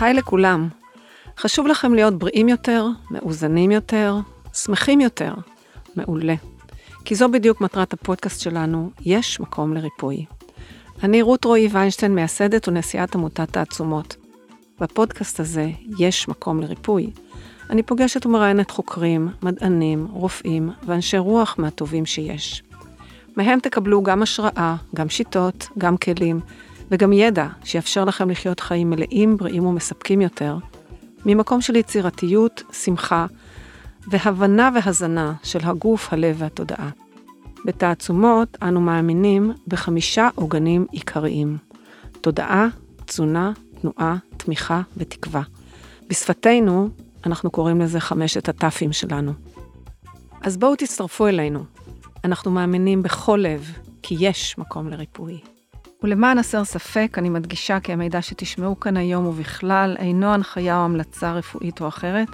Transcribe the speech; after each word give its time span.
היי 0.00 0.14
לכולם. 0.14 0.68
חשוב 1.38 1.66
לכם 1.66 1.94
להיות 1.94 2.14
בריאים 2.14 2.48
יותר, 2.48 2.86
מאוזנים 3.10 3.70
יותר, 3.70 4.16
שמחים 4.54 5.00
יותר. 5.00 5.34
מעולה. 5.96 6.34
כי 7.04 7.14
זו 7.14 7.28
בדיוק 7.28 7.60
מטרת 7.60 7.92
הפודקאסט 7.92 8.40
שלנו, 8.40 8.90
יש 9.00 9.40
מקום 9.40 9.74
לריפוי. 9.74 10.24
אני 11.02 11.22
רות 11.22 11.44
רועי 11.44 11.68
ויינשטיין, 11.72 12.14
מייסדת 12.14 12.68
ונשיאת 12.68 13.14
עמותת 13.14 13.52
תעצומות. 13.52 14.16
בפודקאסט 14.80 15.40
הזה 15.40 15.70
יש 15.98 16.28
מקום 16.28 16.60
לריפוי. 16.60 17.10
אני 17.70 17.82
פוגשת 17.82 18.26
ומראיינת 18.26 18.70
חוקרים, 18.70 19.28
מדענים, 19.42 20.06
רופאים 20.10 20.70
ואנשי 20.86 21.18
רוח 21.18 21.54
מהטובים 21.58 22.06
שיש. 22.06 22.62
מהם 23.36 23.60
תקבלו 23.60 24.02
גם 24.02 24.22
השראה, 24.22 24.76
גם 24.94 25.08
שיטות, 25.08 25.68
גם 25.78 25.96
כלים, 25.96 26.40
וגם 26.90 27.12
ידע 27.12 27.46
שיאפשר 27.64 28.04
לכם 28.04 28.30
לחיות 28.30 28.60
חיים 28.60 28.90
מלאים, 28.90 29.36
בריאים 29.36 29.66
ומספקים 29.66 30.20
יותר, 30.20 30.58
ממקום 31.26 31.60
של 31.60 31.76
יצירתיות, 31.76 32.62
שמחה, 32.72 33.26
והבנה 34.06 34.70
והזנה 34.74 35.34
של 35.42 35.58
הגוף, 35.62 36.12
הלב 36.12 36.36
והתודעה. 36.38 36.90
בתעצומות 37.64 38.58
אנו 38.62 38.80
מאמינים 38.80 39.52
בחמישה 39.68 40.28
עוגנים 40.34 40.86
עיקריים 40.92 41.56
תודעה, 42.20 42.66
תזונה, 43.06 43.52
תנועה, 43.80 44.16
תמיכה 44.36 44.82
ותקווה. 44.96 45.42
בשפתנו, 46.08 46.88
אנחנו 47.26 47.50
קוראים 47.50 47.80
לזה 47.80 48.00
חמשת 48.00 48.48
הטאפים 48.48 48.92
שלנו. 48.92 49.32
אז 50.40 50.56
בואו 50.56 50.76
תצטרפו 50.76 51.26
אלינו. 51.26 51.64
אנחנו 52.24 52.50
מאמינים 52.50 53.02
בכל 53.02 53.38
לב 53.42 53.72
כי 54.02 54.16
יש 54.18 54.58
מקום 54.58 54.88
לריפוי. 54.88 55.55
ולמען 56.02 56.38
הסר 56.38 56.64
ספק, 56.64 57.14
אני 57.18 57.28
מדגישה 57.28 57.80
כי 57.80 57.92
המידע 57.92 58.22
שתשמעו 58.22 58.80
כאן 58.80 58.96
היום 58.96 59.26
ובכלל 59.26 59.96
אינו 59.98 60.26
הנחיה 60.26 60.78
או 60.78 60.84
המלצה 60.84 61.32
רפואית 61.32 61.80
או 61.80 61.88
אחרת, 61.88 62.28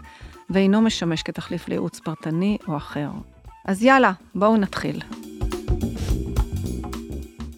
ואינו 0.51 0.81
משמש 0.81 1.23
כתחליף 1.23 1.69
לייעוץ 1.69 2.01
פרטני 2.01 2.59
או 2.69 2.77
אחר. 2.77 3.09
אז 3.65 3.83
יאללה, 3.83 4.13
בואו 4.35 4.57
נתחיל. 4.57 5.01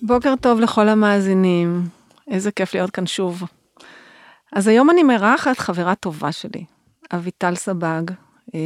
בוקר 0.03 0.35
טוב 0.41 0.61
לכל 0.61 0.89
המאזינים, 0.89 1.83
איזה 2.31 2.51
כיף 2.51 2.75
להיות 2.75 2.91
כאן 2.91 3.07
שוב. 3.07 3.43
אז 4.53 4.69
היום 4.69 4.91
אני 4.91 5.03
מארחת 5.03 5.59
חברה 5.59 5.95
טובה 5.95 6.33
שלי, 6.33 6.65
אביטל 7.13 7.55
סבג, 7.55 8.03
אה, 8.55 8.61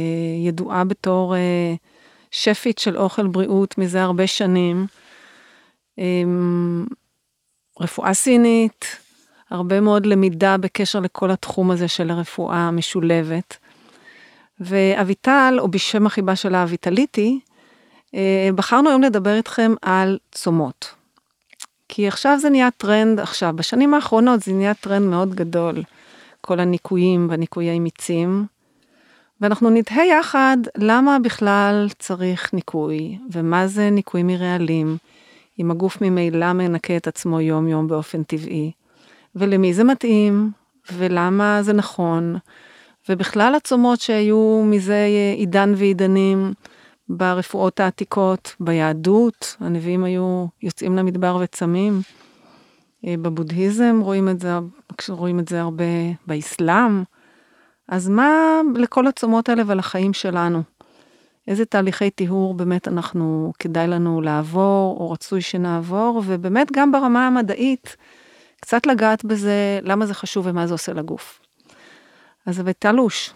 ידועה 0.45 0.83
בתור 0.83 1.35
אה, 1.35 1.73
שפית 2.31 2.79
של 2.79 2.97
אוכל 2.97 3.27
בריאות 3.27 3.77
מזה 3.77 4.03
הרבה 4.03 4.27
שנים. 4.27 4.87
רפואה 7.79 8.13
סינית, 8.13 8.85
הרבה 9.49 9.81
מאוד 9.81 10.05
למידה 10.05 10.57
בקשר 10.57 10.99
לכל 10.99 11.31
התחום 11.31 11.71
הזה 11.71 11.87
של 11.87 12.09
הרפואה 12.09 12.57
המשולבת. 12.57 13.57
ואביטל, 14.59 15.57
או 15.59 15.67
בשם 15.67 16.05
החיבה 16.05 16.35
שלה 16.35 16.63
אביטליטי, 16.63 17.39
אה, 18.15 18.49
בחרנו 18.55 18.89
היום 18.89 19.01
לדבר 19.01 19.33
איתכם 19.35 19.73
על 19.81 20.17
צומות. 20.31 20.93
כי 21.87 22.07
עכשיו 22.07 22.39
זה 22.39 22.49
נהיה 22.49 22.71
טרנד, 22.71 23.19
עכשיו, 23.19 23.53
בשנים 23.55 23.93
האחרונות 23.93 24.41
זה 24.41 24.53
נהיה 24.53 24.73
טרנד 24.73 25.09
מאוד 25.09 25.35
גדול, 25.35 25.83
כל 26.41 26.59
הניקויים 26.59 27.27
והניקויי 27.29 27.79
מיצים. 27.79 28.45
ואנחנו 29.41 29.69
נתהה 29.69 30.05
יחד 30.05 30.57
למה 30.77 31.19
בכלל 31.19 31.87
צריך 31.99 32.53
ניקוי, 32.53 33.17
ומה 33.31 33.67
זה 33.67 33.89
ניקוי 33.89 34.23
מרעלים, 34.23 34.97
אם 35.59 35.71
הגוף 35.71 36.01
ממילא 36.01 36.53
מנקה 36.53 36.97
את 36.97 37.07
עצמו 37.07 37.41
יום-יום 37.41 37.87
באופן 37.87 38.23
טבעי, 38.23 38.71
ולמי 39.35 39.73
זה 39.73 39.83
מתאים, 39.83 40.51
ולמה 40.93 41.63
זה 41.63 41.73
נכון, 41.73 42.35
ובכלל 43.09 43.55
הצומות 43.55 43.99
שהיו 43.99 44.63
מזה 44.65 45.07
עידן 45.37 45.73
ועידנים 45.75 46.53
ברפואות 47.09 47.79
העתיקות, 47.79 48.55
ביהדות, 48.59 49.57
הנביאים 49.59 50.03
היו 50.03 50.45
יוצאים 50.63 50.95
למדבר 50.95 51.37
וצמים. 51.41 52.01
אה, 53.07 53.15
בבודהיזם 53.21 53.99
רואים 54.03 54.29
את 54.29 54.39
זה, 54.39 54.57
רואים 55.09 55.39
את 55.39 55.47
זה 55.47 55.61
הרבה, 55.61 55.83
באסלאם. 56.27 57.03
אז 57.87 58.09
מה 58.09 58.61
לכל 58.75 59.07
הצומות 59.07 59.49
האלה 59.49 59.63
ולחיים 59.67 60.13
שלנו? 60.13 60.63
איזה 61.49 61.65
תהליכי 61.65 62.09
טיהור 62.09 62.53
באמת 62.53 62.87
אנחנו, 62.87 63.53
כדאי 63.59 63.87
לנו 63.87 64.21
לעבור, 64.21 64.97
או 64.99 65.11
רצוי 65.11 65.41
שנעבור, 65.41 66.23
ובאמת 66.25 66.71
גם 66.71 66.91
ברמה 66.91 67.27
המדעית, 67.27 67.95
קצת 68.61 68.85
לגעת 68.85 69.25
בזה, 69.25 69.79
למה 69.83 70.05
זה 70.05 70.13
חשוב 70.13 70.47
ומה 70.47 70.67
זה 70.67 70.73
עושה 70.73 70.93
לגוף. 70.93 71.39
אז 72.45 72.59
אביטלוש, 72.59 73.33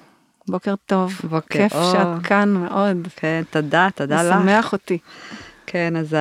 בוקר 0.48 0.76
טוב. 0.86 1.20
בוקר 1.24 1.48
כיף 1.50 1.76
אור. 1.76 1.92
שאת 1.92 2.26
כאן 2.26 2.50
מאוד. 2.54 3.08
כן, 3.16 3.44
תודה, 3.50 3.88
תודה 3.96 4.24
לך. 4.24 4.36
משמח 4.36 4.74
אותי. 4.74 4.98
כן, 5.66 5.96
אז 5.96 6.16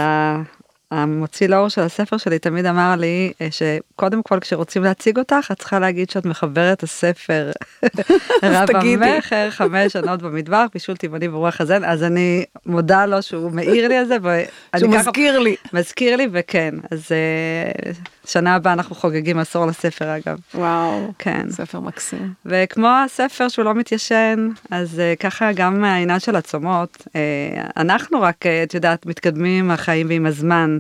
המוציא 0.93 1.49
לאור 1.49 1.69
של 1.69 1.81
הספר 1.81 2.17
שלי 2.17 2.39
תמיד 2.39 2.67
אמר 2.67 2.95
לי 2.99 3.33
אה, 3.41 3.49
שקודם 3.51 4.23
כל 4.23 4.41
כשרוצים 4.41 4.85
להציג 4.85 5.19
אותך 5.19 5.49
את 5.53 5.59
צריכה 5.59 5.79
להגיד 5.79 6.11
שאת 6.11 6.27
מחברת 6.27 6.83
הספר 6.83 7.51
רב. 8.43 8.69
המכר 8.77 9.51
חמש 9.51 9.93
שנות 9.93 10.23
במטבח 10.23 10.67
בישול 10.75 10.97
טבעוני 10.97 11.29
ברוח 11.29 11.61
הזן 11.61 11.85
אז 11.85 12.03
אני 12.03 12.45
מודה 12.67 13.07
לו 13.07 13.23
שהוא 13.23 13.51
מעיר 13.51 13.89
לי 13.89 13.97
על 13.97 14.05
זה 14.07 14.17
שהוא 14.79 14.91
מזכיר 14.91 15.39
לי. 15.39 15.57
מזכיר 15.73 16.17
לי 16.17 16.29
וכן 16.33 16.75
אז 16.91 17.09
אה, 17.13 17.93
שנה 18.27 18.55
הבאה 18.55 18.73
אנחנו 18.73 18.95
חוגגים 18.95 19.39
עשור 19.39 19.67
לספר 19.67 20.17
אגב 20.17 20.39
וואו, 20.55 21.13
כן 21.19 21.51
ספר 21.51 21.81
מקסים. 21.81 22.33
וכמו 22.47 22.89
הספר 23.05 23.49
שהוא 23.49 23.65
לא 23.65 23.75
מתיישן, 23.75 24.49
אז 24.71 25.01
uh, 25.01 25.19
ככה 25.21 25.53
גם 25.53 25.85
העניין 25.85 26.21
של 26.21 26.37
הצומות, 26.37 27.07
אנחנו 27.77 28.21
רק, 28.21 28.47
את 28.47 28.75
יודעת, 28.75 29.07
מתקדמים 29.07 29.65
עם 29.65 29.71
החיים 29.71 30.09
ועם 30.09 30.27
הזמן. 30.27 30.79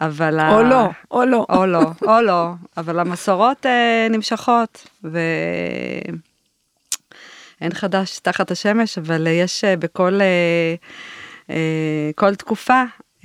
אבל... 0.00 0.38
ה- 0.38 0.52
או 0.54 0.62
לא, 0.62 0.88
או 1.10 1.24
לא. 1.24 1.46
או 1.50 1.66
לא, 1.66 1.82
או 2.02 2.20
לא, 2.20 2.48
אבל 2.76 2.98
המסורות 2.98 3.66
uh, 3.66 3.68
נמשכות, 4.12 4.86
ואין 5.04 6.20
חדש 7.72 8.18
תחת 8.18 8.50
השמש, 8.50 8.98
אבל 8.98 9.26
יש 9.26 9.64
uh, 9.64 9.76
בכל 9.80 10.20
uh, 10.20 10.20
uh, 11.48 11.52
כל 12.14 12.34
תקופה, 12.34 12.82
uh, 13.22 13.24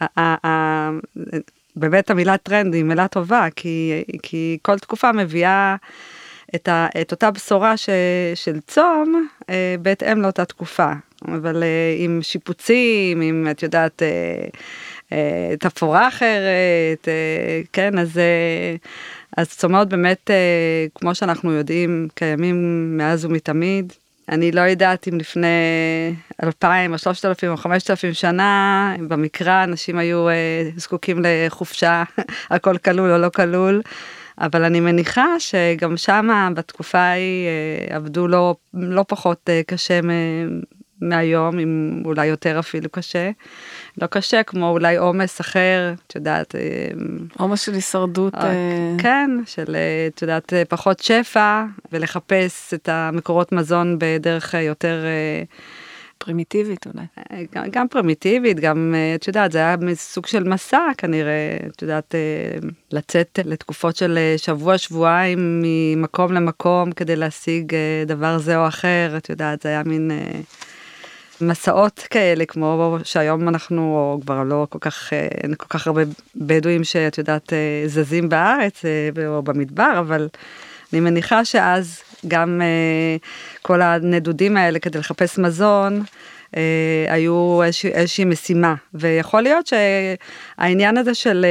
ה- 0.00 0.20
ה- 0.20 0.46
ה- 0.46 0.90
באמת 1.76 2.10
המילה 2.10 2.36
טרנד 2.36 2.74
היא 2.74 2.84
מילה 2.84 3.08
טובה, 3.08 3.46
כי, 3.56 4.04
כי 4.22 4.58
כל 4.62 4.78
תקופה 4.78 5.12
מביאה 5.12 5.76
את, 6.54 6.68
ה, 6.68 6.86
את 7.00 7.12
אותה 7.12 7.30
בשורה 7.30 7.76
ש, 7.76 7.88
של 8.34 8.60
צום 8.60 9.28
אה, 9.50 9.74
בהתאם 9.82 10.22
לאותה 10.22 10.44
תקופה, 10.44 10.92
אבל 11.28 11.62
אה, 11.62 11.94
עם 11.98 12.18
שיפוצים, 12.22 13.20
עם 13.20 13.46
את 13.50 13.62
יודעת, 13.62 14.02
אה, 14.02 14.48
אה, 15.12 15.56
תפאורה 15.60 16.08
אחרת, 16.08 17.08
אה, 17.08 17.60
כן, 17.72 17.98
אז, 17.98 18.18
אה, 18.18 18.76
אז 19.36 19.48
צומות 19.50 19.88
באמת, 19.88 20.30
אה, 20.30 20.86
כמו 20.94 21.14
שאנחנו 21.14 21.52
יודעים, 21.52 22.08
קיימים 22.14 22.88
מאז 22.98 23.24
ומתמיד. 23.24 23.92
אני 24.28 24.52
לא 24.52 24.60
יודעת 24.60 25.08
אם 25.08 25.18
לפני 25.18 25.46
אלפיים 26.42 26.92
או 26.92 26.98
שלושת 26.98 27.24
אלפים 27.24 27.50
או 27.50 27.56
חמשת 27.56 27.90
אלפים 27.90 28.12
שנה, 28.12 28.94
במקרא 29.08 29.64
אנשים 29.64 29.98
היו 29.98 30.26
זקוקים 30.76 31.22
לחופשה, 31.22 32.02
הכל 32.50 32.78
כלול 32.78 33.10
או 33.12 33.18
לא 33.18 33.28
כלול. 33.28 33.82
אבל 34.38 34.64
אני 34.64 34.80
מניחה 34.80 35.26
שגם 35.38 35.96
שמה 35.96 36.48
בתקופה 36.54 36.98
ההיא 36.98 37.48
עבדו 37.90 38.28
לא, 38.28 38.56
לא 38.74 39.04
פחות 39.08 39.50
קשה 39.66 40.00
מהיום, 41.08 41.58
אם 41.58 42.02
אולי 42.04 42.26
יותר 42.26 42.58
אפילו 42.58 42.90
קשה. 42.90 43.30
לא 44.02 44.06
קשה 44.06 44.42
כמו 44.42 44.70
אולי 44.70 44.96
עומס 44.96 45.40
אחר, 45.40 45.94
את 46.06 46.14
יודעת. 46.14 46.54
אה, 46.54 46.60
עומס 47.38 47.60
של 47.60 47.74
הישרדות. 47.74 48.34
רק, 48.34 48.44
אה, 48.44 48.94
כן, 48.98 49.30
של 49.46 49.74
אה, 49.76 50.08
את 50.14 50.22
יודעת 50.22 50.52
אה, 50.52 50.62
פחות 50.64 51.00
שפע 51.00 51.64
ולחפש 51.92 52.74
את 52.74 52.88
המקורות 52.88 53.52
מזון 53.52 53.96
בדרך 54.00 54.54
אה, 54.54 54.60
יותר 54.60 55.04
אה, 55.04 55.42
פרימיטיבית 56.18 56.86
אולי. 56.86 57.06
אה, 57.18 57.42
גם, 57.54 57.64
גם 57.70 57.88
פרימיטיבית, 57.88 58.60
גם 58.60 58.94
אה, 58.96 59.14
את 59.14 59.26
יודעת 59.28 59.52
זה 59.52 59.58
היה 59.58 59.76
סוג 59.94 60.26
של 60.26 60.44
מסע 60.44 60.86
כנראה, 60.98 61.56
את 61.66 61.82
יודעת 61.82 62.14
אה, 62.14 62.68
לצאת 62.92 63.38
לתקופות 63.44 63.96
של 63.96 64.18
אה, 64.18 64.34
שבוע 64.36 64.78
שבועיים 64.78 65.62
ממקום 65.62 66.32
למקום 66.32 66.92
כדי 66.92 67.16
להשיג 67.16 67.74
אה, 67.74 68.04
דבר 68.06 68.38
זה 68.38 68.56
או 68.56 68.68
אחר, 68.68 69.14
את 69.16 69.30
יודעת 69.30 69.62
זה 69.62 69.68
היה 69.68 69.82
מין. 69.86 70.10
מסעות 71.48 72.06
כאלה 72.10 72.46
כמו 72.46 72.98
שהיום 73.04 73.48
אנחנו 73.48 73.80
או 73.80 74.20
כבר 74.20 74.42
לא 74.42 74.66
כל 74.70 74.78
כך 74.80 75.12
אה, 75.12 75.28
אין 75.42 75.54
כל 75.54 75.66
כך 75.68 75.86
הרבה 75.86 76.02
בדואים 76.36 76.84
שאת 76.84 77.18
יודעת 77.18 77.52
אה, 77.52 77.82
זזים 77.86 78.28
בארץ 78.28 78.84
אה, 78.84 79.26
או 79.26 79.42
במדבר 79.42 79.94
אבל 79.98 80.28
אני 80.92 81.00
מניחה 81.00 81.44
שאז 81.44 82.02
גם 82.28 82.62
כל 83.62 83.82
הנדודים 83.82 84.56
האלה 84.56 84.78
כדי 84.78 84.98
לחפש 84.98 85.38
מזון 85.38 86.02
היו 87.08 87.62
איזושהי, 87.62 87.90
איזושהי 87.90 88.24
משימה 88.24 88.74
ויכול 88.94 89.42
להיות 89.42 89.66
שהעניין 89.66 90.96
הזה 90.96 91.14
של 91.14 91.46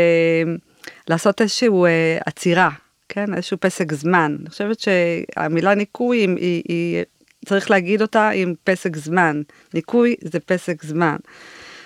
לעשות 1.07 1.41
איזשהו 1.41 1.85
עצירה 2.25 2.69
כן, 3.09 3.33
איזשהו 3.33 3.57
פסק 3.59 3.93
זמן. 3.93 4.37
אני 4.41 4.49
חושבת 4.49 4.77
שהמילה 4.79 5.75
ניקוי 5.75 6.17
היא, 6.17 6.29
היא, 6.37 6.63
היא 6.67 7.03
צריך 7.45 7.71
להגיד 7.71 8.01
אותה 8.01 8.29
עם 8.29 8.53
פסק 8.63 8.97
זמן. 8.97 9.41
ניקוי 9.73 10.15
זה 10.21 10.39
פסק 10.39 10.83
זמן. 10.83 11.15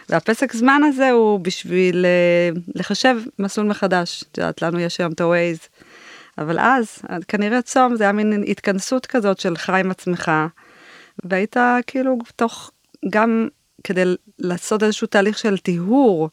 והפסק 0.09 0.53
זמן 0.53 0.81
הזה 0.83 1.09
הוא 1.09 1.39
בשביל 1.39 2.05
אה, 2.05 2.59
לחשב 2.75 3.15
מסלול 3.39 3.67
מחדש. 3.67 4.23
את 4.31 4.37
יודעת, 4.37 4.61
לנו 4.61 4.79
יש 4.79 4.99
היום 4.99 5.11
את 5.11 5.21
ה-Waze, 5.21 5.67
אבל 6.37 6.59
אז, 6.59 7.01
כנראה 7.27 7.61
צום 7.61 7.95
זה 7.95 8.03
היה 8.03 8.13
מין 8.13 8.43
התכנסות 8.47 9.05
כזאת 9.05 9.39
שלך 9.39 9.79
עם 9.79 9.91
עצמך, 9.91 10.31
והיית 11.23 11.55
כאילו 11.87 12.17
תוך, 12.35 12.71
גם 13.09 13.47
כדי 13.83 14.03
לעשות 14.39 14.83
איזשהו 14.83 15.07
תהליך 15.07 15.37
של 15.37 15.57
טיהור, 15.57 16.29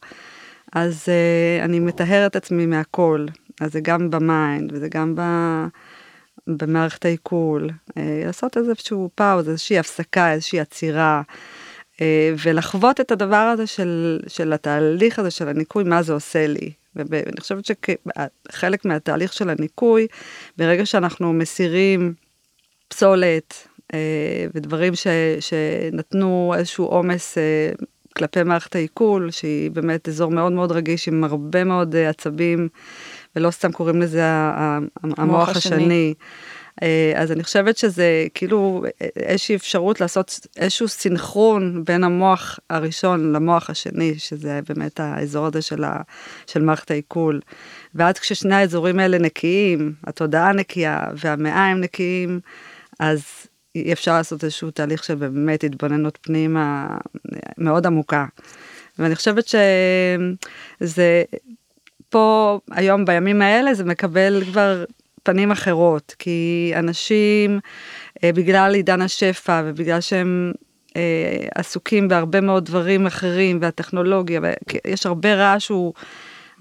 אז 0.73 1.05
אה, 1.05 1.65
אני 1.65 1.79
מטהר 1.79 2.25
את 2.25 2.35
עצמי 2.35 2.65
מהכל. 2.65 3.25
אז 3.61 3.73
זה 3.73 3.79
גם 3.79 4.09
ב 4.09 4.22
mind 4.22 4.73
וזה 4.73 4.87
גם 4.87 5.15
ב... 5.15 5.21
במערכת 6.47 7.05
העיכול, 7.05 7.69
אה, 7.97 8.21
לעשות 8.25 8.57
איזשהו 8.57 9.09
פאוז, 9.15 9.49
איזושהי 9.49 9.79
הפסקה, 9.79 10.31
איזושהי 10.31 10.59
עצירה, 10.59 11.21
אה, 12.01 12.33
ולחוות 12.45 13.01
את 13.01 13.11
הדבר 13.11 13.35
הזה 13.35 13.67
של, 13.67 14.19
של 14.27 14.53
התהליך 14.53 15.19
הזה 15.19 15.31
של 15.31 15.47
הניקוי, 15.47 15.83
מה 15.83 16.03
זה 16.03 16.13
עושה 16.13 16.47
לי. 16.47 16.71
ואני 16.95 17.39
חושבת 17.39 17.65
שחלק 17.65 18.85
מהתהליך 18.85 19.33
של 19.33 19.49
הניקוי, 19.49 20.07
ברגע 20.57 20.85
שאנחנו 20.85 21.33
מסירים 21.33 22.13
פסולת 22.87 23.67
אה, 23.93 24.45
ודברים 24.55 24.95
ש, 24.95 25.07
שנתנו 25.39 26.53
איזשהו 26.57 26.85
עומס 26.85 27.37
כלפי 28.17 28.43
מערכת 28.43 28.75
העיכול, 28.75 29.31
שהיא 29.31 29.71
באמת 29.71 30.09
אזור 30.09 30.31
מאוד 30.31 30.51
מאוד 30.51 30.71
רגיש 30.71 31.07
עם 31.07 31.23
הרבה 31.23 31.63
מאוד 31.63 31.95
עצבים 31.95 32.69
ולא 33.35 33.51
סתם 33.51 33.71
קוראים 33.71 34.01
לזה 34.01 34.23
המוח 35.17 35.49
השני. 35.49 35.75
השני. 35.75 36.13
אה, 36.83 37.13
אז 37.15 37.31
אני 37.31 37.43
חושבת 37.43 37.77
שזה 37.77 38.27
כאילו 38.33 38.83
איזושהי 39.15 39.55
אפשרות 39.55 40.01
לעשות 40.01 40.47
איזשהו 40.57 40.87
סינכרון 40.87 41.83
בין 41.83 42.03
המוח 42.03 42.59
הראשון 42.69 43.33
למוח 43.33 43.69
השני, 43.69 44.19
שזה 44.19 44.59
באמת 44.69 44.99
האזור 44.99 45.45
הזה 45.45 45.61
של, 45.61 45.83
ה, 45.83 46.01
של 46.47 46.61
מערכת 46.61 46.91
העיכול. 46.91 47.39
ואז 47.95 48.19
כששני 48.19 48.55
האזורים 48.55 48.99
האלה 48.99 49.17
נקיים, 49.17 49.93
התודעה 50.03 50.53
נקייה 50.53 50.99
והמעיים 51.15 51.81
נקיים, 51.81 52.39
אז 52.99 53.23
אפשר 53.91 54.13
לעשות 54.13 54.43
איזשהו 54.43 54.71
תהליך 54.71 55.03
של 55.03 55.15
באמת 55.15 55.63
התבוננות 55.63 56.17
פנימה 56.21 56.97
מאוד 57.57 57.85
עמוקה. 57.85 58.25
ואני 58.99 59.15
חושבת 59.15 59.47
שזה 59.47 61.23
פה 62.15 62.59
היום 62.71 63.05
בימים 63.05 63.41
האלה 63.41 63.73
זה 63.73 63.83
מקבל 63.83 64.43
כבר 64.51 64.85
פנים 65.23 65.51
אחרות 65.51 66.15
כי 66.19 66.71
אנשים 66.75 67.59
אה, 68.23 68.31
בגלל 68.33 68.73
עידן 68.73 69.01
השפע 69.01 69.61
ובגלל 69.65 70.01
שהם 70.01 70.51
אה, 70.95 71.47
עסוקים 71.55 72.07
בהרבה 72.07 72.41
מאוד 72.41 72.65
דברים 72.65 73.05
אחרים 73.05 73.59
והטכנולוגיה 73.61 74.41
ויש 74.85 75.05
הרבה 75.05 75.33
רעש 75.35 75.67
הוא. 75.69 75.93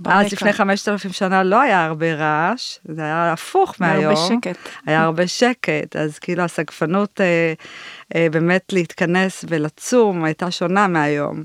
אז 0.04 0.32
לפני 0.32 0.52
5,000 0.52 1.12
שנה 1.12 1.42
לא 1.42 1.60
היה 1.60 1.84
הרבה 1.84 2.14
רעש, 2.14 2.78
זה 2.84 3.02
היה 3.02 3.32
הפוך 3.32 3.74
מהיום. 3.80 3.98
היה 3.98 4.08
הרבה 4.08 4.16
שקט. 4.16 4.58
היה 4.86 5.02
הרבה 5.02 5.26
שקט, 5.26 5.96
אז 5.96 6.18
כאילו 6.18 6.42
הסגפנות 6.42 7.20
אה, 7.20 7.52
אה, 8.14 8.26
באמת 8.30 8.72
להתכנס 8.72 9.44
ולצום 9.48 10.24
הייתה 10.24 10.50
שונה 10.50 10.88
מהיום. 10.88 11.42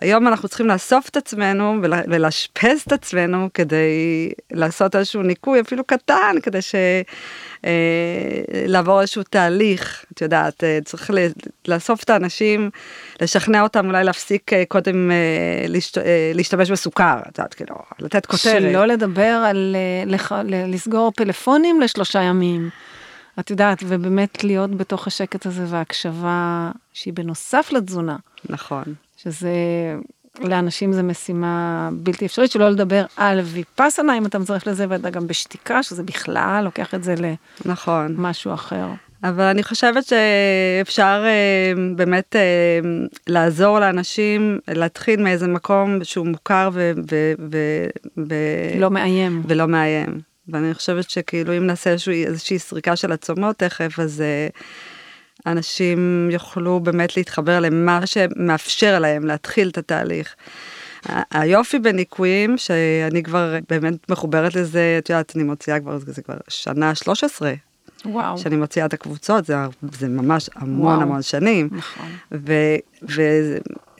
היום 0.00 0.28
אנחנו 0.28 0.48
צריכים 0.48 0.66
לאסוף 0.66 1.08
את 1.08 1.16
עצמנו 1.16 1.76
ולאשפז 1.82 2.80
את 2.86 2.92
עצמנו 2.92 3.48
כדי 3.54 4.30
לעשות 4.52 4.96
איזשהו 4.96 5.22
ניקוי 5.22 5.60
אפילו 5.60 5.84
קטן 5.84 6.36
כדי 6.42 6.62
ש... 6.62 6.74
אה, 7.66 8.64
לעבור 8.66 9.00
איזשהו 9.00 9.22
תהליך, 9.22 10.04
את 10.12 10.22
יודעת, 10.22 10.64
אה, 10.64 10.78
צריך 10.84 11.10
לאסוף 11.68 12.02
את 12.02 12.10
האנשים, 12.10 12.70
לשכנע 13.20 13.62
אותם 13.62 13.86
אולי 13.86 14.04
להפסיק 14.04 14.52
אה, 14.52 14.64
קודם 14.68 15.10
להשתמש 16.34 16.70
בסוכר, 16.70 17.18
את 17.28 17.38
יודעת, 17.38 17.54
כאילו, 17.54 17.76
לתת 18.00 18.26
כותרת. 18.26 18.62
שלא 18.62 18.86
לדבר 18.86 19.44
על 19.50 19.76
לסגור 20.66 21.12
פלאפונים 21.16 21.80
לשלושה 21.80 22.22
ימים. 22.22 22.70
את 23.40 23.50
יודעת, 23.50 23.78
ובאמת 23.86 24.44
להיות 24.44 24.74
בתוך 24.74 25.06
השקט 25.06 25.46
הזה 25.46 25.64
וההקשבה 25.68 26.70
שהיא 26.92 27.14
בנוסף 27.14 27.72
לתזונה. 27.72 28.16
נכון. 28.48 28.84
שזה, 29.24 29.50
לאנשים 30.40 30.92
זה 30.92 31.02
משימה 31.02 31.88
בלתי 31.92 32.26
אפשרית, 32.26 32.50
שלא 32.50 32.68
לדבר 32.68 33.04
על 33.16 33.40
ויפאסנה, 33.40 34.18
אם 34.18 34.26
אתה 34.26 34.38
מצטרף 34.38 34.66
לזה, 34.66 34.86
ואתה 34.88 35.10
גם 35.10 35.26
בשתיקה, 35.26 35.82
שזה 35.82 36.02
בכלל 36.02 36.60
לוקח 36.64 36.94
את 36.94 37.04
זה 37.04 37.14
נכון. 37.64 38.14
למשהו 38.18 38.54
אחר. 38.54 38.86
אבל 39.24 39.44
אני 39.44 39.62
חושבת 39.62 40.04
שאפשר 40.04 41.24
אה, 41.26 41.72
באמת 41.96 42.36
אה, 42.36 42.80
לעזור 43.26 43.78
לאנשים 43.78 44.58
להתחיל 44.68 45.22
מאיזה 45.22 45.46
מקום 45.46 46.04
שהוא 46.04 46.26
מוכר 46.26 46.70
ו... 46.72 46.92
ו, 47.10 47.32
ו, 47.52 47.58
ו 48.28 48.34
לא 48.80 48.90
מאיים. 48.90 49.42
ולא 49.48 49.68
מאיים. 49.68 50.20
ואני 50.48 50.74
חושבת 50.74 51.10
שכאילו 51.10 51.56
אם 51.56 51.66
נעשה 51.66 51.90
איזושהי, 51.90 52.26
איזושהי 52.26 52.58
סריקה 52.58 52.96
של 52.96 53.12
עצומות 53.12 53.56
תכף, 53.56 53.98
אז... 53.98 54.22
Uh, 54.52 54.58
אנשים 55.46 56.28
יוכלו 56.30 56.80
באמת 56.80 57.16
להתחבר 57.16 57.60
למה 57.60 58.06
שמאפשר 58.06 58.98
להם 58.98 59.26
להתחיל 59.26 59.68
את 59.68 59.78
התהליך. 59.78 60.34
היופי 61.30 61.78
בניקויים 61.78 62.58
שאני 62.58 63.22
כבר 63.22 63.54
באמת 63.70 64.10
מחוברת 64.10 64.54
לזה, 64.54 64.96
את 64.98 65.10
יודעת, 65.10 65.32
אני 65.36 65.44
מוציאה 65.44 65.80
כבר, 65.80 65.98
זה 65.98 66.22
כבר 66.22 66.36
שנה 66.48 66.94
13. 66.94 67.54
וואו. 68.04 68.38
שאני 68.38 68.56
מוציאה 68.56 68.86
את 68.86 68.92
הקבוצות, 68.94 69.44
זה, 69.44 69.54
זה 69.92 70.08
ממש 70.08 70.50
המון 70.54 70.86
וואו. 70.86 71.02
המון 71.02 71.22
שנים. 71.22 71.68
נכון. 71.72 72.06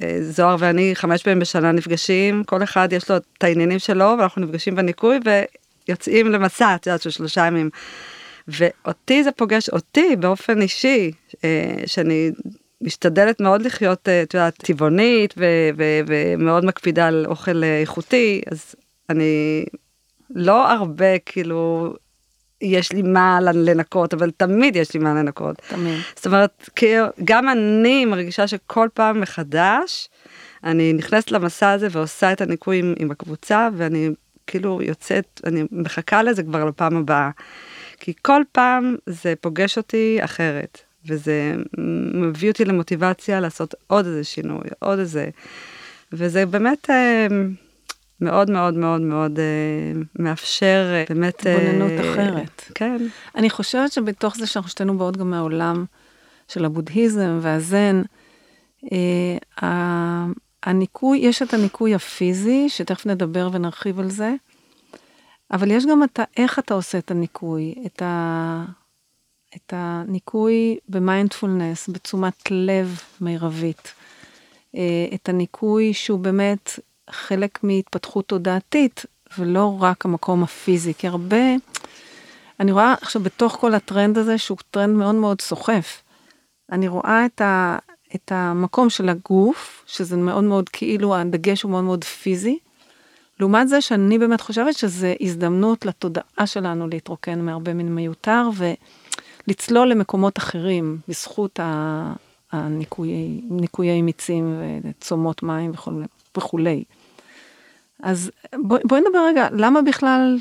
וזוהר 0.00 0.56
ואני 0.58 0.90
חמש 0.94 1.22
פעמים 1.22 1.38
בשנה 1.38 1.72
נפגשים, 1.72 2.44
כל 2.44 2.62
אחד 2.62 2.88
יש 2.92 3.10
לו 3.10 3.16
את 3.16 3.44
העניינים 3.44 3.78
שלו, 3.78 4.14
ואנחנו 4.18 4.42
נפגשים 4.42 4.74
בניקוי 4.76 5.18
ויוצאים 5.88 6.32
למסע, 6.32 6.74
את 6.74 6.86
יודעת, 6.86 7.02
של 7.02 7.10
שלושה 7.10 7.46
ימים. 7.46 7.70
ואותי 8.48 9.24
זה 9.24 9.32
פוגש 9.32 9.68
אותי 9.68 10.16
באופן 10.16 10.60
אישי, 10.62 11.10
אה, 11.10 11.23
שאני 11.86 12.30
משתדלת 12.80 13.40
מאוד 13.40 13.62
לחיות, 13.62 14.08
אה, 14.08 14.22
את 14.22 14.34
יודעת, 14.34 14.54
טבעונית 14.56 15.34
ומאוד 16.06 16.64
מקפידה 16.64 17.06
על 17.06 17.26
אוכל 17.28 17.64
אה, 17.64 17.80
איכותי, 17.80 18.42
אז 18.50 18.74
אני 19.10 19.64
לא 20.30 20.72
הרבה 20.72 21.18
כאילו 21.18 21.94
יש 22.60 22.92
לי 22.92 23.02
מה 23.02 23.38
לנקות, 23.40 24.14
אבל 24.14 24.30
תמיד 24.30 24.76
יש 24.76 24.94
לי 24.94 25.00
מה 25.00 25.14
לנקות. 25.14 25.56
תמיד. 25.68 25.98
זאת 26.16 26.26
אומרת, 26.26 26.70
גם 27.24 27.48
אני 27.48 28.04
מרגישה 28.04 28.48
שכל 28.48 28.88
פעם 28.94 29.20
מחדש, 29.20 30.08
אני 30.64 30.92
נכנסת 30.92 31.30
למסע 31.30 31.70
הזה 31.70 31.88
ועושה 31.90 32.32
את 32.32 32.40
הניקוי 32.40 32.78
עם, 32.78 32.94
עם 32.98 33.10
הקבוצה, 33.10 33.68
ואני 33.76 34.10
כאילו 34.46 34.82
יוצאת, 34.82 35.40
אני 35.46 35.64
מחכה 35.72 36.22
לזה 36.22 36.42
כבר 36.42 36.64
לפעם 36.64 36.96
הבאה. 36.96 37.30
כי 38.00 38.12
כל 38.22 38.42
פעם 38.52 38.96
זה 39.06 39.34
פוגש 39.40 39.76
אותי 39.78 40.18
אחרת, 40.20 40.80
וזה 41.06 41.54
מביא 42.14 42.50
אותי 42.50 42.64
למוטיבציה 42.64 43.40
לעשות 43.40 43.74
עוד 43.86 44.06
איזה 44.06 44.24
שינוי, 44.24 44.68
עוד 44.78 44.98
איזה, 44.98 45.28
וזה 46.12 46.46
באמת 46.46 46.90
אה, 46.90 47.26
מאוד 48.20 48.50
מאוד 48.50 48.74
מאוד 48.74 49.00
מאוד 49.00 49.38
אה, 49.38 50.00
מאפשר 50.18 50.92
אה, 50.92 51.04
באמת... 51.08 51.46
התבוננות 51.46 51.90
אה, 51.90 52.12
אחרת. 52.12 52.70
כן. 52.74 52.96
אני 53.36 53.50
חושבת 53.50 53.92
שבתוך 53.92 54.36
זה 54.36 54.46
שאנחנו 54.46 54.70
שתינו 54.70 54.98
באות 54.98 55.16
גם 55.16 55.30
מהעולם 55.30 55.84
של 56.48 56.64
הבודהיזם 56.64 57.38
והזן, 57.42 58.02
אה, 58.92 60.26
הניקוי, 60.62 61.18
יש 61.18 61.42
את 61.42 61.54
הניקוי 61.54 61.94
הפיזי, 61.94 62.68
שתכף 62.68 63.06
נדבר 63.06 63.48
ונרחיב 63.52 64.00
על 64.00 64.10
זה, 64.10 64.34
אבל 65.52 65.70
יש 65.70 65.86
גם 65.86 66.04
את 66.04 66.20
איך 66.36 66.58
אתה 66.58 66.74
עושה 66.74 66.98
את 66.98 67.10
הניקוי, 67.10 67.74
את, 67.86 68.02
ה, 68.02 68.64
את 69.56 69.72
הניקוי 69.76 70.78
במיינדפולנס, 70.88 71.88
בתשומת 71.88 72.50
לב 72.50 73.00
מרבית. 73.20 73.92
אה, 74.76 75.06
את 75.14 75.28
הניקוי 75.28 75.94
שהוא 75.94 76.18
באמת 76.18 76.78
חלק 77.10 77.64
מהתפתחות 77.64 78.26
תודעתית, 78.26 79.04
ולא 79.38 79.76
רק 79.80 80.04
המקום 80.04 80.42
הפיזי, 80.42 80.94
כי 80.94 81.08
הרבה, 81.08 81.54
אני 82.60 82.72
רואה 82.72 82.94
עכשיו 83.00 83.22
בתוך 83.22 83.52
כל 83.52 83.74
הטרנד 83.74 84.18
הזה, 84.18 84.38
שהוא 84.38 84.58
טרנד 84.70 84.96
מאוד 84.96 85.14
מאוד 85.14 85.40
סוחף, 85.40 86.02
אני 86.72 86.88
רואה 86.88 87.26
את, 87.26 87.40
ה, 87.40 87.78
את 88.14 88.32
המקום 88.34 88.90
של 88.90 89.08
הגוף, 89.08 89.84
שזה 89.86 90.16
מאוד 90.16 90.44
מאוד 90.44 90.68
כאילו, 90.68 91.16
הדגש 91.16 91.62
הוא 91.62 91.70
מאוד 91.70 91.84
מאוד 91.84 92.04
פיזי, 92.04 92.58
לעומת 93.40 93.68
זה 93.68 93.80
שאני 93.80 94.18
באמת 94.18 94.40
חושבת 94.40 94.74
שזה 94.74 95.14
הזדמנות 95.20 95.86
לתודעה 95.86 96.46
שלנו 96.46 96.88
להתרוקן 96.88 97.40
מהרבה 97.40 97.74
מן 97.74 97.88
מיותר 97.88 98.48
ולצלול 99.48 99.88
למקומות 99.88 100.38
אחרים 100.38 100.98
בזכות 101.08 101.60
הניקויי 102.52 104.02
מיצים 104.02 104.62
וצומות 104.84 105.42
מים 105.42 105.72
וכולי. 106.36 106.84
אז 108.02 108.30
בואי 108.54 108.80
בוא 108.84 108.98
נדבר 108.98 109.26
רגע, 109.28 109.48
למה 109.52 109.82
בכלל 109.82 110.38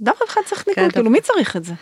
למה 0.00 0.16
בכלל 0.28 0.42
צריך 0.46 0.68
ניקוי? 0.68 0.84
כן, 0.84 0.90
כאילו, 0.90 1.10
מי 1.10 1.20
צריך 1.20 1.56
את 1.56 1.64
זה? 1.64 1.74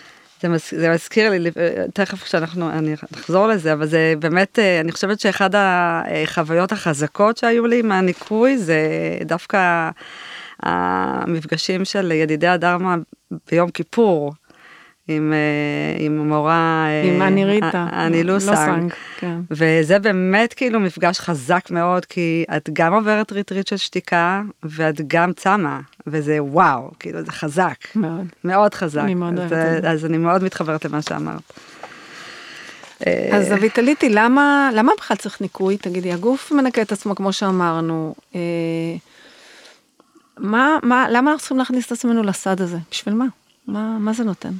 זה, 0.42 0.48
מז, 0.48 0.62
זה 0.70 0.90
מזכיר 0.90 1.30
לי, 1.30 1.50
תכף 1.94 2.22
כשאנחנו, 2.22 2.70
אני 2.70 2.94
אחזור 3.14 3.46
לזה, 3.46 3.72
אבל 3.72 3.86
זה 3.86 4.14
באמת, 4.18 4.58
אה, 4.58 4.80
אני 4.80 4.92
חושבת 4.92 5.20
שאחד 5.20 5.50
החוויות 5.54 6.72
החזקות 6.72 7.36
שהיו 7.36 7.66
לי 7.66 7.82
מהניקוי 7.82 8.58
זה 8.58 8.78
דווקא 9.24 9.90
המפגשים 10.62 11.84
של 11.84 12.12
ידידי 12.12 12.46
הדרמה 12.46 12.96
ביום 13.50 13.70
כיפור. 13.70 14.32
עם, 15.10 15.32
אה, 15.32 16.04
עם 16.04 16.20
המורה, 16.20 16.86
אה, 16.88 17.02
עם 17.02 17.22
אני 17.22 17.44
ריטה. 17.44 17.86
אני 17.92 18.24
לוסנג. 18.24 18.92
כן. 19.18 19.40
וזה 19.50 19.98
באמת 19.98 20.54
כאילו 20.54 20.80
מפגש 20.80 21.20
חזק 21.20 21.70
מאוד, 21.70 22.04
כי 22.04 22.44
את 22.56 22.70
גם 22.72 22.94
עוברת 22.94 23.32
ריטריט 23.32 23.66
של 23.66 23.76
שתיקה, 23.76 24.42
ואת 24.62 25.00
גם 25.06 25.32
צמה, 25.32 25.80
וזה 26.06 26.42
וואו, 26.42 26.90
כאילו 26.98 27.22
זה 27.22 27.32
חזק, 27.32 27.76
מאוד. 27.94 28.26
מאוד 28.44 28.74
חזק. 28.74 29.02
אני 29.02 29.14
מאוד 29.14 29.32
אז, 29.32 29.52
אוהבת 29.52 29.76
את 29.76 29.82
זה. 29.82 29.90
אז 29.90 30.04
אני 30.04 30.18
מאוד 30.18 30.44
מתחברת 30.44 30.84
למה 30.84 31.02
שאמרת. 31.02 31.52
אה, 33.06 33.28
אז 33.32 33.52
אביטליטי, 33.52 34.08
למה, 34.08 34.70
למה 34.74 34.92
בכלל 34.98 35.16
צריך 35.16 35.40
ניקוי? 35.40 35.76
תגידי, 35.76 36.12
הגוף 36.12 36.52
מנקה 36.52 36.82
את 36.82 36.92
עצמו 36.92 37.14
כמו 37.14 37.32
שאמרנו. 37.32 38.14
אה, 38.34 38.40
מה, 40.38 40.78
מה, 40.82 41.06
למה 41.10 41.30
אנחנו 41.30 41.38
צריכים 41.38 41.58
להכניס 41.58 41.86
את 41.86 41.92
עצמנו 41.92 42.22
לסד 42.22 42.60
הזה? 42.60 42.78
בשביל 42.90 43.14
מה? 43.14 43.26
מה, 43.66 43.98
מה 43.98 44.12
זה 44.12 44.24
נותן? 44.24 44.52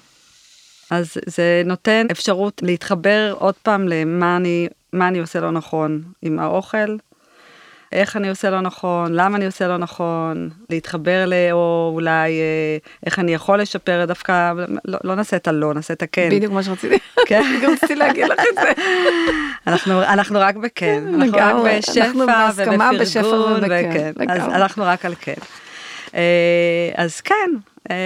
אז 0.90 1.16
זה 1.26 1.62
נותן 1.64 2.06
אפשרות 2.10 2.62
להתחבר 2.64 3.34
עוד 3.38 3.54
פעם 3.54 3.88
למה 3.88 4.36
אני, 4.36 4.68
מה 4.92 5.08
אני 5.08 5.18
עושה 5.18 5.40
לא 5.40 5.50
נכון 5.50 6.02
עם 6.22 6.38
האוכל, 6.38 6.96
איך 7.92 8.16
אני 8.16 8.28
עושה 8.28 8.50
לא 8.50 8.60
נכון, 8.60 9.12
למה 9.14 9.36
אני 9.36 9.46
עושה 9.46 9.68
לא 9.68 9.76
נכון, 9.76 10.48
להתחבר 10.70 11.26
ל... 11.26 11.34
או 11.52 11.90
אולי 11.94 12.40
אה, 12.40 12.76
איך 13.06 13.18
אני 13.18 13.34
יכול 13.34 13.60
לשפר 13.60 14.04
דווקא, 14.04 14.52
לא, 14.84 14.98
לא 15.04 15.14
נעשה 15.14 15.36
את 15.36 15.48
הלא, 15.48 15.74
נעשה 15.74 15.94
את 15.94 16.02
הכן. 16.02 16.28
בדיוק 16.30 16.52
מה 16.52 16.62
שרציתי. 16.62 16.98
כן. 17.26 17.42
גם 17.62 17.72
רציתי 17.72 17.94
להגיד 17.94 18.28
לך 18.28 18.40
את 18.40 18.54
זה. 18.54 18.72
אנחנו, 19.66 20.02
אנחנו 20.02 20.38
רק 20.40 20.56
בכן, 20.56 21.04
אנחנו 21.14 21.38
רק 21.38 21.54
בשפע 21.64 22.04
אנחנו 22.04 22.26
בהסכמה 22.26 22.90
בשפע 23.00 23.26
ובכן, 23.26 24.12
וכן. 24.16 24.30
אז. 24.30 24.42
אנחנו 24.42 24.84
רק 24.86 25.04
על 25.04 25.14
כן. 25.20 25.34
אה, 26.14 26.90
אז 26.94 27.20
כן, 27.20 27.50
אה, 27.90 27.96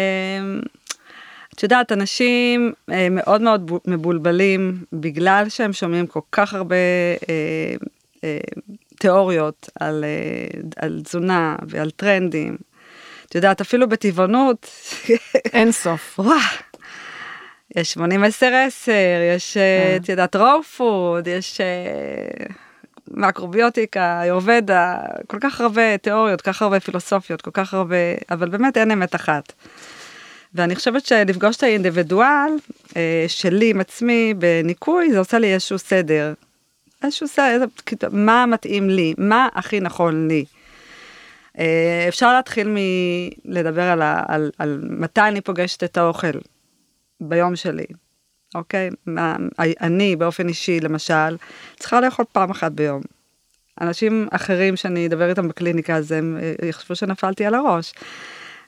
את 1.54 1.62
יודעת, 1.62 1.92
אנשים 1.92 2.72
אה, 2.90 3.08
מאוד 3.10 3.40
מאוד 3.42 3.66
בו- 3.66 3.80
מבולבלים 3.86 4.84
בגלל 4.92 5.46
שהם 5.48 5.72
שומעים 5.72 6.06
כל 6.06 6.20
כך 6.32 6.54
הרבה 6.54 6.76
אה, 7.28 7.74
אה, 8.24 8.38
תיאוריות 8.98 9.68
על, 9.80 10.04
אה, 10.04 10.60
על 10.76 11.00
תזונה 11.04 11.56
ועל 11.68 11.90
טרנדים. 11.90 12.56
את 13.26 13.34
יודעת, 13.34 13.60
אפילו 13.60 13.88
בטבעונות, 13.88 14.70
אין 15.52 15.72
סוף. 15.72 16.20
וואו, 16.20 16.38
יש 17.76 17.92
80 17.92 18.24
10 18.24 18.46
10, 18.66 18.92
יש, 19.36 19.56
אה, 19.56 19.96
את 19.96 20.08
יודעת, 20.08 20.36
רואו 20.36 20.62
פוד, 20.62 21.26
יש 21.26 21.60
אה, 21.60 22.46
מקרוביוטיקה, 23.10 24.22
יורבדה, 24.26 24.96
כל 25.26 25.36
כך 25.40 25.60
הרבה 25.60 25.98
תיאוריות, 25.98 26.40
כל 26.40 26.52
כך 26.52 26.62
הרבה 26.62 26.80
פילוסופיות, 26.80 27.42
כל 27.42 27.50
כך 27.54 27.74
הרבה, 27.74 27.96
אבל 28.30 28.48
באמת 28.48 28.76
אין 28.76 28.90
אמת 28.90 29.14
אחת. 29.14 29.52
ואני 30.54 30.76
חושבת 30.76 31.06
שלפגוש 31.06 31.56
את 31.56 31.62
האינדיבידואל 31.62 32.50
אה, 32.96 33.24
שלי 33.28 33.70
עם 33.70 33.80
עצמי 33.80 34.34
בניקוי, 34.38 35.12
זה 35.12 35.18
עושה 35.18 35.38
לי 35.38 35.54
איזשהו 35.54 35.78
סדר. 35.78 36.34
איזשהו 37.04 37.28
סדר, 37.28 37.64
מה 38.12 38.46
מתאים 38.46 38.90
לי, 38.90 39.14
מה 39.18 39.48
הכי 39.54 39.80
נכון 39.80 40.28
לי. 40.28 40.44
אה, 41.58 42.04
אפשר 42.08 42.32
להתחיל 42.32 42.76
מלדבר 43.44 43.82
על, 43.82 44.02
על, 44.28 44.50
על 44.58 44.80
מתי 44.90 45.20
אני 45.20 45.40
פוגשת 45.40 45.84
את 45.84 45.96
האוכל 45.96 46.38
ביום 47.20 47.56
שלי, 47.56 47.86
אוקיי? 48.54 48.90
אני 49.58 50.16
באופן 50.16 50.48
אישי, 50.48 50.80
למשל, 50.80 51.36
צריכה 51.78 52.00
לאכול 52.00 52.24
פעם 52.32 52.50
אחת 52.50 52.72
ביום. 52.72 53.02
אנשים 53.80 54.28
אחרים 54.30 54.76
שאני 54.76 55.06
אדבר 55.06 55.30
איתם 55.30 55.48
בקליניקה, 55.48 55.96
אז 55.96 56.12
הם 56.12 56.38
אה, 56.42 56.68
יחשבו 56.68 56.94
שנפלתי 56.94 57.46
על 57.46 57.54
הראש. 57.54 57.92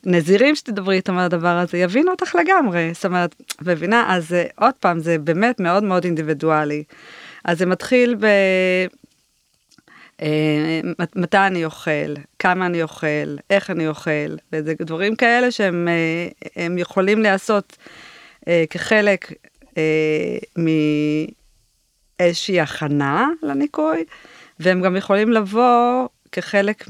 נזירים 0.09 0.55
שתדברי 0.55 0.97
איתם 0.97 1.19
על 1.19 1.25
הדבר 1.25 1.49
הזה 1.49 1.79
יבינו 1.79 2.11
אותך 2.11 2.35
לגמרי, 2.35 2.91
זאת 2.95 3.05
אומרת, 3.05 3.35
מבינה? 3.63 4.17
אז 4.17 4.33
אה, 4.33 4.47
עוד 4.57 4.75
פעם, 4.81 4.99
זה 4.99 5.19
באמת 5.19 5.61
מאוד 5.61 5.85
מאוד 5.85 6.05
אינדיבידואלי. 6.05 6.85
אז 7.45 7.59
זה 7.59 7.67
מתחיל 7.67 8.15
ב... 8.15 8.25
אה, 10.23 10.81
מת- 10.99 11.17
מתי 11.17 11.39
אני 11.39 11.65
אוכל, 11.65 12.15
כמה 12.39 12.67
אני 12.67 12.83
אוכל, 12.83 13.37
איך 13.51 13.71
אני 13.71 13.89
אוכל, 13.89 14.37
וזה 14.53 14.75
דברים 14.81 15.17
כאלה 15.17 15.51
שהם 15.51 15.89
אה, 15.89 16.67
יכולים 16.79 17.23
להיעשות 17.23 17.77
כחלק 18.71 19.33
מאיזושהי 22.21 22.61
הכנה 22.61 23.29
לניקוי, 23.43 24.05
והם 24.61 24.83
גם 24.83 24.97
יכולים 24.97 25.33
לבוא 25.33 26.09
כחלק 26.33 26.85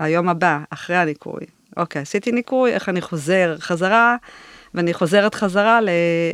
מהיום 0.00 0.28
הבא, 0.28 0.58
אחרי 0.70 0.96
הניקוי. 0.96 1.44
אוקיי, 1.76 2.02
עשיתי 2.02 2.32
ניקוי, 2.32 2.72
איך 2.72 2.88
אני 2.88 3.00
חוזר 3.00 3.56
חזרה, 3.58 4.16
ואני 4.74 4.94
חוזרת 4.94 5.34
חזרה 5.34 5.80
ל, 5.80 5.88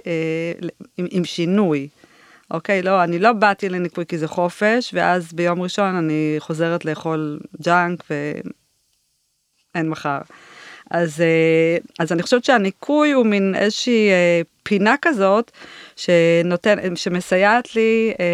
אה, 0.07 0.53
ל, 0.61 0.69
עם, 0.97 1.07
עם 1.11 1.25
שינוי. 1.25 1.89
אוקיי, 2.51 2.83
לא, 2.83 3.05
אני 3.05 3.19
לא 3.19 3.33
באתי 3.33 3.69
לניקוי 3.69 4.05
כי 4.07 4.19
זה 4.19 4.29
חופש, 4.29 4.91
ואז 4.95 5.33
ביום 5.33 5.63
ראשון 5.63 5.95
אני 5.95 6.37
חוזרת 6.39 6.85
לאכול 6.85 7.41
ג'אנק 7.63 8.05
ואין 8.11 9.89
מחר. 9.89 10.19
אז, 10.91 11.21
אה, 11.21 11.77
אז 11.99 12.13
אני 12.13 12.23
חושבת 12.23 12.45
שהניקוי 12.45 13.13
הוא 13.13 13.27
מין 13.27 13.55
איזושהי 13.55 14.11
אה, 14.11 14.41
פינה 14.63 14.95
כזאת 15.03 15.51
שנותן, 15.97 16.97
שמסייעת 16.97 17.77
לי 17.77 18.13
אה, 18.21 18.27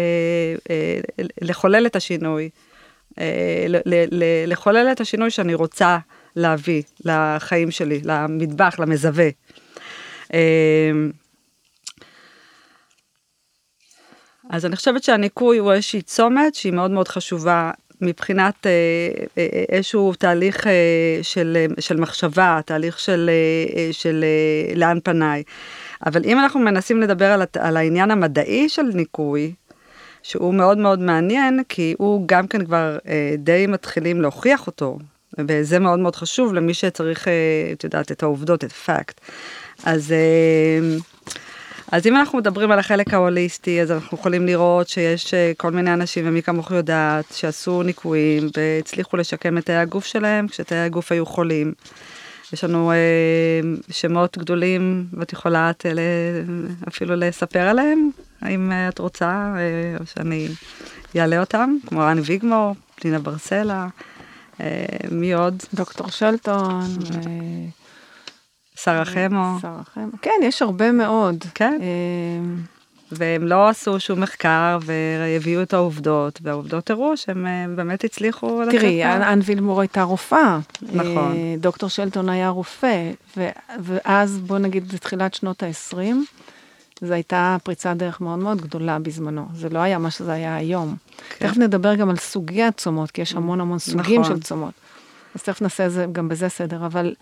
אה, 0.69 1.25
לחולל 1.41 1.85
את 1.85 1.95
השינוי, 1.95 2.49
לחולל 4.47 4.87
את 4.91 5.01
השינוי 5.01 5.29
שאני 5.29 5.53
רוצה 5.53 5.97
להביא 6.35 6.81
לחיים 7.05 7.71
שלי, 7.71 8.01
למטבח, 8.03 8.79
למזווה. 8.79 9.29
אה, 10.33 10.91
אז 14.49 14.65
אני 14.65 14.75
חושבת 14.75 15.03
שהניקוי 15.03 15.57
הוא 15.57 15.71
איזושהי 15.71 16.01
צומת 16.01 16.55
שהיא 16.55 16.73
מאוד 16.73 16.91
מאוד 16.91 17.07
חשובה 17.07 17.71
מבחינת 18.01 18.67
אה, 18.67 18.71
אה, 19.37 19.63
איזשהו 19.69 20.13
תהליך 20.13 20.67
אה, 20.67 21.19
של, 21.21 21.57
אה, 21.59 21.81
של 21.81 21.97
מחשבה, 21.97 22.59
תהליך 22.65 22.99
של, 22.99 23.29
אה, 23.29 23.77
אה, 23.77 23.89
של 23.91 24.23
אה, 24.23 24.75
לאן 24.75 24.99
פניי. 25.03 25.43
אבל 26.05 26.21
אם 26.25 26.39
אנחנו 26.39 26.59
מנסים 26.59 27.01
לדבר 27.01 27.25
על, 27.25 27.43
על 27.59 27.77
העניין 27.77 28.11
המדעי 28.11 28.69
של 28.69 28.83
ניקוי, 28.93 29.53
שהוא 30.23 30.53
מאוד 30.53 30.77
מאוד 30.77 30.99
מעניין, 30.99 31.61
כי 31.69 31.95
הוא 31.97 32.23
גם 32.25 32.47
כן 32.47 32.65
כבר 32.65 32.97
אה, 33.07 33.35
די 33.37 33.67
מתחילים 33.67 34.21
להוכיח 34.21 34.67
אותו, 34.67 34.97
וזה 35.37 35.79
מאוד 35.79 35.99
מאוד 35.99 36.15
חשוב 36.15 36.53
למי 36.53 36.73
שצריך, 36.73 37.27
אה, 37.27 37.33
את 37.73 37.83
יודעת, 37.83 38.11
את 38.11 38.23
העובדות, 38.23 38.63
את 38.63 38.71
הפקט. 38.71 39.21
אז... 39.85 40.11
אה, 40.11 40.97
אז 41.91 42.07
אם 42.07 42.15
אנחנו 42.15 42.37
מדברים 42.37 42.71
על 42.71 42.79
החלק 42.79 43.13
ההוליסטי, 43.13 43.81
אז 43.81 43.91
אנחנו 43.91 44.17
יכולים 44.17 44.45
לראות 44.45 44.89
שיש 44.89 45.33
אה, 45.33 45.51
כל 45.57 45.71
מיני 45.71 45.93
אנשים, 45.93 46.27
ומי 46.27 46.41
כמוך 46.41 46.71
יודעת, 46.71 47.25
שעשו 47.33 47.83
ניקויים 47.83 48.49
והצליחו 48.57 49.17
לשקם 49.17 49.57
את 49.57 49.65
תאי 49.65 49.75
הגוף 49.75 50.05
שלהם, 50.05 50.47
כשתאי 50.47 50.77
הגוף 50.77 51.11
היו 51.11 51.25
חולים. 51.25 51.73
יש 52.53 52.63
לנו 52.63 52.91
אה, 52.91 52.95
שמות 53.89 54.37
גדולים, 54.37 55.05
ואת 55.13 55.33
יכולה 55.33 55.69
את, 55.69 55.85
אה, 55.85 55.91
אפילו 56.87 57.15
לספר 57.15 57.59
עליהם, 57.59 58.09
האם 58.41 58.71
אה, 58.71 58.89
את 58.89 58.99
רוצה, 58.99 59.53
אה, 59.55 59.97
או 59.99 60.05
שאני 60.05 60.47
אעלה 61.17 61.39
אותם, 61.39 61.75
כמו 61.87 61.99
רן 61.99 62.19
ויגמור, 62.25 62.75
פנינה 62.95 63.19
ברסלה, 63.19 63.87
אה, 64.61 64.85
מי 65.11 65.33
עוד? 65.33 65.63
דוקטור 65.73 66.09
שלטון, 66.09 66.83
ו- 66.99 67.79
שרה 68.75 69.05
חמו. 69.05 69.57
שרה 69.61 69.81
חמו. 69.93 70.11
כן, 70.21 70.39
יש 70.43 70.61
הרבה 70.61 70.91
מאוד. 70.91 71.43
כן. 71.53 71.79
אה, 71.81 72.61
והם 73.11 73.47
לא 73.47 73.69
עשו 73.69 73.99
שום 73.99 74.21
מחקר 74.21 74.77
והביאו 74.81 75.61
את 75.61 75.73
העובדות, 75.73 76.39
והעובדות 76.43 76.89
הראו 76.89 77.17
שהם 77.17 77.47
אה, 77.47 77.65
באמת 77.75 78.03
הצליחו 78.03 78.61
לצאת 78.61 78.81
תראי, 78.81 79.05
אנ 79.05 79.39
וילמור 79.43 79.81
הייתה 79.81 80.03
רופאה. 80.03 80.59
נכון. 80.81 81.31
אה, 81.35 81.55
דוקטור 81.57 81.89
שלטון 81.89 82.29
היה 82.29 82.49
רופא, 82.49 83.11
ו- 83.37 83.49
ואז 83.79 84.39
בוא 84.39 84.57
נגיד 84.57 84.93
בתחילת 84.93 85.33
שנות 85.33 85.63
ה-20, 85.63 85.97
זו 87.01 87.13
הייתה 87.13 87.57
פריצת 87.63 87.93
דרך 87.97 88.21
מאוד 88.21 88.39
מאוד 88.39 88.61
גדולה 88.61 88.99
בזמנו. 88.99 89.45
זה 89.53 89.69
לא 89.69 89.79
היה 89.79 89.97
מה 89.97 90.11
שזה 90.11 90.31
היה 90.31 90.55
היום. 90.55 90.95
כן. 91.29 91.47
תכף 91.47 91.57
נדבר 91.57 91.95
גם 91.95 92.09
על 92.09 92.17
סוגי 92.17 92.63
הצומות, 92.63 93.11
כי 93.11 93.21
יש 93.21 93.33
המון 93.33 93.61
המון 93.61 93.79
סוגים 93.79 94.21
נכון. 94.21 94.35
של 94.35 94.43
צומות. 94.43 94.73
אז 95.35 95.43
תכף 95.43 95.61
נעשה 95.61 95.89
זה, 95.89 96.05
גם 96.11 96.29
בזה 96.29 96.49
סדר, 96.49 96.85
אבל, 96.85 97.13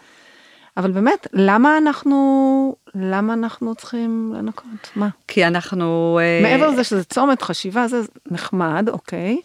אבל 0.77 0.91
באמת, 0.91 1.27
למה 1.33 1.77
אנחנו, 1.77 2.75
למה 2.95 3.33
אנחנו 3.33 3.75
צריכים 3.75 4.33
לנקות? 4.37 4.91
מה? 4.95 5.09
כי 5.27 5.45
אנחנו... 5.45 6.19
אה, 6.21 6.39
מעבר 6.43 6.69
לזה 6.69 6.83
שזה 6.83 7.03
צומת 7.03 7.41
חשיבה, 7.41 7.87
זה 7.87 8.01
נחמד, 8.31 8.89
אוקיי. 8.89 9.37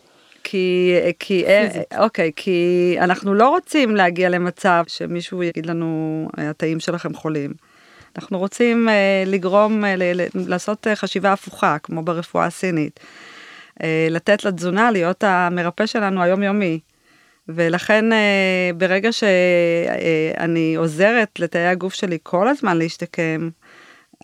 כי, 0.45 0.93
כי, 1.19 1.45
אוקיי, 1.99 2.31
כי 2.37 2.97
אנחנו 3.01 3.35
לא 3.35 3.49
רוצים 3.49 3.97
להגיע 3.97 4.29
למצב 4.29 4.85
שמישהו 4.87 5.43
יגיד 5.43 5.67
לנו, 5.67 6.29
התאים 6.37 6.81
שלכם 6.81 7.15
חולים. 7.15 7.53
אנחנו 8.19 8.39
רוצים 8.39 8.89
אה, 8.89 9.23
לגרום, 9.27 9.85
אה, 9.85 9.97
ל- 9.97 10.27
לעשות 10.35 10.87
אה, 10.87 10.97
חשיבה 10.97 11.33
הפוכה, 11.33 11.77
כמו 11.83 12.03
ברפואה 12.03 12.47
הסינית. 12.47 13.01
אה, 13.83 14.07
לתת 14.11 14.45
לתזונה 14.45 14.91
להיות 14.91 15.25
המרפא 15.25 15.87
שלנו 15.87 16.23
היומיומי. 16.23 16.81
ולכן 17.49 18.13
אה, 18.13 18.71
ברגע 18.77 19.11
שאני 19.13 20.75
עוזרת 20.77 21.41
לתאי 21.41 21.67
הגוף 21.67 21.95
שלי 21.95 22.19
כל 22.23 22.49
הזמן 22.49 22.79
להשתקם, 22.79 23.51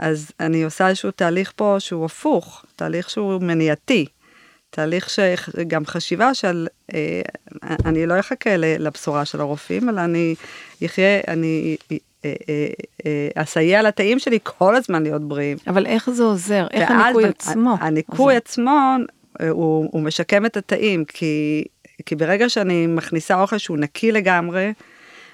אז 0.00 0.30
אני 0.40 0.62
עושה 0.62 0.88
איזשהו 0.88 1.10
תהליך 1.10 1.52
פה 1.56 1.76
שהוא 1.78 2.04
הפוך, 2.04 2.64
תהליך 2.76 3.10
שהוא 3.10 3.42
מניעתי. 3.42 4.06
תהליך 4.70 5.10
שגם 5.10 5.86
חשיבה 5.86 6.34
של, 6.34 6.66
אה, 6.94 7.22
אני 7.84 8.06
לא 8.06 8.20
אחכה 8.20 8.56
לבשורה 8.56 9.24
של 9.24 9.40
הרופאים, 9.40 9.88
אלא 9.88 10.00
אני 10.00 10.34
אחיה, 10.86 11.20
אני 11.28 11.76
אה, 12.24 12.30
אסייע 13.34 13.82
לתאים 13.82 14.18
שלי 14.18 14.38
כל 14.42 14.76
הזמן 14.76 15.02
להיות 15.02 15.28
בריאים. 15.28 15.58
אבל 15.66 15.86
איך 15.86 16.10
זה 16.10 16.22
עוזר? 16.22 16.66
איך 16.72 16.90
הניקוי 16.90 17.24
עצמו? 17.24 17.74
הניקוי 17.80 18.36
עצמו, 18.36 18.96
הוא, 19.50 19.88
הוא 19.92 20.02
משקם 20.02 20.46
את 20.46 20.56
התאים, 20.56 21.04
כי 21.04 21.64
כי 22.06 22.16
ברגע 22.16 22.48
שאני 22.48 22.86
מכניסה 22.86 23.40
אוכל 23.40 23.58
שהוא 23.58 23.78
נקי 23.78 24.12
לגמרי, 24.12 24.72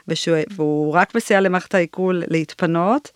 ושהוא, 0.09 0.37
והוא 0.57 0.93
רק 0.93 1.15
מסייע 1.15 1.41
למערכת 1.41 1.75
העיכול 1.75 2.23
להתפנות, 2.29 3.11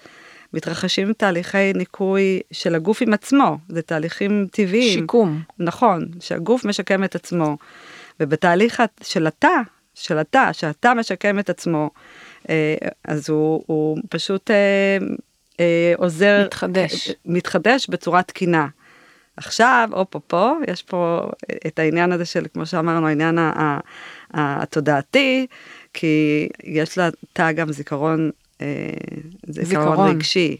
מתרחשים 0.54 1.12
תהליכי 1.12 1.72
ניקוי 1.72 2.40
של 2.52 2.74
הגוף 2.74 3.02
עם 3.02 3.12
עצמו, 3.12 3.58
זה 3.68 3.82
תהליכים 3.82 4.46
טבעיים. 4.52 4.98
שיקום. 4.98 5.42
נכון, 5.58 6.06
שהגוף 6.20 6.64
משקם 6.64 7.04
את 7.04 7.14
עצמו. 7.14 7.56
ובתהליך 8.20 8.82
של 9.02 9.26
התא, 9.26 9.60
של 9.94 10.18
התא, 10.18 10.52
שהתא 10.52 10.94
משקם 10.94 11.38
את 11.38 11.50
עצמו, 11.50 11.90
אה, 12.48 12.74
אז 13.04 13.30
הוא, 13.30 13.62
הוא 13.66 13.98
פשוט 14.08 14.50
אה, 14.50 14.98
אה, 15.60 15.92
עוזר, 15.96 16.44
מתחדש, 16.46 17.10
מתחדש 17.24 17.86
בצורה 17.88 18.22
תקינה. 18.22 18.66
עכשיו, 19.38 19.88
או 19.92 20.10
פה 20.10 20.20
פה, 20.26 20.52
יש 20.68 20.82
פה 20.82 21.30
את 21.66 21.78
העניין 21.78 22.12
הזה 22.12 22.24
של, 22.24 22.46
כמו 22.54 22.66
שאמרנו, 22.66 23.06
העניין 23.06 23.38
התודעתי, 24.34 25.46
כי 25.94 26.48
יש 26.64 26.98
לתא 26.98 27.52
גם 27.52 27.72
זיכרון, 27.72 28.30
אה, 28.60 28.66
זיכרון, 29.46 29.64
זיכרון 29.64 30.10
רגשי. 30.10 30.56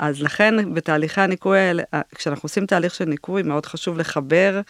אז 0.00 0.22
לכן 0.22 0.74
בתהליכי 0.74 1.20
הניקוי 1.20 1.58
האלה, 1.58 1.82
כשאנחנו 2.14 2.46
עושים 2.46 2.66
תהליך 2.66 2.94
של 2.94 3.04
ניקוי, 3.04 3.42
מאוד 3.42 3.66
חשוב 3.66 3.98
לחבר 3.98 4.60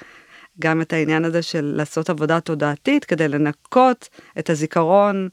גם 0.61 0.81
את 0.81 0.93
העניין 0.93 1.25
הזה 1.25 1.43
של 1.43 1.73
לעשות 1.77 2.11
עבודה 2.11 2.41
תודעתית 2.41 3.05
כדי 3.05 3.29
לנקות 3.29 4.09
את 4.39 4.51
הזיכרון 4.51 5.29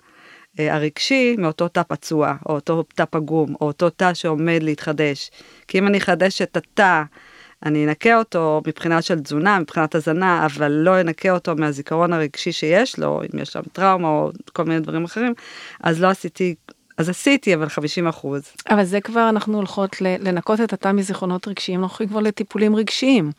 אה, 0.59 0.75
הרגשי 0.75 1.35
מאותו 1.37 1.67
תא 1.67 1.81
פצוע, 1.87 2.35
או 2.49 2.53
אותו 2.53 2.83
תא 2.95 3.03
פגום, 3.09 3.55
או 3.61 3.67
אותו 3.67 3.89
תא 3.89 4.13
שעומד 4.13 4.59
להתחדש. 4.63 5.31
כי 5.67 5.79
אם 5.79 5.87
אני 5.87 5.97
אחדש 5.97 6.41
את 6.41 6.57
התא, 6.57 7.03
אני 7.65 7.85
אנקה 7.85 8.17
אותו 8.17 8.61
מבחינה 8.67 9.01
של 9.01 9.19
תזונה, 9.19 9.59
מבחינת 9.59 9.95
הזנה, 9.95 10.45
אבל 10.45 10.71
לא 10.71 11.01
אנקה 11.01 11.31
אותו 11.31 11.55
מהזיכרון 11.55 12.13
הרגשי 12.13 12.51
שיש 12.51 12.99
לו, 12.99 13.21
אם 13.21 13.39
יש 13.39 13.49
שם 13.49 13.61
טראומה 13.71 14.07
או 14.07 14.31
כל 14.53 14.63
מיני 14.63 14.79
דברים 14.79 15.03
אחרים, 15.03 15.33
אז 15.83 16.01
לא 16.01 16.07
עשיתי, 16.07 16.55
אז 16.97 17.09
עשיתי, 17.09 17.55
אבל 17.55 17.69
50 17.69 18.07
אחוז. 18.07 18.43
אבל 18.69 18.83
זה 18.83 19.01
כבר 19.01 19.29
אנחנו 19.29 19.57
הולכות 19.57 20.01
לנקות 20.01 20.61
את 20.61 20.73
התא 20.73 20.91
מזיכרונות 20.91 21.47
רגשיים, 21.47 21.83
אנחנו 21.83 21.93
הולכים 21.93 22.07
כבר 22.07 22.19
לטיפולים 22.19 22.75
רגשיים. 22.75 23.31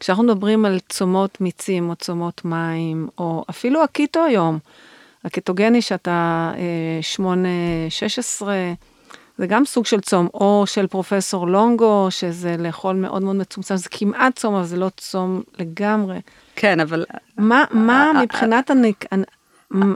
כשאנחנו 0.00 0.24
מדברים 0.24 0.64
על 0.64 0.78
צומות 0.88 1.40
מיצים 1.40 1.90
או 1.90 1.96
צומות 1.96 2.44
מים, 2.44 3.08
או 3.18 3.44
אפילו 3.50 3.82
הקיטו 3.82 4.24
היום, 4.24 4.58
הקטוגני 5.24 5.82
שאתה 5.82 6.52
8-16, 7.16 8.48
אה, 8.48 8.72
זה 9.38 9.46
גם 9.46 9.64
סוג 9.64 9.86
של 9.86 10.00
צום, 10.00 10.28
או 10.34 10.64
של 10.66 10.86
פרופסור 10.86 11.48
לונגו, 11.48 12.06
שזה 12.10 12.56
לאכול 12.58 12.96
מאוד 12.96 13.22
מאוד 13.22 13.36
מצומצם, 13.36 13.76
זה 13.76 13.88
כמעט 13.90 14.38
צום, 14.38 14.54
אבל 14.54 14.64
זה 14.64 14.76
לא 14.76 14.88
צום 14.96 15.42
לגמרי. 15.58 16.20
כן, 16.56 16.80
אבל... 16.80 17.04
מה, 17.36 17.64
מה 17.70 18.12
מבחינת 18.22 18.70
הניק... 18.70 19.04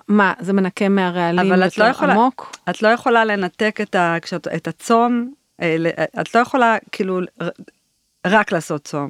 מה, 0.09 0.33
זה 0.41 0.53
מנקה 0.53 0.89
מהרעלים 0.89 1.53
יותר 1.63 1.93
לא 2.07 2.13
עמוק? 2.13 2.57
את 2.71 2.83
לא 2.83 2.89
יכולה 2.89 3.25
לנתק 3.25 3.79
את, 3.83 3.95
ה, 3.95 4.17
כשאת, 4.23 4.49
את 4.49 4.69
הצום, 4.69 5.33
אה, 5.63 5.77
את 6.21 6.35
לא 6.35 6.41
יכולה 6.41 6.77
כאילו 6.93 7.21
רק 8.27 8.53
לעשות 8.53 8.85
צום. 8.85 9.09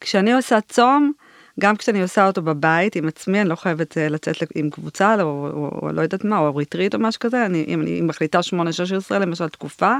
כשאני 0.00 0.32
עושה 0.32 0.60
צום, 0.60 1.12
גם 1.60 1.76
כשאני 1.76 2.02
עושה 2.02 2.26
אותו 2.26 2.42
בבית 2.42 2.96
עם 2.96 3.08
עצמי, 3.08 3.40
אני 3.40 3.48
לא 3.48 3.54
חייבת 3.54 3.98
אה, 3.98 4.08
לצאת 4.08 4.36
עם 4.54 4.70
קבוצה 4.70 5.14
או, 5.22 5.50
או, 5.52 5.70
או, 5.82 5.92
לא 5.92 6.00
יודעת 6.00 6.24
מה, 6.24 6.38
או 6.38 6.56
ריטריט 6.56 6.94
או 6.94 7.00
משהו 7.00 7.20
כזה, 7.20 7.46
אני, 7.46 7.64
אם 7.68 7.80
אני 7.80 8.00
מחליטה 8.00 8.40
8-16 9.12 9.14
למשל 9.14 9.48
תקופה, 9.48 9.96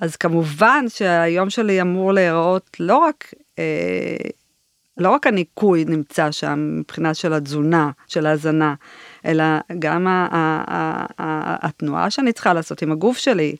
אז 0.00 0.16
כמובן 0.16 0.84
שהיום 0.88 1.50
שלי 1.50 1.80
אמור 1.80 2.12
להיראות 2.12 2.76
לא 2.80 2.96
רק, 2.96 3.34
אה, 3.58 3.64
לא 4.96 5.10
רק 5.10 5.26
הניקוי 5.26 5.84
נמצא 5.84 6.30
שם 6.30 6.78
מבחינה 6.80 7.14
של 7.14 7.32
התזונה, 7.32 7.90
של 8.06 8.26
ההזנה, 8.26 8.74
אלא 9.24 9.44
גם 9.78 10.06
ה, 10.06 10.28
ה, 10.30 10.64
ה, 10.68 11.06
ה, 11.18 11.66
התנועה 11.66 12.10
שאני 12.10 12.32
צריכה 12.32 12.52
לעשות 12.52 12.82
עם 12.82 12.92
הגוף 12.92 13.18
שלי. 13.18 13.56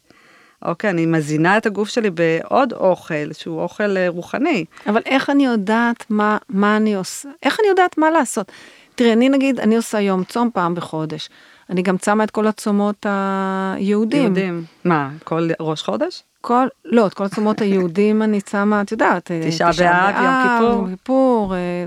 אוקיי, 0.65 0.91
אני 0.91 1.07
מזינה 1.07 1.57
את 1.57 1.67
הגוף 1.67 1.89
שלי 1.89 2.11
בעוד 2.11 2.73
אוכל, 2.73 3.33
שהוא 3.33 3.61
אוכל 3.61 3.97
אה, 3.97 4.09
רוחני. 4.09 4.65
אבל 4.87 5.03
איך 5.07 5.31
אני 5.31 5.45
יודעת 5.45 6.05
מה, 6.11 6.39
מה 6.49 6.77
אני 6.77 6.95
עושה? 6.95 7.29
איך 7.43 7.61
אני 7.61 7.69
יודעת 7.69 7.99
מה 7.99 8.11
לעשות? 8.11 8.53
תראי, 8.95 9.13
אני 9.13 9.29
נגיד, 9.29 9.61
אני 9.61 9.77
עושה 9.77 10.01
יום 10.01 10.25
צום 10.25 10.51
פעם 10.55 10.75
בחודש. 10.75 11.29
אני 11.71 11.83
גם 11.83 11.99
צמה 11.99 12.25
את 12.25 12.31
כל 12.31 12.47
הצומות 12.47 13.07
היהודים. 13.09 14.23
יהודים. 14.23 14.65
מה, 14.85 15.11
כל 15.25 15.49
ראש 15.61 15.83
חודש? 15.83 16.23
כל, 16.47 16.67
לא, 16.85 17.07
את 17.07 17.15
כל 17.15 17.25
הצומות 17.25 17.61
היהודים 17.61 18.23
אני 18.23 18.41
צמה, 18.41 18.83
את 18.83 18.93
יודעת, 18.93 19.31
אה, 19.31 19.41
תשעה 19.49 19.71
באב, 19.79 20.15
יום 20.25 20.43
כיפור. 20.43 20.73
יום 20.73 20.97
כיפור, 20.97 21.55
אה, 21.55 21.85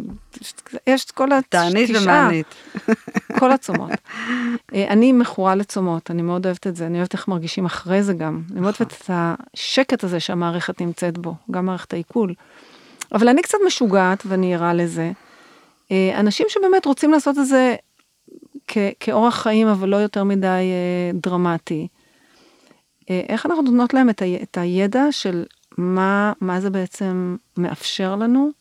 יש 0.87 1.05
את 1.05 1.11
כל 1.11 1.31
התשעה. 1.31 1.41
תענית 1.49 1.89
ומענית. 1.93 2.55
כל 3.39 3.51
הצומות. 3.51 3.91
אה, 4.73 4.87
אני 4.89 5.11
מכורה 5.11 5.55
לצומות, 5.55 6.11
אני 6.11 6.21
מאוד 6.21 6.45
אוהבת 6.45 6.67
את 6.67 6.75
זה, 6.75 6.85
אני 6.85 6.97
אוהבת 6.97 7.13
איך 7.13 7.27
מרגישים 7.27 7.65
אחרי 7.65 8.03
זה 8.03 8.13
גם. 8.13 8.41
אני 8.51 8.59
מאוד 8.59 8.73
אוהבת 8.79 8.93
את 8.93 9.09
השקט 9.09 10.03
הזה 10.03 10.19
שהמערכת 10.19 10.81
נמצאת 10.81 11.17
בו, 11.17 11.35
גם 11.51 11.65
מערכת 11.65 11.93
העיכול. 11.93 12.33
אבל 13.13 13.27
אני 13.29 13.41
קצת 13.41 13.57
משוגעת 13.67 14.23
ואני 14.25 14.55
ערה 14.55 14.73
לזה. 14.73 15.11
אנשים 15.91 16.45
שבאמת 16.49 16.85
רוצים 16.85 17.11
לעשות 17.11 17.37
את 17.37 17.45
זה 17.45 17.75
כאורח 18.99 19.41
חיים, 19.41 19.67
אבל 19.67 19.89
לא 19.89 19.97
יותר 19.97 20.23
מדי 20.23 20.71
דרמטי. 21.13 21.87
אה, 23.09 23.21
איך 23.29 23.45
אנחנו 23.45 23.61
נותנות 23.61 23.93
להם 23.93 24.09
את, 24.09 24.21
ה, 24.21 24.25
את 24.43 24.57
הידע 24.57 25.11
של 25.11 25.45
מה, 25.77 26.33
מה 26.41 26.61
זה 26.61 26.69
בעצם 26.69 27.35
מאפשר 27.57 28.15
לנו, 28.15 28.51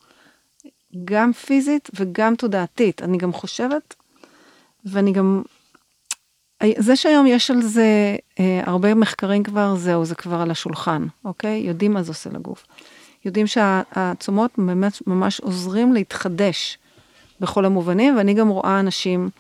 גם 1.05 1.33
פיזית 1.33 1.91
וגם 1.95 2.35
תודעתית. 2.35 3.03
אני 3.03 3.19
גם 3.19 3.33
חושבת, 3.33 3.95
ואני 4.85 5.13
גם, 5.13 5.43
זה 6.79 6.97
שהיום 6.97 7.27
יש 7.27 7.51
על 7.51 7.63
זה 7.63 8.17
אה, 8.41 8.61
הרבה 8.67 8.95
מחקרים 8.95 9.43
כבר, 9.43 9.77
זהו, 9.77 10.05
זה 10.05 10.15
כבר 10.15 10.41
על 10.41 10.51
השולחן, 10.51 11.07
אוקיי? 11.25 11.59
יודעים 11.59 11.93
מה 11.93 12.03
זה 12.03 12.11
עושה 12.11 12.31
לגוף. 12.31 12.67
יודעים 13.25 13.47
שהצומות 13.47 14.59
ממש, 14.59 15.03
ממש 15.07 15.41
עוזרים 15.41 15.93
להתחדש 15.93 16.79
בכל 17.41 17.65
המובנים, 17.65 18.17
ואני 18.17 18.35
גם 18.35 18.49
רואה 18.49 18.81
אנשים 18.81 19.31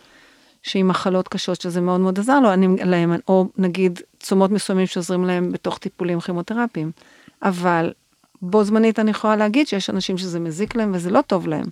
שעם 0.67 0.89
מחלות 0.89 1.29
קשות, 1.29 1.61
שזה 1.61 1.81
מאוד 1.81 2.01
מאוד 2.01 2.19
עזר 2.19 2.41
לו, 2.41 2.53
אני, 2.53 2.67
להם, 2.85 3.13
או 3.29 3.49
נגיד 3.57 4.01
צומות 4.21 4.51
מסוימים 4.51 4.87
שעוזרים 4.87 5.25
להם 5.25 5.53
בתוך 5.53 5.79
טיפולים 5.79 6.21
כימותרפיים. 6.21 6.91
אבל 7.43 7.93
בו 8.43 8.65
זמנית 8.65 8.99
אני 8.99 9.11
יכולה 9.11 9.37
להגיד 9.37 9.69
שיש 9.69 9.91
אנשים 9.91 10.19
שזה 10.19 10.41
מזיק 10.41 10.75
להם 10.75 10.93
וזה 10.95 11.11
לא 11.11 11.21
טוב 11.21 11.47
להם. 11.47 11.65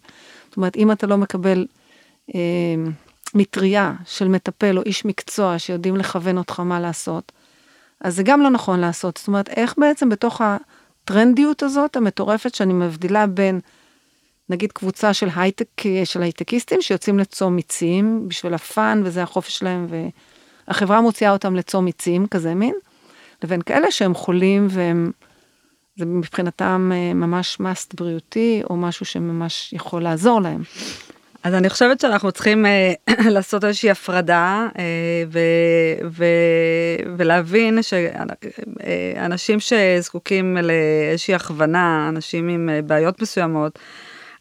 זאת 0.49 0.57
אומרת, 0.57 0.77
אם 0.77 0.93
אתה 0.93 1.07
לא 1.07 1.19
מקבל 1.19 1.67
אה, 2.35 2.41
מטריה 3.35 3.93
של 4.07 4.29
מטפל 4.29 4.79
או 4.79 4.83
איש 4.83 5.05
מקצוע 5.05 5.59
שיודעים 5.59 5.97
לכוון 5.97 6.39
אותך 6.39 6.61
מה 6.61 6.81
לעשות, 6.81 7.33
אז 8.01 8.17
זה 8.17 8.23
גם 8.23 8.41
לא 8.41 8.51
נכון 8.51 8.81
לעשות. 8.81 9.17
זאת 9.17 9.29
אומרת, 9.29 9.49
איך 9.49 9.75
בעצם 9.79 10.09
בתוך 10.09 10.41
הטרנדיות 10.41 11.63
הזאת 11.63 11.97
המטורפת 11.97 12.55
שאני 12.55 12.73
מבדילה 12.73 13.27
בין 13.27 13.61
נגיד 14.49 14.73
קבוצה 14.73 15.15
של 15.15 15.29
הייטק, 15.37 15.83
של 16.05 16.23
הייטקיסטים 16.23 16.83
שיוצאים 16.83 17.19
לצום 17.19 17.57
מיצים 17.57 18.29
בשביל 18.29 18.55
הפאן 18.55 19.03
וזה 19.05 19.23
החופש 19.23 19.59
שלהם 19.59 19.87
והחברה 20.69 21.01
מוציאה 21.01 21.31
אותם 21.31 21.57
לצום 21.57 21.85
מיצים 21.85 22.27
כזה 22.27 22.55
מין, 22.55 22.75
לבין 23.45 23.63
כאלה 23.63 23.91
שהם 23.91 24.15
חולים 24.15 24.67
והם, 24.71 25.11
זה 25.97 26.07
מבחינתם 26.07 26.91
אה, 26.95 27.15
ממש 27.15 27.61
מאסט 27.61 27.95
בריאותי 27.95 28.63
או 28.71 28.77
משהו 28.77 29.07
שממש 29.07 29.73
יכול 29.73 30.03
לעזור 30.03 30.41
להם. 30.41 30.63
אז 31.45 31.55
אני 31.55 31.71
חושבת 31.71 32.01
שאנחנו 32.01 32.33
צריכים 32.33 32.67
uh, 32.67 33.13
לעשות 33.35 33.65
איזושהי 33.65 33.91
הפרדה 33.91 34.69
uh, 34.73 34.77
ו, 35.33 35.39
ו, 36.11 36.25
ולהבין 37.17 37.79
שאנשים 37.83 39.59
שזקוקים 39.61 40.57
לאיזושהי 40.57 41.35
הכוונה, 41.35 42.07
אנשים 42.09 42.49
עם 42.49 42.71
בעיות 42.87 43.23
מסוימות, 43.23 43.79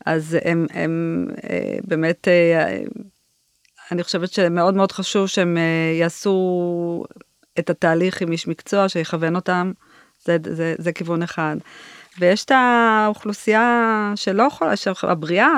אז 0.06 0.38
הם, 0.46 0.66
הם 0.74 1.28
אה, 1.50 1.78
באמת, 1.84 2.28
אה, 2.28 2.78
אני 3.92 4.04
חושבת 4.04 4.32
שמאוד 4.34 4.76
מאוד 4.76 4.92
חשוב 4.92 5.28
שהם 5.28 5.58
אה, 5.58 5.98
יעשו 6.00 7.04
את 7.60 7.70
התהליך 7.70 8.22
עם 8.22 8.32
איש 8.32 8.48
מקצוע 8.48 8.90
שיכוון 8.90 9.36
אותם, 9.36 9.72
זה, 10.26 10.38
זה, 10.44 10.76
זה 10.78 10.92
כיוון 10.92 11.24
אחד. 11.24 11.56
ויש 12.20 12.46
את 12.46 12.52
האוכלוסייה 12.52 14.12
שלא 14.16 14.44
יכולה, 14.44 14.74
הבריאה, 15.04 15.52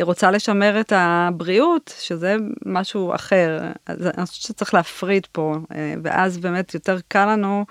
שרוצה 0.00 0.30
לשמר 0.30 0.80
את 0.80 0.92
הבריאות, 0.96 1.94
שזה 2.00 2.36
משהו 2.66 3.14
אחר. 3.14 3.58
אז 3.86 4.06
אני 4.06 4.26
חושבת 4.26 4.42
שצריך 4.42 4.74
להפריד 4.74 5.26
פה, 5.32 5.56
ואז 6.02 6.38
באמת 6.38 6.74
יותר 6.74 6.98
קל 7.08 7.32
לנו. 7.32 7.64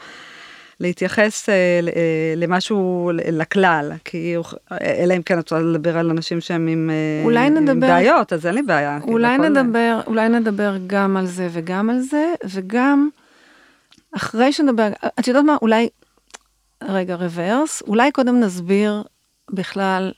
להתייחס 0.79 1.49
אה, 1.49 1.55
אה, 1.95 2.33
למשהו, 2.37 3.11
לכלל, 3.31 3.91
כי 4.05 4.35
אלא 4.81 5.13
אם 5.17 5.21
כן 5.21 5.39
את 5.39 5.43
רוצה 5.43 5.59
לדבר 5.59 5.97
על 5.97 6.09
אנשים 6.09 6.41
שהם 6.41 6.67
עם, 6.67 6.89
אה, 6.89 7.25
אולי 7.25 7.49
נדבר, 7.49 7.71
עם 7.71 7.79
בעיות, 7.79 8.33
אז 8.33 8.45
אין 8.45 8.55
לי 8.55 8.61
בעיה. 8.61 8.99
כאילו, 8.99 9.13
אולי 9.13 9.37
נדבר, 9.37 9.99
זה... 10.03 10.07
אולי 10.07 10.29
נדבר 10.29 10.75
גם 10.87 11.17
על 11.17 11.25
זה 11.25 11.47
וגם 11.51 11.89
על 11.89 11.99
זה, 11.99 12.33
וגם 12.49 13.09
אחרי 14.15 14.51
שנדבר, 14.51 14.87
את 15.19 15.27
יודעת 15.27 15.43
מה, 15.43 15.55
אולי, 15.61 15.89
רגע, 16.83 17.15
רוורס, 17.15 17.81
אולי 17.87 18.11
קודם 18.11 18.39
נסביר 18.39 19.03
בכלל 19.51 20.11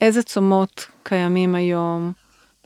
איזה 0.00 0.22
צומות 0.22 0.86
קיימים 1.02 1.54
היום, 1.54 2.12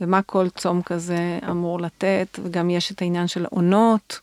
ומה 0.01 0.22
כל 0.22 0.48
צום 0.48 0.83
כזה 0.83 1.38
אמור 1.51 1.81
לתת, 1.81 2.38
וגם 2.42 2.70
יש 2.70 2.92
את 2.92 3.03
העניין 3.03 3.27
של 3.27 3.46
עונות. 3.51 4.20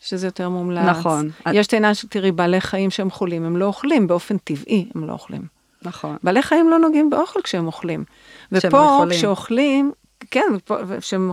שזה 0.00 0.26
יותר 0.26 0.48
מומלץ. 0.48 0.84
נכון. 0.84 1.30
יש 1.52 1.66
את 1.66 1.72
העניין 1.72 1.94
של, 1.94 2.08
תראי, 2.08 2.32
בעלי 2.32 2.60
חיים 2.60 2.90
שהם 2.90 3.10
חולים, 3.10 3.44
הם 3.44 3.56
לא 3.56 3.64
אוכלים, 3.64 4.06
באופן 4.06 4.38
טבעי 4.38 4.88
הם 4.94 5.06
לא 5.06 5.12
אוכלים. 5.12 5.42
נכון. 5.82 6.16
בעלי 6.22 6.42
חיים 6.42 6.70
לא 6.70 6.78
נוגעים 6.78 7.10
באוכל 7.10 7.40
כשהם 7.42 7.66
אוכלים. 7.66 8.04
ופה, 8.52 9.04
כשאוכלים, 9.10 9.92
כן, 10.30 10.52
כשהם 10.98 11.32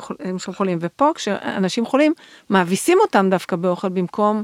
חולים, 0.53 0.77
ופה 0.81 1.11
כשאנשים 1.15 1.85
חולים, 1.85 2.13
מאביסים 2.49 2.97
אותם 3.01 3.27
דווקא 3.29 3.55
באוכל 3.55 3.89
במקום 3.89 4.43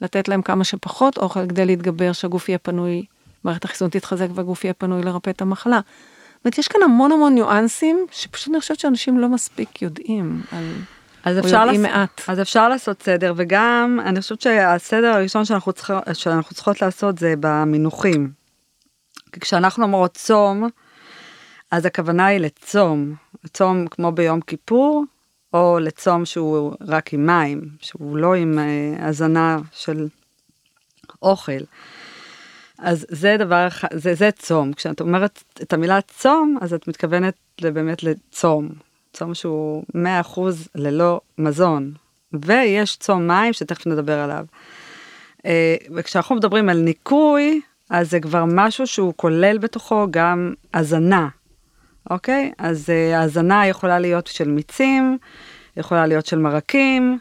לתת 0.00 0.28
להם 0.28 0.42
כמה 0.42 0.64
שפחות 0.64 1.18
אוכל 1.18 1.48
כדי 1.48 1.66
להתגבר, 1.66 2.12
שהגוף 2.12 2.48
יהיה 2.48 2.58
פנוי, 2.58 3.04
מערכת 3.44 3.64
החיסון 3.64 3.90
תתחזק 3.90 4.26
והגוף 4.34 4.64
יהיה 4.64 4.74
פנוי 4.74 5.02
לרפא 5.02 5.30
את 5.30 5.42
המחלה. 5.42 5.80
זאת 6.36 6.44
אומרת, 6.44 6.58
יש 6.58 6.68
כאן 6.68 6.82
המון 6.82 7.12
המון 7.12 7.34
ניואנסים, 7.34 8.06
שפשוט 8.10 8.48
אני 8.48 8.60
חושבת 8.60 8.78
שאנשים 8.78 9.18
לא 9.18 9.28
מספיק 9.28 9.82
יודעים 9.82 10.42
על... 10.52 10.64
אז 11.28 11.38
אפשר, 11.38 11.64
לעשות, 11.64 11.80
מעט. 11.82 12.20
אז 12.28 12.40
אפשר 12.40 12.68
לעשות 12.68 13.02
סדר, 13.02 13.32
וגם 13.36 14.00
אני 14.04 14.20
חושבת 14.20 14.40
שהסדר 14.40 15.06
הראשון 15.06 15.44
שאנחנו, 15.44 15.72
צריכ, 15.72 15.92
שאנחנו 16.12 16.54
צריכות 16.54 16.82
לעשות 16.82 17.18
זה 17.18 17.34
במינוחים. 17.40 18.30
כי 19.32 19.40
כשאנחנו 19.40 19.84
אומרות 19.84 20.14
צום, 20.14 20.68
אז 21.70 21.86
הכוונה 21.86 22.26
היא 22.26 22.38
לצום, 22.38 23.14
צום 23.52 23.86
כמו 23.86 24.12
ביום 24.12 24.40
כיפור, 24.40 25.04
או 25.54 25.78
לצום 25.80 26.24
שהוא 26.24 26.74
רק 26.80 27.14
עם 27.14 27.26
מים, 27.26 27.60
שהוא 27.80 28.16
לא 28.16 28.34
עם 28.34 28.58
uh, 28.58 29.04
הזנה 29.04 29.58
של 29.72 30.08
אוכל. 31.22 31.62
אז 32.78 33.06
זה 33.08 33.36
דבר 33.38 33.66
אחד, 33.66 33.88
זה, 33.94 34.14
זה 34.14 34.30
צום. 34.30 34.72
כשאת 34.72 35.00
אומרת 35.00 35.42
את 35.62 35.72
המילה 35.72 36.00
צום, 36.00 36.58
אז 36.60 36.74
את 36.74 36.88
מתכוונת 36.88 37.34
באמת 37.60 38.02
לצום. 38.02 38.68
צום 39.18 39.34
שהוא 39.34 39.84
100% 39.94 40.40
ללא 40.74 41.20
מזון, 41.38 41.92
ויש 42.32 42.96
צום 42.96 43.26
מים 43.26 43.52
שתכף 43.52 43.86
נדבר 43.86 44.18
עליו. 44.18 44.44
אה, 45.46 45.76
וכשאנחנו 45.96 46.36
מדברים 46.36 46.68
על 46.68 46.78
ניקוי, 46.78 47.60
אז 47.90 48.10
זה 48.10 48.20
כבר 48.20 48.44
משהו 48.46 48.86
שהוא 48.86 49.12
כולל 49.16 49.58
בתוכו 49.58 50.06
גם 50.10 50.54
הזנה, 50.74 51.28
אוקיי? 52.10 52.52
אז 52.58 52.90
אה, 52.90 53.22
הזנה 53.22 53.66
יכולה 53.66 53.98
להיות 53.98 54.26
של 54.26 54.48
מיצים, 54.48 55.18
יכולה 55.76 56.06
להיות 56.06 56.26
של 56.26 56.38
מרקים, 56.38 57.18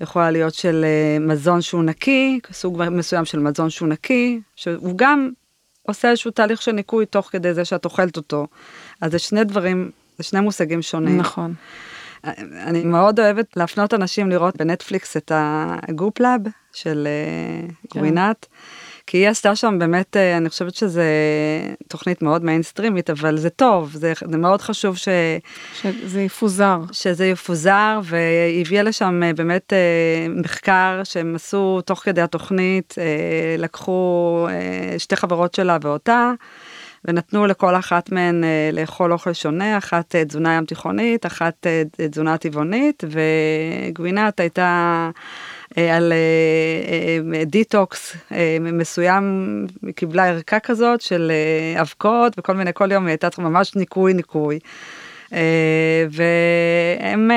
יכולה 0.00 0.30
להיות 0.30 0.54
של 0.54 0.84
אה, 0.84 1.18
מזון 1.20 1.60
שהוא 1.60 1.82
נקי, 1.82 2.40
סוג 2.52 2.82
מסוים 2.90 3.24
של 3.24 3.38
מזון 3.38 3.70
שהוא 3.70 3.88
נקי, 3.88 4.40
שהוא 4.56 4.92
גם 4.96 5.30
עושה 5.82 6.10
איזשהו 6.10 6.30
תהליך 6.30 6.62
של 6.62 6.72
ניקוי 6.72 7.06
תוך 7.06 7.28
כדי 7.32 7.54
זה 7.54 7.64
שאת 7.64 7.84
אוכלת 7.84 8.16
אותו. 8.16 8.46
אז 9.00 9.12
זה 9.12 9.18
שני 9.18 9.44
דברים 9.44 9.90
זה 10.20 10.24
שני 10.24 10.40
מושגים 10.40 10.82
שונים. 10.82 11.16
נכון. 11.16 11.54
אני 12.66 12.84
מאוד 12.84 13.20
אוהבת 13.20 13.56
להפנות 13.56 13.94
אנשים 13.94 14.30
לראות 14.30 14.56
בנטפליקס 14.56 15.16
את 15.16 15.32
ה 15.34 15.47
Goop 15.47 16.00
Lab 16.00 16.40
של 16.72 17.08
אה, 17.10 17.68
כן. 17.90 18.00
גווינת'. 18.00 18.46
כי 19.06 19.18
היא 19.18 19.28
עשתה 19.28 19.56
שם 19.56 19.78
באמת, 19.78 20.16
אה, 20.16 20.36
אני 20.36 20.48
חושבת 20.48 20.74
שזה 20.74 21.04
תוכנית 21.88 22.22
מאוד 22.22 22.44
מיינסטרימית, 22.44 23.10
אבל 23.10 23.38
זה 23.38 23.50
טוב, 23.50 23.90
זה, 23.92 24.12
זה 24.30 24.36
מאוד 24.36 24.60
חשוב 24.60 24.96
ש... 24.96 25.08
שזה 25.74 26.22
יפוזר. 26.22 26.78
שזה 26.92 27.26
יפוזר, 27.26 28.00
והיא 28.02 28.60
הביאה 28.60 28.82
לשם 28.82 29.22
אה, 29.22 29.32
באמת 29.32 29.72
מחקר 30.28 31.00
שהם 31.04 31.34
עשו 31.34 31.80
תוך 31.80 31.98
כדי 31.98 32.20
התוכנית, 32.20 32.94
לקחו 33.58 34.46
שתי 34.98 35.16
חברות 35.16 35.54
שלה 35.54 35.78
ואותה. 35.82 36.32
ונתנו 37.04 37.46
לכל 37.46 37.76
אחת 37.76 38.12
מהן 38.12 38.44
אה, 38.44 38.70
לאכול 38.72 39.12
אוכל 39.12 39.32
שונה, 39.32 39.78
אחת 39.78 40.14
אה, 40.14 40.24
תזונה 40.24 40.56
ים 40.56 40.64
תיכונית, 40.64 41.26
אחת 41.26 41.66
אה, 41.66 41.82
תזונה 42.08 42.38
טבעונית, 42.38 43.04
וגווינת' 43.10 44.40
הייתה 44.40 45.10
על 45.76 46.12
דיטוקס 47.46 48.16
מסוים, 48.60 49.66
היא 49.82 49.94
קיבלה 49.94 50.28
ערכה 50.28 50.60
כזאת 50.60 51.00
של 51.00 51.32
אבקות 51.80 52.32
וכל 52.38 52.54
מיני, 52.54 52.70
כל 52.74 52.92
יום 52.92 53.04
היא 53.04 53.10
הייתה 53.10 53.30
צריכה 53.30 53.42
ממש 53.42 53.76
ניקוי 53.76 54.14
ניקוי. 54.14 54.58
והם 56.10 57.30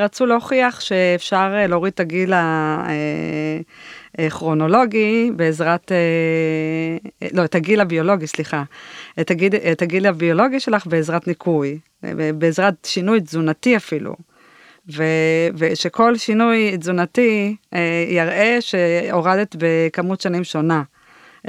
רצו 0.00 0.26
להוכיח 0.26 0.80
שאפשר 0.80 1.54
להוריד 1.68 1.92
את 1.92 2.00
הגיל 2.00 2.32
כרונולוגי 4.30 5.30
בעזרת, 5.36 5.92
אה, 5.92 7.28
לא, 7.32 7.44
את 7.44 7.54
הגיל 7.54 7.80
הביולוגי, 7.80 8.26
סליחה, 8.26 8.62
את 9.20 9.30
הגיל, 9.30 9.52
את 9.72 9.82
הגיל 9.82 10.06
הביולוגי 10.06 10.60
שלך 10.60 10.86
בעזרת 10.86 11.26
ניקוי, 11.26 11.78
בעזרת 12.34 12.74
שינוי 12.84 13.20
תזונתי 13.20 13.76
אפילו. 13.76 14.16
ו, 14.96 15.04
ושכל 15.54 16.16
שינוי 16.16 16.76
תזונתי 16.78 17.56
אה, 17.74 18.04
יראה 18.08 18.56
שהורדת 18.60 19.56
בכמות 19.58 20.20
שנים 20.20 20.44
שונה. 20.44 20.82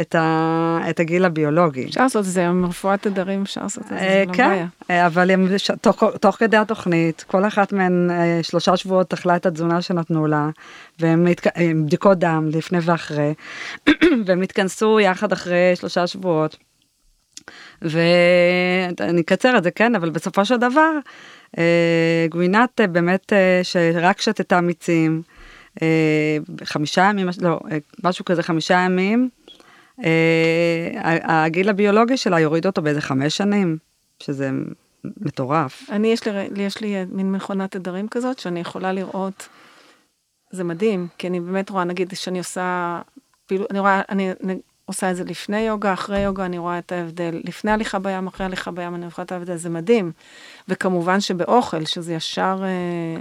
את, 0.02 0.16
ה, 0.16 0.80
את 0.90 1.00
הגיל 1.00 1.26
הביולוגי. 1.26 1.86
אפשר 1.86 2.04
לעשות 2.04 2.26
את 2.26 2.32
זה, 2.32 2.48
עם 2.48 2.66
רפואת 2.66 3.02
תדרים 3.02 3.42
אפשר 3.42 3.62
לעשות 3.62 3.84
את 3.84 3.90
זה, 3.90 3.98
זה 3.98 4.24
לא 4.28 4.34
כן, 4.34 4.50
בעיה. 4.50 4.68
כן, 4.88 4.94
אבל 5.06 5.32
הם, 5.32 5.58
ש, 5.58 5.72
תוך, 5.82 6.04
תוך 6.22 6.36
כדי 6.36 6.58
התוכנית, 6.58 7.26
כל 7.28 7.46
אחת 7.46 7.74
מהן 7.74 8.10
אה, 8.12 8.40
שלושה 8.44 8.78
שבועות 8.78 9.14
אכלה 9.14 9.36
את 9.36 9.46
התזונה 9.46 9.82
שנתנו 9.82 10.28
לה, 10.28 10.50
והם 11.00 11.28
עם 11.56 11.86
בדיקות 11.86 12.20
דם 12.20 12.50
לפני 12.52 12.80
ואחרי, 12.82 13.34
והם 14.26 14.42
התכנסו 14.42 15.00
יחד 15.00 15.32
אחרי 15.32 15.76
שלושה 15.76 16.08
שבועות. 16.08 16.58
ואני 17.82 19.22
אקצר 19.22 19.58
את 19.58 19.64
זה, 19.64 19.72
כן, 19.72 19.96
אבל 19.96 20.10
בסופו 20.10 20.46
של 20.46 20.58
דבר, 20.58 20.92
אה, 21.58 22.26
גבינת 22.30 22.82
באמת 22.92 23.34
שרק 23.64 24.22
שתתה 24.22 24.62
מיצים, 24.62 25.22
חמישה 26.64 27.02
ימים, 27.02 27.30
לא, 27.42 27.60
משהו 28.04 28.26
כזה 28.26 28.44
חמישה 28.44 28.74
ימים, 28.74 29.30
אה, 29.34 29.39
הגיל 31.24 31.70
הביולוגי 31.70 32.18
שלה 32.18 32.40
יוריד 32.40 32.66
אותו 32.66 32.82
באיזה 32.82 33.02
חמש 33.02 33.38
שנים, 33.38 33.78
שזה 34.20 34.50
מטורף. 35.04 35.90
אני, 35.90 36.08
יש 36.08 36.28
לי, 36.28 36.32
יש 36.56 36.82
לי 36.82 37.06
מין 37.12 37.32
מכונת 37.32 37.72
תדרים 37.72 38.08
כזאת, 38.08 38.40
שאני 38.40 38.60
יכולה 38.60 38.92
לראות, 38.92 39.50
זה 40.52 40.64
מדהים, 40.64 41.08
כי 41.18 41.28
אני 41.28 41.40
באמת 41.40 41.70
רואה, 41.70 41.84
נגיד, 41.84 42.14
שאני 42.16 42.40
עושה, 42.40 43.02
פעילות, 43.46 43.72
אני 43.72 43.80
רואה, 43.80 44.02
אני, 44.10 44.32
אני 44.44 44.60
עושה 44.86 45.12
את 45.12 45.16
זה 45.16 45.24
לפני 45.24 45.60
יוגה, 45.60 45.94
אחרי 45.94 46.20
יוגה, 46.20 46.46
אני 46.46 46.58
רואה 46.58 46.80
את 46.80 46.92
ההבדל, 46.92 47.42
לפני 47.44 47.72
הליכה 47.72 48.00
בים, 48.00 48.28
אחרי 48.28 48.46
הליכה 48.46 48.72
בים, 48.72 48.96
אני 48.96 49.06
רואה 49.06 49.24
את 49.26 49.32
ההבדל, 49.32 49.56
זה 49.56 49.70
מדהים. 49.70 50.12
וכמובן 50.68 51.20
שבאוכל, 51.20 51.86
שזה 51.86 52.14
ישר... 52.14 52.62
אה, 52.64 53.20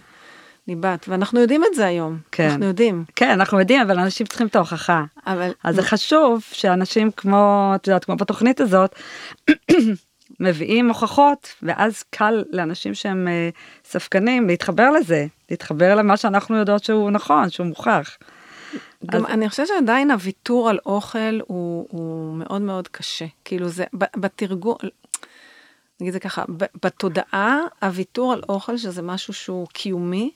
ניבט, 0.69 1.09
ואנחנו 1.09 1.41
יודעים 1.41 1.65
את 1.65 1.75
זה 1.75 1.87
היום, 1.87 2.19
כן. 2.33 2.49
אנחנו 2.49 2.65
יודעים. 2.65 3.05
כן, 3.17 3.31
אנחנו 3.31 3.59
יודעים, 3.61 3.81
אבל 3.81 3.99
אנשים 3.99 4.27
צריכים 4.27 4.47
את 4.47 4.57
ההוכחה. 4.57 5.05
אבל... 5.27 5.51
אז 5.65 5.75
זה 5.75 5.83
חשוב 5.83 6.45
שאנשים 6.53 7.11
כמו, 7.11 7.73
את 7.75 7.87
יודעת, 7.87 8.05
כמו 8.05 8.17
בתוכנית 8.17 8.61
הזאת, 8.61 8.95
מביאים 10.41 10.89
הוכחות, 10.89 11.49
ואז 11.63 12.03
קל 12.11 12.45
לאנשים 12.51 12.95
שהם 12.95 13.29
uh, 13.29 13.89
ספקנים 13.89 14.49
להתחבר 14.49 14.91
לזה, 14.91 15.27
להתחבר 15.51 15.95
למה 15.95 16.17
שאנחנו 16.17 16.57
יודעות 16.57 16.85
שהוא 16.85 17.11
נכון, 17.11 17.51
שהוא 17.51 17.67
מוכח. 17.67 18.17
גם 19.07 19.27
אז... 19.27 19.33
אני 19.33 19.49
חושבת 19.49 19.67
שעדיין 19.67 20.11
הוויתור 20.11 20.69
על 20.69 20.79
אוכל 20.87 21.41
הוא, 21.47 21.87
הוא 21.91 22.37
מאוד 22.37 22.63
מאוד 22.63 22.89
קשה. 22.89 23.27
כאילו 23.45 23.69
זה, 23.69 23.85
בתרגול, 23.93 24.77
נגיד 26.01 26.13
זה 26.13 26.21
ככה, 26.21 26.45
בתודעה, 26.85 27.59
הוויתור 27.83 28.33
על 28.33 28.43
אוכל, 28.49 28.77
שזה 28.77 29.03
משהו 29.03 29.35
שהוא 29.35 29.67
קיומי, 29.73 30.31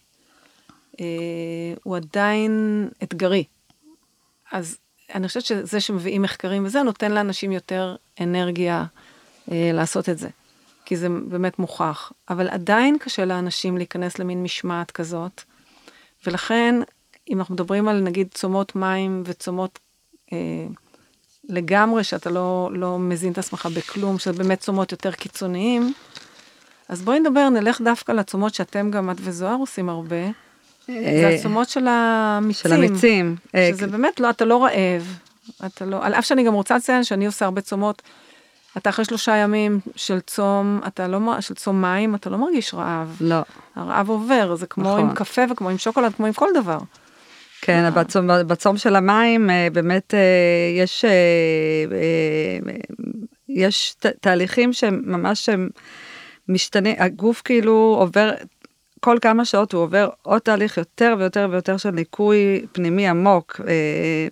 הוא 1.83 1.97
עדיין 1.97 2.89
אתגרי. 3.03 3.45
אז 4.53 4.79
אני 5.15 5.29
חושבת 5.29 5.45
שזה 5.45 5.81
שמביאים 5.81 6.23
מחקרים 6.23 6.65
וזה 6.65 6.83
נותן 6.83 7.13
לאנשים 7.13 7.53
יותר 7.53 7.97
אנרגיה 8.21 8.85
אה, 9.53 9.71
לעשות 9.75 10.09
את 10.09 10.19
זה, 10.19 10.29
כי 10.85 10.97
זה 10.97 11.09
באמת 11.29 11.59
מוכח. 11.59 12.13
אבל 12.29 12.49
עדיין 12.49 12.99
קשה 12.99 13.25
לאנשים 13.25 13.77
להיכנס 13.77 14.19
למין 14.19 14.43
משמעת 14.43 14.91
כזאת, 14.91 15.43
ולכן, 16.27 16.75
אם 17.31 17.39
אנחנו 17.39 17.55
מדברים 17.55 17.89
על 17.89 18.01
נגיד 18.01 18.29
צומות 18.35 18.77
מים 18.77 19.23
וצומות 19.27 19.79
אה, 20.33 20.67
לגמרי, 21.49 22.05
שאתה 22.05 22.31
לא, 22.31 22.71
לא 22.73 22.99
מזין 22.99 23.33
את 23.33 23.39
עצמך 23.39 23.69
בכלום, 23.77 24.19
שזה 24.19 24.33
באמת 24.33 24.61
צומות 24.61 24.93
יותר 24.93 25.13
קיצוניים, 25.13 25.93
אז 26.89 27.03
בואי 27.03 27.21
נדבר, 27.21 27.49
נלך 27.49 27.81
דווקא 27.81 28.13
לצומות 28.13 28.55
שאתם 28.55 28.91
גם, 28.91 29.11
את 29.11 29.17
וזוהר 29.21 29.57
עושים 29.57 29.89
הרבה. 29.89 30.31
זה 30.87 31.39
אה, 31.55 31.65
של 31.65 31.87
המיצים. 31.89 32.53
של 32.53 32.73
המיצים. 32.73 33.37
אה, 33.55 33.71
שזה 33.73 33.87
באמת 33.87 34.21
לא, 34.21 34.31
אתה 34.31 34.45
לא 34.45 34.65
רעב. 34.65 35.19
אתה 35.67 35.85
לא, 35.85 36.05
על 36.05 36.15
אף 36.15 36.25
שאני 36.25 36.45
גם 36.45 36.55
רוצה 36.55 36.77
לציין 36.77 37.05
שאני 37.05 37.27
עושה 37.27 37.45
הרבה 37.45 37.61
צומות. 37.61 38.03
אתה 38.77 38.91
אחרי 38.91 39.05
שלושה 39.05 39.37
ימים 39.37 39.81
של 39.97 40.21
צום, 40.21 40.81
אתה 40.87 41.09
לא, 41.09 41.41
של 41.41 41.55
צום 41.55 41.83
מים, 41.83 42.15
אתה 42.15 42.31
לא 42.31 42.39
מרגיש 42.39 42.75
רעב. 42.75 43.17
לא. 43.21 43.41
הרעב 43.77 44.09
עובר, 44.09 44.55
זה 44.55 44.67
כמו 44.67 44.85
נכון. 44.85 45.01
עם 45.01 45.15
קפה 45.15 45.43
וכמו 45.51 45.69
עם 45.69 45.79
שוקולד, 45.79 46.15
כמו 46.15 46.27
עם 46.27 46.33
כל 46.33 46.49
דבר. 46.55 46.79
כן, 47.61 47.91
בצום, 47.95 48.27
בצום 48.47 48.77
של 48.77 48.97
המים 48.97 49.51
אה, 49.51 49.69
באמת 49.73 50.15
אה, 50.15 50.83
יש, 50.83 51.05
אה, 51.05 51.11
אה, 51.93 52.75
יש 53.49 53.97
תהליכים 54.21 54.73
שהם 54.73 55.03
ממש 55.05 55.49
הם 55.49 55.69
משתנים, 56.49 56.95
הגוף 56.99 57.43
כאילו 57.45 57.97
עובר, 58.01 58.33
כל 59.05 59.19
כמה 59.21 59.45
שעות 59.45 59.73
הוא 59.73 59.83
עובר 59.83 60.09
עוד 60.23 60.39
תהליך 60.39 60.77
יותר 60.77 61.15
ויותר 61.19 61.49
ויותר 61.51 61.77
של 61.77 61.91
ניקוי 61.91 62.67
פנימי 62.73 63.09
עמוק. 63.09 63.61
אה, 63.69 64.29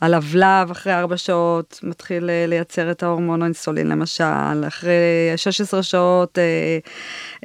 הלבלב 0.00 0.70
אחרי 0.70 0.94
ארבע 0.94 1.16
שעות 1.16 1.80
מתחיל 1.82 2.30
אה, 2.30 2.44
לייצר 2.48 2.90
את 2.90 3.02
ההורמון 3.02 3.42
האינסולין 3.42 3.86
למשל, 3.88 4.66
אחרי 4.66 4.92
16 5.36 5.82
שעות 5.82 6.38
אה, 6.38 6.78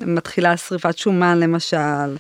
מתחילה 0.02 0.58
שריפת 0.58 0.98
שומן 0.98 1.40
למשל. 1.40 2.16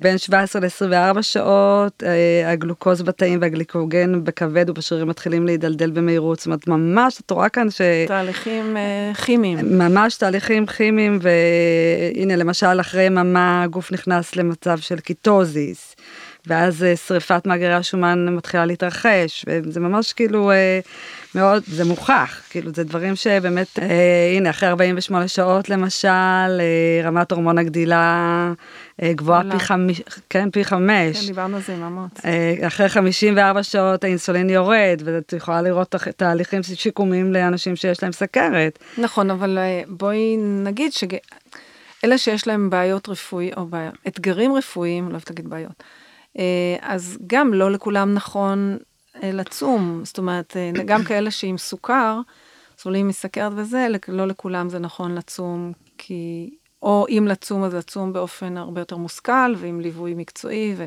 בין 0.00 0.18
17 0.18 0.62
ל-24 0.62 1.22
שעות 1.22 2.02
אה, 2.02 2.50
הגלוקוז 2.50 3.02
בתאים 3.02 3.38
והגליקוגן 3.42 4.24
בכבד 4.24 4.70
ובשרירים 4.70 5.08
מתחילים 5.08 5.46
להידלדל 5.46 5.90
במהירות, 5.90 6.38
זאת 6.38 6.46
אומרת 6.46 6.68
ממש 6.68 7.20
את 7.20 7.30
רואה 7.30 7.48
כאן 7.48 7.70
ש... 7.70 7.80
תהליכים 8.08 8.76
אה, 8.76 9.12
כימיים. 9.14 9.78
ממש 9.78 10.16
תהליכים 10.16 10.66
כימיים 10.66 11.18
והנה 11.22 12.36
למשל 12.36 12.80
אחרי 12.80 13.02
יממה 13.02 13.62
הגוף 13.62 13.92
נכנס 13.92 14.36
למצב 14.36 14.78
של 14.78 15.00
קיטוזיס 15.00 15.96
ואז 16.46 16.84
אה, 16.84 16.96
שריפת 16.96 17.46
מאגרי 17.46 17.74
השומן 17.74 18.28
מתחילה 18.28 18.66
להתרחש 18.66 19.44
וזה 19.48 19.80
ממש 19.80 20.12
כאילו 20.12 20.50
מאוד 21.34 21.62
זה 21.66 21.84
מוכח 21.84 22.40
כאילו 22.50 22.70
זה 22.74 22.84
דברים 22.84 23.16
שבאמת 23.16 23.78
אה, 23.78 23.86
הנה 24.36 24.50
אחרי 24.50 24.68
48 24.68 25.28
שעות 25.28 25.68
למשל 25.68 26.08
אה, 26.08 26.60
רמת 27.04 27.32
הורמון 27.32 27.58
הגדילה 27.58 28.52
אה, 29.02 29.12
גבוהה. 29.12 29.42
פי 29.50 29.58
חמש 29.58 30.02
כן 30.30 30.50
פי 30.50 30.64
כן, 30.64 30.70
חמש 30.70 31.26
דיברנו 31.26 31.56
על 31.56 31.62
זה 31.62 31.72
עם 31.74 31.82
אמוץ. 31.82 32.10
אה, 32.24 32.54
אחרי 32.66 32.88
54 32.88 33.62
שעות 33.62 34.04
האינסולין 34.04 34.50
יורד 34.50 35.02
ואת 35.04 35.32
יכולה 35.36 35.62
לראות 35.62 35.90
תח- 35.90 36.08
תהליכים 36.10 36.60
שיקומיים 36.62 37.32
לאנשים 37.32 37.76
שיש 37.76 38.02
להם 38.02 38.12
סכרת. 38.12 38.78
נכון, 38.98 39.30
אבל 39.30 39.58
אה, 39.58 39.82
בואי 39.88 40.36
נגיד 40.36 40.92
שאלה 40.92 42.18
שיש 42.18 42.46
להם 42.46 42.70
בעיות 42.70 43.08
רפואי, 43.08 43.50
או 43.56 43.66
בעיה, 43.66 43.90
אתגרים 44.08 44.54
רפואיים, 44.54 45.04
לא 45.08 45.12
אוהבת 45.12 45.30
להגיד 45.30 45.48
בעיות, 45.50 45.82
אה, 46.38 46.44
אז 46.82 47.18
גם 47.26 47.54
לא 47.54 47.70
לכולם 47.72 48.14
נכון 48.14 48.78
לצום. 49.32 50.00
זאת 50.04 50.18
אומרת, 50.18 50.56
אה, 50.56 50.70
גם 50.84 51.04
כאלה 51.04 51.30
שעם 51.30 51.58
סוכר, 51.58 52.20
סובלים 52.78 53.08
מסכרת 53.08 53.52
וזה, 53.56 53.86
לא 54.08 54.26
לכולם 54.26 54.68
זה 54.68 54.78
נכון 54.78 55.14
לצום, 55.14 55.72
כי... 55.98 56.50
או 56.82 57.06
אם 57.08 57.26
לצום 57.28 57.64
אז 57.64 57.74
לצום 57.74 58.12
באופן 58.12 58.56
הרבה 58.56 58.80
יותר 58.80 58.96
מושכל, 58.96 59.54
ועם 59.56 59.80
ליווי 59.80 60.14
מקצועי. 60.14 60.74
ו... 60.76 60.86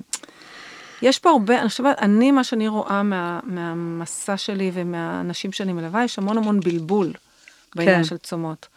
יש 1.02 1.20
פה 1.20 1.30
הרבה, 1.30 1.62
אני 1.62 1.70
חושבת, 1.70 2.00
אני, 2.00 2.32
מה 2.32 2.44
שאני 2.44 2.68
רואה 2.68 3.04
מה, 3.04 3.40
מהמסע 3.44 4.38
שלי 4.38 4.72
ומהאנשים 4.74 5.52
שאני 5.52 5.74
מלווה, 5.74 6.04
יש 6.04 6.18
המון 6.18 6.38
המון 6.38 6.60
בלבול 6.60 7.14
בעניין 7.76 7.98
כן. 7.98 8.04
של 8.04 8.18
צומות. 8.18 8.68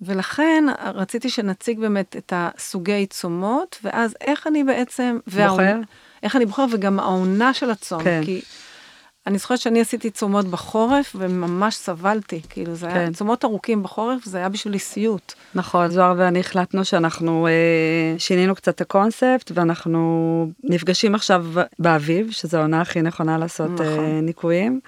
ולכן 0.00 0.64
רציתי 0.94 1.30
שנציג 1.30 1.80
באמת 1.80 2.16
את 2.16 2.32
הסוגי 2.36 3.06
צומות, 3.06 3.78
ואז 3.84 4.16
איך 4.20 4.46
אני 4.46 4.64
בעצם... 4.64 5.18
בוחר? 5.26 5.76
איך 6.22 6.36
אני 6.36 6.46
בוחר, 6.46 6.66
וגם 6.72 7.00
העונה 7.00 7.54
של 7.54 7.70
הצום. 7.70 8.04
כן. 8.04 8.20
כי 8.24 8.42
אני 9.26 9.38
זוכרת 9.38 9.58
שאני 9.58 9.80
עשיתי 9.80 10.10
צומות 10.10 10.46
בחורף, 10.46 11.16
וממש 11.18 11.74
סבלתי. 11.74 12.40
כאילו, 12.48 12.74
זה 12.74 12.86
היה 12.86 13.06
כן. 13.06 13.12
צומות 13.12 13.44
ארוכים 13.44 13.82
בחורף, 13.82 14.24
זה 14.24 14.38
היה 14.38 14.48
בשבילי 14.48 14.78
סיוט. 14.78 15.32
נכון, 15.54 15.90
זוהר 15.90 16.14
ואני 16.16 16.40
החלטנו 16.40 16.84
שאנחנו 16.84 17.46
אה, 17.46 18.18
שינינו 18.18 18.54
קצת 18.54 18.74
את 18.74 18.80
הקונספט 18.80 19.52
ואנחנו 19.54 20.50
נפגשים 20.64 21.14
עכשיו 21.14 21.46
באביב, 21.78 22.30
שזו 22.30 22.58
העונה 22.58 22.80
הכי 22.80 23.02
נכונה 23.02 23.38
לעשות 23.38 23.70
נכון. 23.70 23.86
אה, 23.86 24.20
ניקויים, 24.22 24.80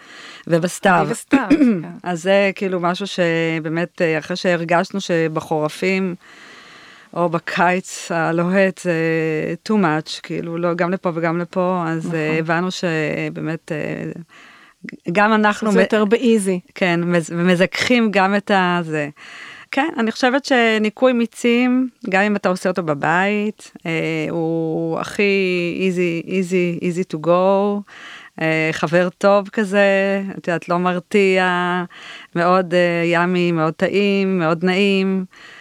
ובסתיו. 0.47 1.03
אני 1.05 1.13
וסתיו, 1.13 1.47
כן. 1.51 1.83
אז 2.11 2.23
זה 2.23 2.51
כאילו 2.55 2.81
משהו 2.81 3.07
שבאמת 3.07 4.03
אה, 4.03 4.19
אחרי 4.19 4.37
שהרגשנו 4.37 5.01
שבחורפים 5.01 6.15
או 7.15 7.29
בקיץ 7.29 8.11
הלוהט 8.13 8.79
זה 8.79 8.95
too 9.69 9.73
much, 9.73 10.21
כאילו 10.23 10.59
לא 10.59 10.75
גם 10.75 10.91
לפה 10.91 11.11
וגם 11.15 11.39
לפה, 11.39 11.85
אז 11.87 12.07
נכון. 12.07 12.15
אה, 12.15 12.39
הבנו 12.39 12.69
שבאמת 12.71 13.73
אה, 13.73 14.11
גם 15.13 15.33
אנחנו... 15.35 15.73
זה 15.73 15.81
יותר 15.81 16.05
באיזי. 16.05 16.61
כן, 16.75 17.01
מז- 17.05 17.33
ומזככים 17.37 18.11
גם 18.11 18.35
את 18.37 18.51
הזה. 18.55 19.09
כן, 19.71 19.89
אני 19.99 20.13
חושבת 20.13 20.45
שניקוי 20.45 21.13
מיצים, 21.13 21.89
גם 22.11 22.23
אם 22.23 22.37
אתה 22.37 22.49
עושה 22.49 22.69
אותו 22.69 22.83
בבית, 22.83 23.73
אה, 23.87 23.91
הוא 24.31 24.99
הכי 25.01 25.91
easy, 25.91 26.27
easy, 26.29 26.83
easy 26.83 27.17
to 27.17 27.27
go, 27.27 27.31
אה, 28.41 28.69
חבר 28.73 29.09
טוב 29.19 29.49
כזה, 29.49 30.23
את 30.39 30.49
יודעת, 30.49 30.69
לא 30.69 30.79
מרתיע, 30.79 31.83
מאוד 32.37 32.75
אה, 32.75 33.03
ימי, 33.05 33.53
מאוד 33.53 33.75
טעים, 33.75 34.39
מאוד 34.39 34.65
נעים. 34.65 35.25
אה, 35.31 35.58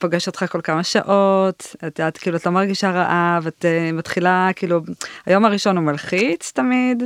פוגש 0.00 0.26
אותך 0.26 0.44
כל 0.48 0.60
כמה 0.60 0.82
שעות, 0.82 1.76
את 1.86 1.98
יודעת, 1.98 2.18
כאילו, 2.18 2.36
את 2.36 2.46
לא 2.46 2.52
מרגישה 2.52 2.90
רעב, 2.90 3.46
את 3.46 3.64
אה, 3.64 3.92
מתחילה, 3.92 4.48
כאילו, 4.56 4.80
היום 5.26 5.44
הראשון 5.44 5.76
הוא 5.76 5.84
מלחיץ 5.84 6.52
תמיד, 6.54 7.02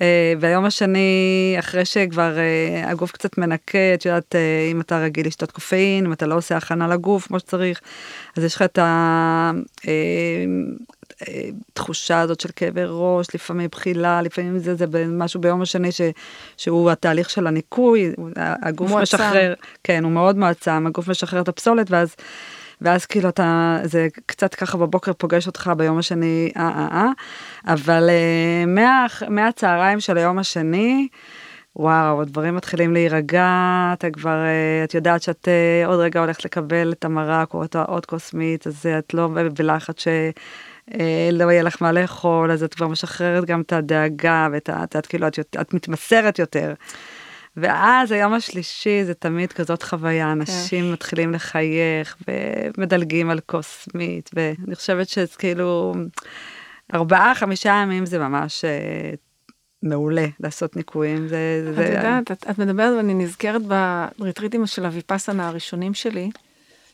אה, 0.00 0.32
והיום 0.40 0.64
השני, 0.64 1.56
אחרי 1.58 1.84
שכבר 1.84 2.38
אה, 2.38 2.90
הגוף 2.90 3.12
קצת 3.12 3.38
מנקה, 3.38 3.94
את 3.94 4.06
יודעת, 4.06 4.34
אה, 4.34 4.68
אם 4.70 4.80
אתה 4.80 4.98
רגיל 4.98 5.26
לשתות 5.26 5.50
קופאין, 5.50 6.06
אם 6.06 6.12
אתה 6.12 6.26
לא 6.26 6.34
עושה 6.34 6.56
הכנה 6.56 6.88
לגוף 6.88 7.26
כמו 7.26 7.38
שצריך, 7.38 7.80
אז 8.36 8.44
יש 8.44 8.54
לך 8.54 8.62
את 8.62 8.78
התחושה 11.22 12.20
הזאת 12.20 12.40
של 12.40 12.48
כאבי 12.56 12.80
ראש, 12.86 13.26
לפעמים 13.34 13.68
בחילה, 13.72 14.22
לפעמים 14.22 14.58
זה, 14.58 14.74
זה 14.74 14.86
משהו 15.08 15.40
ביום 15.40 15.62
השני 15.62 15.92
ש, 15.92 16.00
שהוא 16.56 16.90
התהליך 16.90 17.30
של 17.30 17.46
הניקוי, 17.46 18.12
הגוף 18.36 18.90
מועצם. 18.90 19.02
משחרר, 19.02 19.54
כן, 19.84 20.04
הוא 20.04 20.12
מאוד 20.12 20.38
מועצם, 20.38 20.86
הגוף 20.86 21.08
משחרר 21.08 21.40
את 21.40 21.48
הפסולת, 21.48 21.90
ואז... 21.90 22.14
ואז 22.80 23.06
כאילו 23.06 23.28
אתה, 23.28 23.78
זה 23.84 24.08
קצת 24.26 24.54
ככה 24.54 24.78
בבוקר 24.78 25.12
פוגש 25.12 25.46
אותך 25.46 25.72
ביום 25.76 25.98
השני, 25.98 26.50
אה 26.56 26.62
אה 26.68 26.88
אה, 26.92 27.10
אבל 27.72 28.10
אה, 28.10 28.66
מה, 28.66 29.06
מהצהריים 29.28 30.00
של 30.00 30.18
היום 30.18 30.38
השני, 30.38 31.08
וואו, 31.76 32.22
הדברים 32.22 32.56
מתחילים 32.56 32.92
להירגע, 32.92 33.48
אתה 33.92 34.10
כבר, 34.10 34.44
אה, 34.44 34.84
את 34.84 34.94
יודעת 34.94 35.22
שאת 35.22 35.48
אה, 35.48 35.86
עוד 35.86 36.00
רגע 36.00 36.20
הולכת 36.20 36.44
לקבל 36.44 36.92
את 36.92 37.04
המרק 37.04 37.54
או 37.54 37.64
את 37.64 37.74
העוד 37.74 38.06
כוסמית, 38.06 38.66
אז 38.66 38.86
אה, 38.86 38.98
את 38.98 39.14
לא 39.14 39.28
בלחץ 39.54 40.00
ש... 40.00 40.08
אה, 40.92 41.28
לא 41.32 41.52
יהיה 41.52 41.62
לך 41.62 41.82
מה 41.82 41.92
לאכול, 41.92 42.50
אז 42.50 42.62
את 42.62 42.74
כבר 42.74 42.88
משחררת 42.88 43.44
גם 43.44 43.60
את 43.60 43.72
הדאגה, 43.72 44.48
ואת 44.52 44.68
ה... 44.68 44.84
את 44.84 45.06
כאילו, 45.06 45.26
את, 45.26 45.56
את 45.60 45.74
מתמסרת 45.74 46.38
יותר. 46.38 46.74
ואז 47.56 48.12
היום 48.12 48.34
השלישי 48.34 49.04
זה 49.04 49.14
תמיד 49.14 49.52
כזאת 49.52 49.82
חוויה, 49.82 50.32
אנשים 50.32 50.92
מתחילים 50.92 51.32
לחייך 51.32 52.16
ומדלגים 52.28 53.30
על 53.30 53.40
כוסמית, 53.46 54.30
ואני 54.32 54.74
חושבת 54.74 55.08
שזה 55.08 55.36
כאילו, 55.38 55.94
ארבעה, 56.94 57.34
חמישה 57.34 57.80
ימים 57.82 58.06
זה 58.06 58.18
ממש 58.18 58.64
אה, 58.64 59.10
מעולה 59.82 60.26
לעשות 60.40 60.76
ניקויים. 60.76 61.28
זה, 61.28 61.64
את 61.68 61.74
זה, 61.74 61.84
יודעת, 61.84 62.30
את, 62.30 62.46
את 62.50 62.58
מדברת 62.58 62.96
ואני 62.96 63.14
נזכרת 63.14 63.62
בריטריטים 64.18 64.66
של 64.66 64.84
הוויפאסנה 64.84 65.48
הראשונים 65.48 65.94
שלי, 65.94 66.30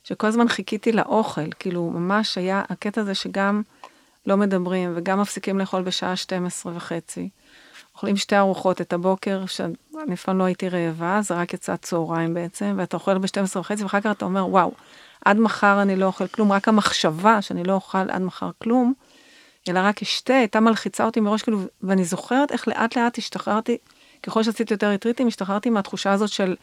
שכל 0.05 0.27
הזמן 0.27 0.49
חיכיתי 0.49 0.93
לאוכל, 0.93 1.51
כאילו 1.59 1.91
ממש 1.91 2.39
היה 2.39 2.63
הקטע 2.69 3.01
הזה 3.01 3.15
שגם 3.15 3.63
לא 4.27 4.37
מדברים 4.37 4.93
וגם 4.97 5.21
מפסיקים 5.21 5.59
לאכול 5.59 5.83
בשעה 5.83 6.17
12 6.17 6.73
וחצי. 6.77 7.29
אוכלים 7.95 8.17
שתי 8.17 8.37
ארוחות 8.37 8.81
את 8.81 8.93
הבוקר, 8.93 9.47
שאני 9.47 10.15
אף 10.15 10.25
פעם 10.25 10.39
לא 10.39 10.45
הייתי 10.45 10.69
רעבה, 10.69 11.21
זה 11.23 11.35
רק 11.35 11.55
יצא 11.55 11.77
צהריים 11.77 12.35
בעצם, 12.35 12.75
ואתה 12.79 12.97
אוכל 12.97 13.19
ב-12 13.19 13.59
וחצי, 13.59 13.83
ואחר 13.83 14.01
כך 14.01 14.11
אתה 14.11 14.25
אומר, 14.25 14.49
וואו, 14.49 14.73
עד 15.25 15.37
מחר 15.37 15.83
אני 15.83 15.97
לא 15.97 16.07
אוכל 16.07 16.27
כלום, 16.27 16.53
רק 16.53 16.69
המחשבה 16.69 17.43
שאני 17.43 17.65
לא 17.65 17.73
אוכל 17.73 18.11
עד 18.11 18.23
מחר 18.23 18.51
כלום, 18.63 18.93
אלא 19.69 19.81
רק 19.83 20.03
אשתה, 20.03 20.35
הייתה 20.35 20.61
מלחיצה 20.61 21.05
אותי 21.05 21.21
מראש, 21.21 21.43
כאילו, 21.43 21.61
ואני 21.83 22.05
זוכרת 22.05 22.53
איך 22.53 22.69
לאט 22.69 22.97
לאט 22.97 23.19
השתחררתי, 23.19 23.77
ככל 24.23 24.43
שעשיתי 24.43 24.75
יותר 24.75 24.89
ריטריטים, 24.89 25.27
השתחררתי 25.27 25.71
מהתחושה 25.71 26.13
הזאת 26.13 26.29
של 26.29 26.57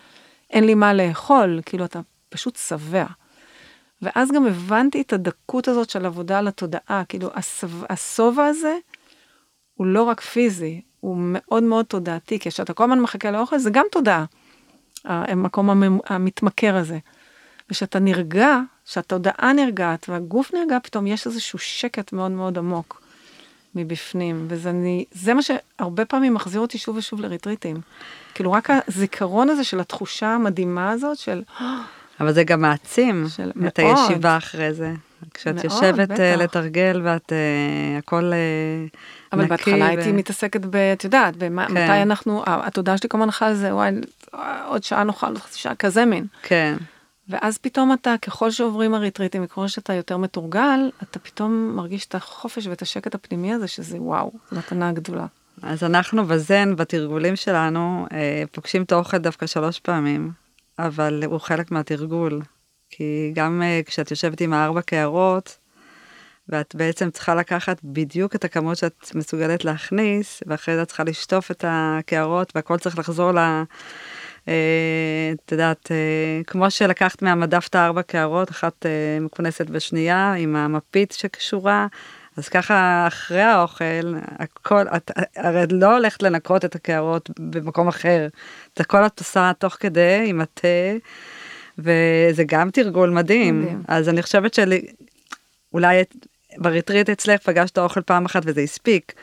אין 0.50 0.64
לי 0.64 0.74
מה 0.74 0.94
לאכול, 0.94 1.60
כאילו 1.66 1.86
אתה 1.86 2.00
פשוט 2.30 2.56
שבע. 2.56 3.06
ואז 4.02 4.32
גם 4.32 4.48
הבנתי 4.48 5.02
את 5.02 5.14
הדקות 5.14 5.68
הזאת 5.68 5.90
של 5.90 6.06
עבודה 6.06 6.40
על 6.40 6.48
התודעה, 6.48 7.04
כאילו 7.10 7.30
השובע 7.90 8.46
הזה 8.46 8.76
הוא 9.74 9.88
לא 9.88 10.04
רק 10.04 10.22
פיזי, 10.22 10.82
הוא 11.00 11.18
מאוד 11.20 11.64
מאוד 11.64 11.86
תודעתי, 11.86 12.40
כי 12.40 12.50
כשאתה 12.50 12.74
כל 12.74 12.84
הזמן 12.84 13.00
מחכה 13.00 13.32
לאוכל 13.32 13.58
זה 13.58 13.70
גם 13.70 13.86
תודעה, 13.92 14.26
המקום 15.06 15.84
המתמכר 16.06 16.76
הזה. 16.76 16.98
וכשאתה 17.70 18.00
נרגע, 18.00 18.60
כשהתודעה 18.86 19.54
נרגעת 19.54 20.10
והגוף 20.10 20.54
נרגע, 20.54 20.78
פתאום 20.84 21.08
יש 21.08 21.28
איזשהו 21.28 21.60
שקט 21.60 22.14
מאוד 22.14 22.32
מאוד 22.32 22.58
עמוק 22.58 23.02
מבפנים, 23.76 24.46
וזה 24.50 24.70
אני, 24.70 25.06
מה 25.36 25.42
שהרבה 25.42 26.06
פעמים 26.06 26.34
מחזיר 26.34 26.62
אותי 26.62 26.78
שוב 26.78 26.98
ושוב 26.98 27.22
לריטריטים. 27.22 27.82
כאילו 28.34 28.52
רק 28.52 28.70
הזיכרון 28.70 29.50
הזה 29.50 29.64
של 29.64 29.80
התחושה 29.80 30.28
המדהימה 30.28 30.92
הזאת 30.92 31.18
של... 31.18 31.42
אבל 32.20 32.34
זה 32.34 32.44
גם 32.44 32.62
מעצים 32.62 33.26
את 33.68 33.80
מאוד. 33.80 33.98
הישיבה 33.98 34.38
אחרי 34.38 34.74
זה. 34.74 34.94
כשאת 35.34 35.54
מאוד, 35.56 35.66
יושבת 35.66 36.10
בטח. 36.10 36.20
לתרגל 36.38 37.02
ואת 37.04 37.32
uh, 37.32 37.98
הכל 37.98 38.32
uh, 38.32 38.98
אבל 39.32 39.44
נקי. 39.44 39.46
אבל 39.46 39.46
בהתחלה 39.46 39.86
ו... 39.86 39.88
הייתי 39.88 40.12
מתעסקת 40.12 40.62
ב... 40.70 40.76
את 40.76 41.04
יודעת, 41.04 41.36
במה, 41.36 41.68
כן. 41.68 41.74
מתי 41.74 42.02
אנחנו, 42.02 42.44
התודעה 42.46 42.98
שלי 42.98 43.10
הלכה 43.14 43.48
על 43.48 43.56
זה, 43.56 43.76
וואי, 43.76 43.92
עוד 44.68 44.84
שעה 44.84 45.04
נאכל, 45.04 45.28
עוד 45.28 45.38
חצי 45.38 45.60
שעה, 45.60 45.76
כזה 45.76 46.06
מין. 46.06 46.26
כן. 46.44 46.76
ואז 47.30 47.58
פתאום 47.58 47.94
אתה, 47.94 48.16
ככל 48.22 48.52
שעוברים 48.52 48.94
הריטריטים, 48.94 49.44
וככל 49.44 49.68
שאתה 49.68 49.94
יותר 49.94 50.18
מתורגל, 50.18 50.92
אתה 51.04 51.20
פתאום 51.20 51.76
מרגיש 51.76 52.06
את 52.06 52.16
החופש 52.16 52.68
ואת 52.68 52.82
השקט 52.82 53.16
הפנימי 53.16 53.54
הזה, 53.54 53.68
שזה 53.68 53.98
וואו, 54.02 54.32
מתנה 54.52 54.92
גדולה. 54.92 55.26
אז 55.62 55.84
אנחנו 55.84 56.26
בזן, 56.26 56.76
בתרגולים 56.76 57.36
שלנו, 57.36 58.08
אה, 58.12 58.44
פוגשים 58.52 58.84
את 58.84 58.92
האוכל 58.92 59.18
דווקא 59.18 59.48
שלוש 59.48 59.80
פעמים, 59.80 60.32
אבל 60.80 61.24
הוא 61.26 61.40
חלק 61.40 61.72
מהתרגול. 61.72 62.42
כי 62.90 63.32
גם 63.36 63.62
אה, 63.66 63.82
כשאת 63.86 64.12
יושבת 64.12 64.42
עם 64.42 64.54
הארבע 64.54 64.82
קערות, 64.82 65.58
ואת 66.50 66.76
בעצם 66.76 67.12
צריכה 67.12 67.36
לקחת 67.36 67.80
בדיוק 67.84 68.36
את 68.36 68.46
הכמות 68.46 68.78
שאת 68.78 69.16
מסוגלת 69.16 69.66
להכניס, 69.66 70.44
ואחרי 70.48 70.76
זה 70.76 70.82
את 70.82 70.88
צריכה 70.88 71.04
לשטוף 71.04 71.52
את 71.52 71.66
הקערות, 71.68 72.52
והכל 72.56 72.78
צריך 72.78 73.00
לחזור 73.00 73.32
ל... 73.32 73.38
אה, 74.48 75.32
את 75.46 75.52
יודעת, 75.52 75.92
אה, 75.92 76.42
כמו 76.48 76.72
שלקחת 76.72 77.22
מהמדף 77.22 77.68
את 77.68 77.76
הארבע 77.76 78.02
קערות, 78.02 78.50
אחת 78.50 78.86
מכונסת 79.22 79.70
בשנייה, 79.70 80.34
עם 80.34 80.56
המפית 80.56 81.12
שקשורה, 81.12 81.88
אז 82.38 82.50
ככה 82.50 83.06
אחרי 83.08 83.42
האוכל, 83.42 84.16
הכל, 84.40 84.88
את 84.96 85.12
הרי 85.36 85.64
לא 85.72 85.94
הולכת 85.94 86.24
לנקות 86.24 86.66
את 86.66 86.76
הקערות 86.76 87.30
במקום 87.40 87.88
אחר, 87.88 88.28
את 88.74 88.80
הכל 88.80 89.06
את 89.06 89.20
עושה 89.20 89.52
תוך 89.60 89.78
כדי 89.80 90.24
עם 90.26 90.42
התה, 90.42 90.68
וזה 91.80 92.44
גם 92.46 92.70
תרגול 92.70 93.10
מדהים. 93.10 93.62
מדהים. 93.62 93.84
אז 93.88 94.10
אני 94.10 94.22
חושבת 94.22 94.54
שאולי 94.54 96.04
בריטריט 96.58 97.10
אצלך 97.10 97.42
פגשת 97.42 97.78
אוכל 97.78 98.02
פעם 98.02 98.26
אחת 98.26 98.42
וזה 98.46 98.62
הספיק. 98.62 99.14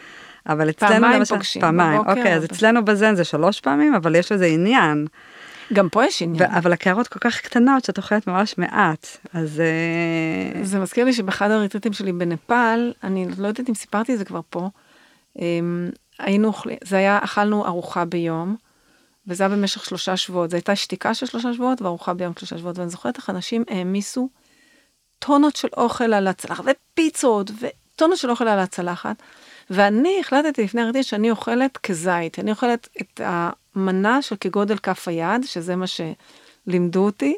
אבל 0.49 0.71
אצלנו 0.71 0.93
פעמיים 0.93 1.19
למשל, 1.19 1.35
פוגשים. 1.35 1.63
פעמיים, 1.63 2.01
בבוקר. 2.01 2.11
אוקיי, 2.19 2.35
אז 2.35 2.45
אצלנו 2.45 2.85
בזן 2.85 3.15
זה 3.15 3.25
שלוש 3.25 3.61
פעמים, 3.61 3.95
אבל 3.95 4.15
יש 4.15 4.33
לזה 4.33 4.47
עניין. 4.47 5.07
גם 5.73 5.89
פה 5.89 6.05
יש 6.05 6.23
עניין. 6.23 6.51
אבל 6.51 6.73
הקערות 6.73 7.09
כל 7.09 7.19
כך 7.19 7.41
קטנות 7.41 7.85
שאת 7.85 7.99
אוכלת 7.99 8.27
ממש 8.27 8.59
מעט, 8.59 9.07
אז... 9.33 9.61
אה, 9.61 10.65
זה 10.65 10.79
מזכיר 10.79 11.05
לי 11.05 11.13
שבאחד 11.13 11.51
הריטריטים 11.51 11.93
שלי 11.93 12.13
בנפאל, 12.13 12.93
אני 13.05 13.27
לא 13.39 13.49
יודעת 13.49 13.69
אם 13.69 13.75
סיפרתי 13.75 14.13
את 14.15 14.19
זה 14.19 14.25
כבר 14.25 14.41
פה, 14.51 14.69
אמ, 15.39 15.91
היינו 16.19 16.49
אוכלים, 16.49 16.77
זה 16.85 16.97
היה, 16.97 17.19
אכלנו 17.23 17.67
ארוחה 17.67 18.05
ביום, 18.05 18.57
וזה 19.27 19.47
היה 19.47 19.57
במשך 19.57 19.85
שלושה 19.85 20.17
שבועות, 20.17 20.51
זו 20.51 20.57
הייתה 20.57 20.77
שתיקה 20.77 21.15
של 21.15 21.27
שלושה 21.27 21.53
שבועות 21.55 21.83
וארוחה 21.83 22.15
ביום 22.15 22.33
שלושה 22.39 22.59
שבועות, 22.59 22.79
ואני 22.79 22.91
זוכרת 22.91 23.17
איך 23.17 23.31
אנשים 23.31 23.65
העמיסו 23.71 24.29
טונות 25.19 25.57
של 25.57 25.69
אוכל 25.77 26.13
על 26.13 26.27
הצלחת, 26.27 26.65
ופיצות, 26.65 27.51
וטונות 27.61 28.19
של 28.19 28.31
אוכל 28.31 28.49
על 28.49 28.59
הצלחת. 28.59 29.17
ואני 29.71 30.21
החלטתי 30.21 30.65
לפני 30.65 30.83
הריטריט 30.83 31.07
שאני 31.07 31.31
אוכלת 31.31 31.77
כזית, 31.77 32.39
אני 32.39 32.51
אוכלת 32.51 32.89
את 33.01 33.21
המנה 33.25 33.64
של 34.21 34.37
כגודל 34.41 34.77
כף 34.77 35.09
היד, 35.09 35.45
שזה 35.45 35.77
מה 35.77 35.85
שלימדו 35.87 37.05
אותי, 37.05 37.35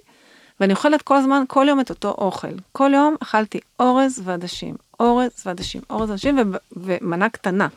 ואני 0.61 0.73
אוכלת 0.73 1.03
כל 1.03 1.17
הזמן, 1.17 1.45
כל 1.49 1.67
יום 1.69 1.81
את 1.81 1.91
אותו 1.91 2.09
אוכל. 2.09 2.49
כל 2.73 2.91
יום 2.95 3.17
אכלתי 3.23 3.61
אורז 3.81 4.23
ועדשים, 4.25 4.75
אורז 5.01 5.31
ועדשים, 5.47 5.83
אורז 5.91 6.11
ועדשים 6.11 6.39
ו- 6.39 6.57
ומנה 6.73 7.29
קטנה. 7.29 7.69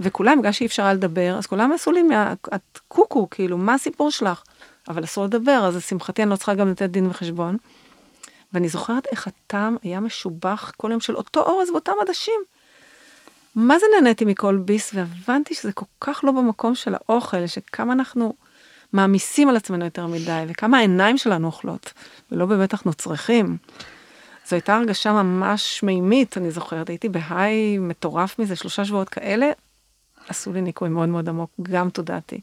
וכולם, 0.00 0.38
בגלל 0.38 0.52
שאי 0.52 0.66
אפשר 0.66 0.82
היה 0.82 0.94
לדבר, 0.94 1.36
אז 1.38 1.46
כולם 1.46 1.72
עשו 1.72 1.92
לי, 1.92 2.02
מה, 2.02 2.32
את 2.54 2.78
קוקו, 2.88 3.30
כאילו, 3.30 3.58
מה 3.58 3.74
הסיפור 3.74 4.10
שלך? 4.10 4.42
אבל 4.88 5.04
אסור 5.04 5.24
לדבר, 5.24 5.64
אז 5.66 5.76
לשמחתי 5.76 6.22
אני 6.22 6.30
לא 6.30 6.36
צריכה 6.36 6.54
גם 6.54 6.70
לתת 6.70 6.90
דין 6.90 7.06
וחשבון. 7.06 7.56
ואני 8.52 8.68
זוכרת 8.68 9.06
איך 9.06 9.26
הטעם 9.26 9.76
היה 9.82 10.00
משובח 10.00 10.72
כל 10.76 10.90
יום 10.90 11.00
של 11.00 11.16
אותו 11.16 11.40
אורז 11.40 11.70
ואותם 11.70 11.92
עדשים. 12.00 12.40
מה 13.56 13.78
זה 13.78 13.86
נהניתי 13.94 14.24
מכל 14.24 14.56
ביס, 14.56 14.94
והבנתי 14.94 15.54
שזה 15.54 15.72
כל 15.72 15.86
כך 16.00 16.24
לא 16.24 16.32
במקום 16.32 16.74
של 16.74 16.94
האוכל, 16.94 17.46
שכמה 17.46 17.92
אנחנו 17.92 18.34
מעמיסים 18.92 19.48
על 19.48 19.56
עצמנו 19.56 19.84
יותר 19.84 20.06
מדי, 20.06 20.44
וכמה 20.48 20.78
העיניים 20.78 21.18
שלנו 21.18 21.46
אוכלות, 21.46 21.92
ולא 22.32 22.46
באמת 22.46 22.74
אנחנו 22.74 22.94
צריכים. 22.94 23.56
זו 24.48 24.56
הייתה 24.56 24.76
הרגשה 24.76 25.12
ממש 25.12 25.82
מימית, 25.82 26.36
אני 26.36 26.50
זוכרת, 26.50 26.88
הייתי 26.88 27.08
בהיי 27.08 27.78
מטורף 27.78 28.38
מזה, 28.38 28.56
שלושה 28.56 28.84
שבועות 28.84 29.08
כאלה, 29.08 29.50
עשו 30.28 30.52
לי 30.52 30.60
ניקוי 30.60 30.88
מאוד 30.88 31.08
מאוד 31.08 31.28
עמוק, 31.28 31.50
גם 31.62 31.90
תודעתי. 31.90 32.40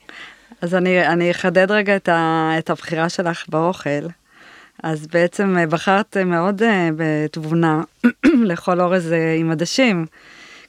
אז 0.61 0.75
אני, 0.75 1.07
אני 1.07 1.31
אחדד 1.31 1.71
רגע 1.71 1.95
את, 1.95 2.09
ה, 2.09 2.51
את 2.59 2.69
הבחירה 2.69 3.09
שלך 3.09 3.49
באוכל. 3.49 4.07
אז 4.83 5.07
בעצם 5.07 5.57
בחרת 5.69 6.17
מאוד 6.17 6.61
uh, 6.61 6.65
בתבונה 6.97 7.83
לאכול 8.47 8.81
אורז 8.81 9.13
עם 9.39 9.51
עדשים. 9.51 10.05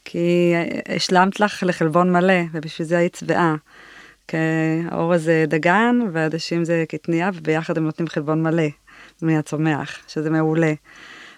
כי 0.04 0.52
השלמת 0.96 1.40
לך 1.40 1.62
לחלבון 1.66 2.12
מלא, 2.12 2.42
ובשביל 2.52 2.88
זה 2.88 2.98
היית 2.98 3.14
שבעה. 3.14 3.54
כי 4.28 4.36
האור 4.90 5.12
הזה 5.12 5.44
דגן, 5.48 6.00
והעדשים 6.12 6.64
זה 6.64 6.84
קטניה, 6.88 7.30
וביחד 7.34 7.78
הם 7.78 7.84
נותנים 7.84 8.08
חלבון 8.08 8.42
מלא 8.42 8.68
מהצומח, 9.22 9.98
שזה 10.08 10.30
מעולה. 10.30 10.72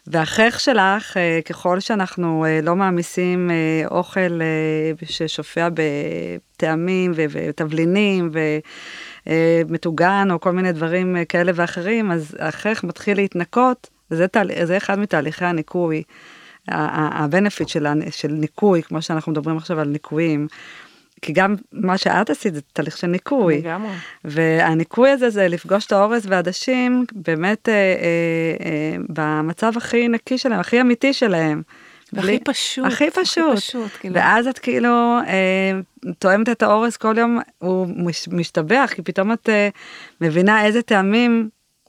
והחייך 0.07 0.61
שלך, 0.61 1.16
אה, 1.16 1.40
ככל 1.44 1.81
שאנחנו 1.81 2.44
אה, 2.44 2.61
לא 2.62 2.76
מעמיסים 2.76 3.50
אה, 3.50 3.88
אוכל 3.90 4.40
ששופע 5.05 5.68
בטעמים 5.74 7.12
ותבלינים 7.14 8.31
ומטוגן 9.26 10.29
או 10.31 10.40
כל 10.40 10.52
מיני 10.52 10.72
דברים 10.72 11.16
כאלה 11.29 11.52
ואחרים, 11.55 12.12
אז 12.12 12.37
החייך 12.38 12.85
מתחיל 12.85 13.16
להתנקות, 13.16 13.90
וזה 14.11 14.76
אחד 14.76 14.98
מתהליכי 14.98 15.44
הניקוי. 15.44 16.02
הבנפיט 16.68 17.68
של, 17.68 17.87
של 18.11 18.29
ניקוי, 18.29 18.83
כמו 18.83 19.02
שאנחנו 19.02 19.33
מדברים 19.33 19.57
עכשיו 19.57 19.81
על 19.81 19.88
ניקויים, 19.88 20.46
כי 21.22 21.33
גם 21.33 21.55
מה 21.72 21.98
שאת 21.98 22.31
עשית 22.31 22.55
זה 22.55 22.61
תהליך 22.72 22.96
של 22.96 23.07
ניקוי. 23.07 23.59
לגמרי. 23.59 23.92
והניקוי 24.24 25.11
הזה 25.11 25.31
זה 25.31 25.48
לפגוש 25.48 25.87
את 25.87 25.92
האורז 25.92 26.26
והעדשים 26.26 27.05
באמת 27.14 27.68
אה, 27.68 27.74
אה, 27.74 27.79
אה, 28.64 28.96
במצב 29.09 29.72
הכי 29.76 30.09
נקי 30.09 30.38
שלהם, 30.38 30.61
הכי 30.61 30.81
אמיתי 30.81 31.12
שלהם. 31.12 31.62
הכי 32.16 32.38
פשוט. 32.44 32.87
הכי 32.87 33.11
פשוט. 33.11 33.52
הכי 33.52 33.57
פשוט 33.57 33.90
כאילו. 34.00 34.14
ואז 34.14 34.46
את 34.46 34.59
כאילו 34.59 35.18
אה, 35.26 35.81
תואמת 36.18 36.48
את 36.48 36.62
האורז 36.62 36.96
כל 36.96 37.18
יום, 37.18 37.40
הוא 37.59 37.87
מש, 37.96 38.29
משתבח, 38.29 38.90
כי 38.94 39.02
פתאום 39.02 39.33
את 39.33 39.48
אה, 39.48 39.68
מבינה 40.20 40.64
איזה 40.64 40.83
טעמים, 40.83 41.48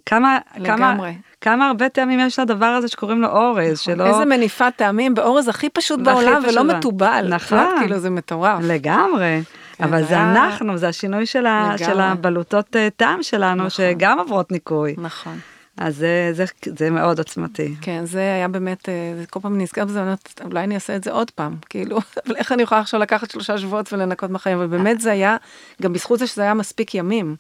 כמה, 0.10 0.38
לגמרי. 0.58 1.12
כמה, 1.12 1.12
כמה 1.42 1.68
הרבה 1.68 1.90
טעמים 1.90 2.20
יש 2.20 2.40
לדבר 2.40 2.66
הזה 2.66 2.88
שקוראים 2.88 3.22
לו 3.22 3.28
אורז, 3.28 3.80
שלא... 3.80 4.06
איזה 4.06 4.26
מניפת 4.26 4.74
טעמים 4.76 5.14
באורז 5.14 5.48
הכי 5.48 5.70
פשוט 5.70 6.00
בעולם 6.00 6.42
ולא 6.48 6.64
מתובל. 6.64 7.28
נכון. 7.30 7.76
כאילו 7.80 8.00
זה 8.00 8.10
מטורף. 8.10 8.60
לגמרי. 8.64 9.42
אבל 9.80 10.04
זה 10.04 10.22
אנחנו, 10.22 10.78
זה 10.78 10.88
השינוי 10.88 11.26
של, 11.26 11.46
של 11.78 12.00
הבלוטות 12.00 12.76
אה, 12.76 12.88
טעם 12.96 13.24
שלנו, 13.24 13.56
נכון. 13.56 13.70
שגם 13.70 14.20
עוברות 14.20 14.52
ניקוי. 14.52 14.96
נכון. 14.98 15.40
אז 15.78 15.96
זה, 15.96 16.30
זה, 16.32 16.46
זה 16.78 16.90
מאוד 16.90 17.18
עוצמתי. 17.18 17.76
כן, 17.82 18.06
זה 18.06 18.20
היה 18.20 18.48
באמת, 18.48 18.90
אה, 18.90 18.94
כל 19.30 19.40
פעם 19.40 19.62
נזכר 19.62 19.86
בזה, 19.86 20.04
אולי 20.44 20.64
אני 20.64 20.76
אעשה 20.76 20.96
את 20.96 21.04
זה 21.04 21.12
עוד 21.12 21.32
פעם, 21.32 21.56
כאילו, 21.70 21.98
אבל 22.26 22.36
איך 22.36 22.52
אני 22.52 22.64
יכולה 22.64 22.82
עכשיו 22.82 23.00
לקחת 23.00 23.32
שלושה 23.32 23.58
שבועות 23.58 23.94
ולנקות 23.94 24.30
מהחיים, 24.30 24.58
אבל 24.58 24.68
באמת 24.68 25.02
זה 25.02 25.12
היה, 25.12 25.38
גם 25.82 25.94
בזכות 25.94 26.20
זה 26.20 26.28
שזה 26.28 26.42
היה 26.42 26.54
מספיק 26.54 26.96
ימים. 26.96 27.36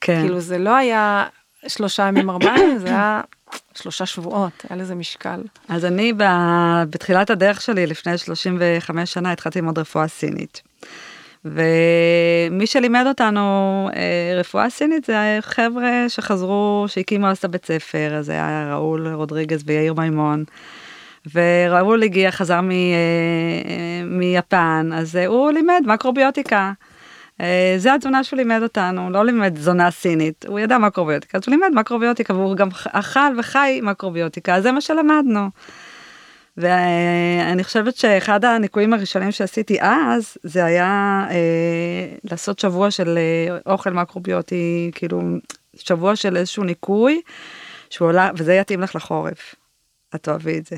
כן. 0.00 0.20
כאילו 0.20 0.40
זה 0.40 0.58
לא 0.58 0.76
היה 0.76 1.26
שלושה 1.68 2.02
ימים, 2.02 2.30
ארבעה 2.30 2.58
ימים, 2.58 2.78
זה 2.84 2.88
היה 2.88 3.20
שלושה 3.74 4.06
שבועות, 4.06 4.52
היה 4.68 4.78
לזה 4.78 4.94
משקל. 4.94 5.40
אז 5.68 5.84
אני 5.84 6.12
ב... 6.12 6.22
בתחילת 6.90 7.30
הדרך 7.30 7.60
שלי, 7.60 7.86
לפני 7.86 8.18
35 8.18 9.12
שנה, 9.12 9.32
התחלתי 9.32 9.58
ללמוד 9.58 9.78
רפואה 9.78 10.08
סינית. 10.08 10.62
ומי 11.44 12.66
שלימד 12.66 13.04
אותנו 13.08 13.40
אה, 13.96 14.38
רפואה 14.40 14.70
סינית 14.70 15.04
זה 15.04 15.38
חבר'ה 15.40 16.04
שחזרו, 16.08 16.84
שהקימו 16.88 17.26
אז 17.26 17.36
את 17.36 17.44
הבית 17.44 17.66
ספר, 17.66 18.14
אז 18.14 18.28
היה 18.28 18.68
ראול 18.74 19.08
רודריגז 19.14 19.62
ויאיר 19.66 19.94
מימון. 19.94 20.44
וראול 21.34 22.02
הגיע, 22.02 22.30
חזר 22.30 22.60
מ, 22.60 22.70
אה, 22.70 22.76
מיפן, 24.04 24.90
אז 24.94 25.16
הוא 25.16 25.50
לימד 25.50 25.82
מקרוביוטיקה. 25.86 26.72
אה, 27.40 27.74
זה 27.78 27.94
התזונה 27.94 28.24
שהוא 28.24 28.36
לימד 28.36 28.60
אותנו, 28.62 29.10
לא 29.10 29.24
לימד 29.24 29.54
תזונה 29.54 29.90
סינית, 29.90 30.44
הוא 30.48 30.58
ידע 30.60 30.78
מקרוביוטיקה, 30.78 31.38
אז 31.38 31.42
הוא 31.46 31.54
לימד 31.54 31.70
מקרוביוטיקה 31.74 32.34
והוא 32.34 32.56
גם 32.56 32.68
אכל 32.92 33.38
וחי 33.38 33.80
מקרוביוטיקה, 33.82 34.60
זה 34.60 34.72
מה 34.72 34.80
שלמדנו. 34.80 35.48
ואני 36.56 37.64
חושבת 37.64 37.96
שאחד 37.96 38.44
הניקויים 38.44 38.92
הראשונים 38.92 39.32
שעשיתי 39.32 39.78
אז, 39.80 40.36
זה 40.42 40.64
היה 40.64 41.24
אה, 41.30 41.36
לעשות 42.24 42.58
שבוע 42.58 42.90
של 42.90 43.18
אה, 43.18 43.72
אוכל 43.72 43.90
מקרוביוטי, 43.90 44.90
כאילו 44.94 45.22
שבוע 45.76 46.16
של 46.16 46.36
איזשהו 46.36 46.64
ניקוי, 46.64 47.20
שהוא 47.90 48.08
עולה, 48.08 48.30
וזה 48.36 48.54
יתאים 48.54 48.80
לך 48.80 48.96
לחורף, 48.96 49.54
את 50.14 50.22
תאהבי 50.22 50.58
את 50.58 50.66
זה. 50.66 50.76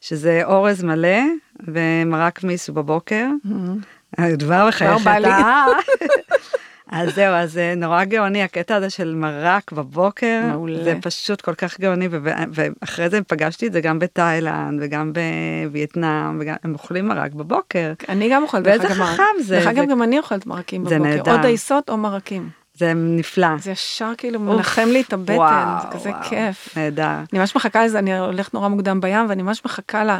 שזה 0.00 0.40
אורז 0.44 0.82
מלא 0.82 1.18
ומרק 1.60 2.44
מיסו 2.44 2.72
בבוקר. 2.72 3.26
Mm-hmm. 3.46 3.97
בא 5.04 5.18
לי. 5.18 5.28
אה? 5.28 5.66
אז 6.90 7.14
זהו, 7.14 7.34
אז 7.34 7.52
זה 7.52 7.74
נורא 7.76 8.04
גאוני 8.04 8.42
הקטע 8.42 8.76
הזה 8.76 8.90
של 8.90 9.14
מרק 9.14 9.72
בבוקר, 9.72 10.40
מעולה. 10.50 10.84
זה 10.84 10.94
פשוט 11.02 11.40
כל 11.40 11.54
כך 11.54 11.80
גאוני, 11.80 12.08
ו- 12.10 12.18
ואחרי 12.52 13.08
זה 13.10 13.22
פגשתי 13.22 13.66
את 13.66 13.72
זה 13.72 13.80
גם 13.80 13.98
בתאילנד 13.98 14.80
וגם 14.82 15.12
בווייטנאם, 15.12 16.38
וגם, 16.40 16.54
הם 16.64 16.72
אוכלים 16.72 17.08
מרק 17.08 17.32
בבוקר. 17.32 17.92
אני 18.08 18.28
גם 18.32 18.42
אוכלת, 18.42 18.62
ואיזה 18.66 18.82
דרך 18.88 18.96
אגב, 19.00 19.06
חכם 19.06 19.22
מרק. 19.36 19.46
זה, 19.46 19.56
דרך 19.56 19.66
אגב, 19.66 19.80
זה- 19.84 19.86
גם 19.90 20.02
אני 20.02 20.18
אוכלת 20.18 20.46
מרקים 20.46 20.88
זה 20.88 20.94
בבוקר. 20.94 21.10
נהדר. 21.16 21.32
או 21.36 21.42
דייסות 21.42 21.90
או 21.90 21.96
מרקים. 21.96 22.48
זה 22.74 22.92
נפלא. 22.94 23.48
זה 23.58 23.70
ישר 23.70 24.12
כאילו 24.18 24.40
מנחם 24.40 24.88
לי 24.88 25.00
את 25.00 25.12
הבטן, 25.12 25.32
וואו, 25.34 25.82
זה 25.82 25.98
כזה 25.98 26.10
וואו, 26.10 26.22
כיף. 26.22 26.76
נהדר. 26.76 27.02
אני 27.32 27.38
ממש 27.40 27.56
מחכה 27.56 27.84
לזה, 27.84 27.98
אני 27.98 28.18
הולכת 28.18 28.54
נורא 28.54 28.68
מוקדם 28.68 29.00
בים, 29.00 29.26
ואני 29.28 29.42
ממש 29.42 29.62
מחכה 29.64 30.04
לה, 30.04 30.18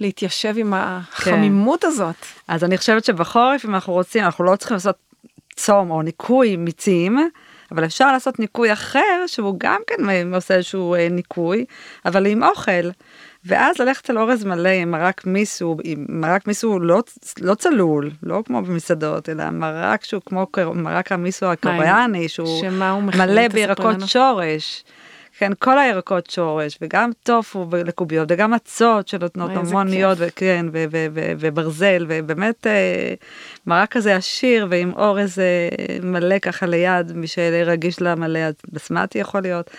להתיישב 0.00 0.54
עם 0.56 0.74
החמימות 0.76 1.84
הזאת. 1.84 2.14
אז 2.48 2.64
אני 2.64 2.78
חושבת 2.78 3.04
שבחורף 3.04 3.64
אם 3.64 3.74
אנחנו 3.74 3.92
רוצים 3.92 4.24
אנחנו 4.24 4.44
לא 4.44 4.56
צריכים 4.56 4.74
לעשות 4.74 4.96
צום 5.56 5.90
או 5.90 6.02
ניקוי 6.02 6.56
מיצים 6.56 7.18
אבל 7.72 7.84
אפשר 7.84 8.12
לעשות 8.12 8.38
ניקוי 8.38 8.72
אחר 8.72 9.26
שהוא 9.26 9.54
גם 9.58 9.80
כן 9.86 10.34
עושה 10.34 10.54
איזשהו 10.54 10.94
אה, 10.94 11.08
ניקוי 11.10 11.64
אבל 12.04 12.26
עם 12.26 12.42
אוכל. 12.42 12.90
ואז 13.44 13.78
ללכת 13.78 14.10
על 14.10 14.18
אורז 14.18 14.44
מלא 14.44 14.68
עם 14.68 14.90
מרק 14.90 15.26
מיסו, 15.26 15.76
עם 15.84 16.06
מרק 16.08 16.46
מיסו 16.46 16.78
לא, 16.78 17.02
לא 17.40 17.54
צלול, 17.54 18.10
לא 18.22 18.42
כמו 18.46 18.62
במסעדות, 18.62 19.28
אלא 19.28 19.50
מרק 19.50 20.04
שהוא 20.04 20.22
כמו 20.26 20.46
מרק 20.74 21.12
המיסו 21.12 21.46
הקוריאני, 21.46 22.28
שהוא 22.28 22.60
שמה 22.60 22.90
הוא 22.90 23.02
מכיל? 23.02 23.26
מלא 23.26 23.48
בירקות. 23.48 23.96
שורש. 24.06 24.84
כן, 25.40 25.52
כל 25.58 25.78
הירקות 25.78 26.30
שורש, 26.30 26.78
וגם 26.82 27.10
טופו 27.22 27.66
לקוביות, 27.86 28.28
וגם 28.30 28.50
מצות 28.50 29.08
שנותנות 29.08 29.50
המון 29.54 29.90
כיף. 29.90 30.06
וכן, 30.16 30.66
ו- 30.72 30.84
ו- 30.90 31.06
ו- 31.14 31.32
וברזל, 31.38 32.06
ובאמת 32.08 32.66
אה, 32.66 33.14
מרק 33.66 33.92
כזה 33.92 34.16
עשיר, 34.16 34.66
ועם 34.70 34.92
אורז 34.92 35.38
אה, 35.38 35.96
מלא 36.02 36.38
ככה 36.38 36.66
ליד, 36.66 37.12
מי 37.12 37.26
שרגיש 37.26 38.02
למלא, 38.02 38.38
אז 38.38 38.54
בסמטי 38.72 39.18
יכול 39.18 39.40
להיות. 39.40 39.70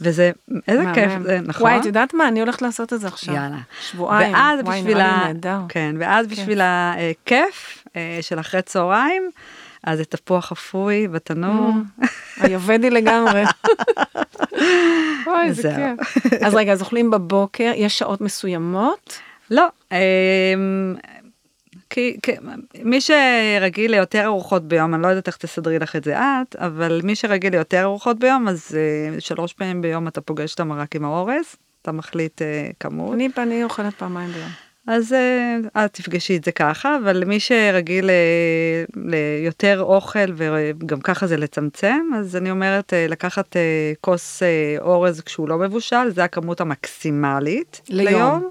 וזה, 0.00 0.30
איזה 0.68 0.82
מהמם. 0.82 0.94
כיף 0.94 1.12
זה, 1.22 1.40
נכון? 1.44 1.62
וואי, 1.62 1.80
את 1.80 1.84
יודעת 1.84 2.14
מה? 2.14 2.28
אני 2.28 2.40
הולכת 2.40 2.62
לעשות 2.62 2.92
את 2.92 3.00
זה 3.00 3.06
עכשיו. 3.06 3.34
יאללה. 3.34 3.58
שבועיים. 3.90 4.34
ואז 4.34 4.60
וואי, 4.64 4.78
בשביל 4.78 4.96
נראה 4.96 5.10
ה... 5.10 5.26
לי 5.26 5.32
נהדר. 5.32 5.58
כן, 5.68 5.94
ואז. 5.98 6.26
בשביל 6.26 6.60
הכיף 6.62 7.84
אה, 7.96 8.18
של 8.20 8.40
אחרי 8.40 8.62
צהריים, 8.62 9.30
אז 9.84 9.98
זה 9.98 10.04
תפוח 10.04 10.52
אפוי 10.52 11.08
בתנור. 11.08 11.70
Mm. 12.00 12.06
היובדי 12.40 12.90
לגמרי. 12.90 13.42
אוי, 15.26 15.52
זהו. 15.52 15.72
כיף. 15.74 16.42
אז 16.42 16.54
רגע, 16.54 16.72
אז 16.72 16.80
אוכלים 16.80 17.10
בבוקר, 17.10 17.72
יש 17.76 17.98
שעות 17.98 18.20
מסוימות? 18.20 19.18
לא, 19.50 19.66
אה, 19.92 19.98
כי, 21.90 22.16
כי 22.22 22.32
מי 22.82 23.00
שרגיל 23.00 23.90
ליותר 23.90 24.24
ארוחות 24.24 24.68
ביום, 24.68 24.94
אני 24.94 25.02
לא 25.02 25.08
יודעת 25.08 25.26
איך 25.26 25.36
תסדרי 25.36 25.78
לך 25.78 25.96
את 25.96 26.04
זה 26.04 26.18
את, 26.18 26.56
אבל 26.56 27.00
מי 27.04 27.14
שרגיל 27.14 27.52
ליותר 27.52 27.82
ארוחות 27.82 28.18
ביום, 28.18 28.48
אז 28.48 28.76
אה, 28.76 29.20
שלוש 29.20 29.52
פעמים 29.52 29.82
ביום 29.82 30.08
אתה 30.08 30.20
פוגש 30.20 30.54
את 30.54 30.60
המרק 30.60 30.96
עם 30.96 31.04
האורז, 31.04 31.56
אתה 31.82 31.92
מחליט 31.92 32.42
אה, 32.42 32.70
כמות. 32.80 33.14
אני 33.14 33.28
אני 33.36 33.64
אוכלת 33.64 33.94
פעמיים 33.94 34.30
ביום. 34.32 34.50
אז 34.86 35.12
אה, 35.12 35.84
את 35.84 35.92
תפגשי 35.92 36.36
את 36.36 36.44
זה 36.44 36.52
ככה, 36.52 36.96
אבל 37.04 37.24
מי 37.24 37.40
שרגיל 37.40 38.10
אה, 38.10 38.84
ליותר 38.96 39.82
אוכל 39.82 40.32
וגם 40.36 41.00
ככה 41.00 41.26
זה 41.26 41.36
לצמצם, 41.36 42.00
אז 42.16 42.36
אני 42.36 42.50
אומרת 42.50 42.92
אה, 42.92 43.06
לקחת 43.08 43.56
אה, 43.56 43.92
כוס 44.00 44.42
אה, 44.42 44.76
אורז 44.80 45.20
כשהוא 45.20 45.48
לא 45.48 45.58
מבושל, 45.58 46.10
זה 46.10 46.24
הכמות 46.24 46.60
המקסימלית 46.60 47.80
ליום. 47.88 48.08
ליום. 48.08 48.50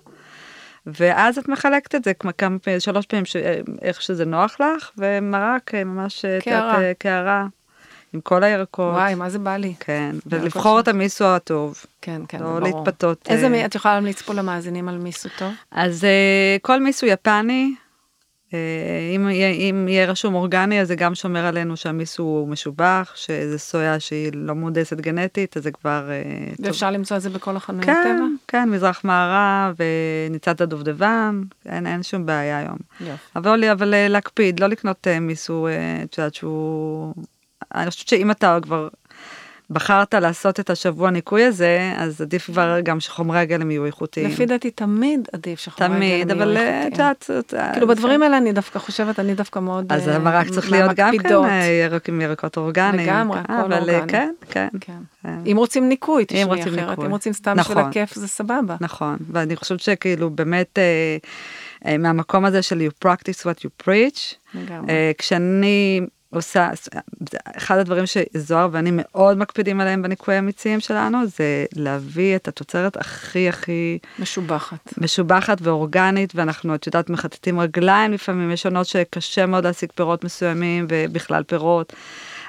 ואז 0.86 1.38
את 1.38 1.50
מחלקת 1.50 1.96
את 1.96 2.04
זה 2.04 2.14
כמה 2.14 2.58
שלוש 2.80 3.06
פעמים, 3.06 3.26
ש... 3.26 3.36
אה, 3.36 3.60
איך 3.82 4.02
שזה 4.02 4.26
נוח 4.26 4.58
לך, 4.60 4.92
ומרק 4.98 5.76
אה, 5.76 5.84
ממש 5.84 6.26
אה, 6.26 6.38
את 6.38 6.44
קערה. 7.00 7.46
עם 8.14 8.22
כל 8.22 8.44
הירקות. 8.44 8.94
וואי, 8.94 9.16
מה 9.16 9.30
זה 9.30 9.40
בא 9.40 9.58
לי. 9.58 9.74
כן, 9.80 10.16
ולבחור. 10.26 10.80
את 10.80 10.88
המיסו 10.88 11.26
הטוב, 11.26 11.86
כן, 12.02 12.22
כן, 12.28 12.40
לא 12.40 12.46
ברור. 12.46 12.60
להתפתות. 12.60 13.28
איזה, 13.30 13.44
אה, 13.46 13.50
מי- 13.50 13.66
את 13.66 13.76
יכולה 13.76 13.94
להמליץ 13.94 14.22
פה 14.22 14.34
למאזינים 14.34 14.90
על 14.90 14.98
מיסו 14.98 15.30
טוב? 15.38 15.54
אז 15.72 16.04
אה, 16.04 16.58
כל 16.62 16.80
מיסו 16.82 17.06
יפני, 17.06 17.74
אה, 18.54 18.60
אם, 19.16 19.28
אם 19.70 19.88
יהיה 19.88 20.06
רשום 20.06 20.34
אורגני, 20.36 20.82
אז 20.82 20.88
זה 20.88 20.96
גם 20.96 21.16
שומר 21.16 21.46
עלינו 21.46 21.78
שהמיסו 21.78 22.24
הוא 22.24 22.48
משובח, 22.48 23.12
שזה 23.16 23.60
סויה 23.60 24.00
שהיא 24.00 24.32
לא 24.34 24.56
מהונדסת 24.56 24.98
גנטית, 24.98 25.58
אז 25.58 25.64
זה 25.64 25.72
כבר... 25.72 26.10
אה, 26.12 26.24
טוב. 26.58 26.66
ואפשר 26.66 26.92
למצוא 26.92 27.18
את 27.18 27.22
זה 27.22 27.30
בכל 27.30 27.56
החנויות 27.56 27.86
כן, 27.86 28.16
טבע? 28.18 28.26
כן, 28.48 28.70
מזרח 28.70 29.02
מערב, 29.04 29.76
אה, 29.80 29.86
ניצת 30.30 30.62
הדובדבן, 30.62 31.42
אין, 31.66 31.88
אין 31.88 32.04
שום 32.04 32.26
בעיה 32.26 32.58
היום. 32.60 32.78
יופי. 33.02 33.14
אבל, 33.36 33.64
אבל 33.64 34.08
להקפיד, 34.10 34.60
לא 34.60 34.68
לקנות 34.68 35.08
מיסו, 35.22 35.68
את 36.04 36.18
יודעת 36.18 36.34
שהוא... 36.34 37.14
אני 37.76 37.90
חושבת 37.90 38.08
שאם 38.08 38.32
אתה 38.32 38.58
כבר 38.62 38.88
בחרת 39.70 40.14
לעשות 40.14 40.60
את 40.60 40.70
השבוע 40.70 41.10
ניקוי 41.10 41.44
הזה, 41.44 41.94
אז 41.98 42.22
עדיף 42.22 42.46
כבר 42.46 42.80
גם 42.84 43.00
שחומרי 43.00 43.40
הגלם 43.40 43.72
יהיו 43.72 43.86
איכותיים. 43.86 44.30
לפי 44.30 44.46
דעתי 44.46 44.72
תמיד 44.72 45.28
עדיף 45.34 45.60
שחומרי 45.60 45.88
תמיד, 45.98 46.32
הגלם 46.32 46.42
אבל 46.42 46.58
יהיו 46.58 46.68
אה, 46.68 46.82
את 46.82 46.86
איכותיים. 46.86 46.92
יודעת, 46.92 47.30
אה, 47.54 47.74
כאילו 47.74 47.88
זה- 47.88 47.96
בדברים 47.96 48.24
האלה 48.24 48.38
אני 48.38 48.54
דווקא 48.54 48.80
חושבת, 48.80 49.20
אני 49.20 49.36
דווקא 49.36 49.60
מאוד 49.60 49.86
אז 49.94 50.10
אה, 50.10 50.16
המרק 50.16 50.48
צריך 50.50 50.72
להיות 50.72 50.92
גם 50.96 51.18
כן 51.18 51.30
ירק 51.84 52.10
עם 52.10 52.22
ירקות 52.22 52.58
אורגניים. 52.58 53.08
לגמרי, 53.10 53.40
הכל 53.40 53.54
אבל 53.54 53.90
אורגני. 53.90 54.08
כן, 54.08 54.30
כן. 54.50 54.68
כן. 54.80 54.98
אם 55.46 55.56
רוצים 55.58 55.90
ניקוי, 55.90 56.26
תשמעי 56.28 56.64
אחרת. 56.64 57.00
אם 57.00 57.12
רוצים 57.12 57.34
סתם 57.34 57.54
של 57.56 57.60
נכון. 57.60 57.78
הכיף 57.78 58.14
זה 58.16 58.28
סבבה. 58.28 58.76
נכון, 58.82 59.18
ואני 59.32 59.56
חושבת 59.56 59.80
שכאילו 59.80 60.30
באמת 60.30 60.80
מהמקום 62.00 62.46
הזה 62.46 62.62
של 62.62 62.82
you 62.88 63.08
practice 63.08 63.40
what 63.46 63.60
you 63.66 63.88
preach, 63.88 64.20
לגמרי. 64.56 64.94
כשאני 65.18 66.02
עושה, 66.34 66.70
אחד 67.58 67.78
הדברים 67.78 68.04
שזוהר 68.06 68.70
ואני 68.72 68.90
מאוד 68.94 69.38
מקפידים 69.38 69.82
עליהם 69.82 70.02
בניקוי 70.02 70.36
המיצים 70.36 70.80
שלנו, 70.80 71.18
זה 71.28 71.66
להביא 71.76 72.36
את 72.36 72.48
התוצרת 72.48 72.98
הכי 72.98 73.50
הכי 73.50 74.00
משובחת. 74.20 74.94
משובחת 74.98 75.58
ואורגנית, 75.62 76.34
ואנחנו, 76.36 76.76
את 76.76 76.88
יודעת, 76.88 77.10
מחטטים 77.10 77.60
רגליים 77.60 78.12
לפעמים, 78.12 78.52
יש 78.52 78.66
עונות 78.66 78.88
שקשה 78.88 79.46
מאוד 79.46 79.66
להשיג 79.66 79.92
פירות 79.96 80.24
מסוימים, 80.24 80.86
ובכלל 80.90 81.44
פירות, 81.44 81.94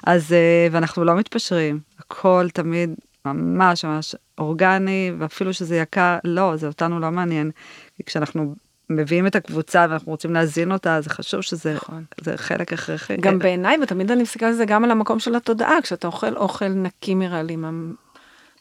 אז, 0.07 0.33
אה, 0.33 0.69
ואנחנו 0.71 1.05
לא 1.05 1.15
מתפשרים, 1.15 1.81
הכל 1.99 2.47
תמיד 2.53 2.91
ממש 3.25 3.85
ממש 3.85 4.15
אורגני, 4.39 5.13
ואפילו 5.19 5.55
שזה 5.55 5.77
יקר, 5.77 6.19
לא, 6.25 6.57
זה 6.57 6.67
אותנו 6.67 7.01
לא 7.01 7.11
מעניין, 7.11 7.51
כי 7.97 8.05
כשאנחנו 8.05 8.55
מביאים 8.91 9.27
את 9.27 9.37
הקבוצה 9.37 9.87
ואנחנו 9.91 10.13
רוצים 10.13 10.35
להזין 10.35 10.73
אותה, 10.73 11.01
זה 11.01 11.11
חשוב 11.11 11.41
שזה 11.41 11.75
נכון. 11.75 12.05
זה 12.21 12.37
חלק 12.37 12.73
הכרחי. 12.73 13.17
גם 13.17 13.39
בעיניי, 13.39 13.77
ותמיד 13.83 14.11
אני 14.11 14.23
מסתכלת 14.23 14.49
על 14.49 14.53
זה 14.53 14.65
גם 14.65 14.85
על 14.85 14.91
המקום 14.91 15.19
של 15.19 15.35
התודעה, 15.35 15.83
כשאתה 15.83 16.07
אוכל 16.07 16.37
אוכל 16.37 16.69
נקי 16.69 17.15
מרעלים, 17.15 17.65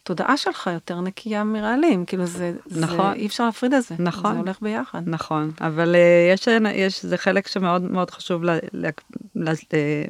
התודעה 0.04 0.38
שלך 0.38 0.70
יותר 0.74 1.02
נקייה 1.02 1.44
מרעלים, 1.44 2.06
כאילו 2.06 2.26
זה, 2.26 2.54
נכון. 2.72 2.98
זה 2.98 3.14
אי 3.14 3.26
אפשר 3.26 3.46
להפריד 3.46 3.74
את 3.74 3.84
זה, 3.84 3.96
נכון. 4.00 4.34
זה 4.34 4.40
הולך 4.40 4.62
ביחד. 4.62 5.02
נכון, 5.06 5.52
אבל 5.62 5.96
אה, 5.96 6.34
יש, 6.34 6.48
יש, 6.74 7.06
זה 7.06 7.18
חלק 7.18 7.48
שמאוד 7.48 7.82
מאוד 7.82 8.12
חשוב 8.12 8.44
ל, 8.44 8.50
ל, 8.74 8.90
ל, 9.36 9.50
אה, 9.50 10.06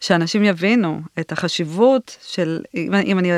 שאנשים 0.00 0.44
יבינו 0.44 1.00
את 1.20 1.32
החשיבות 1.32 2.16
של, 2.22 2.62
אם, 2.74 2.94
אם 2.94 3.18
אני 3.18 3.30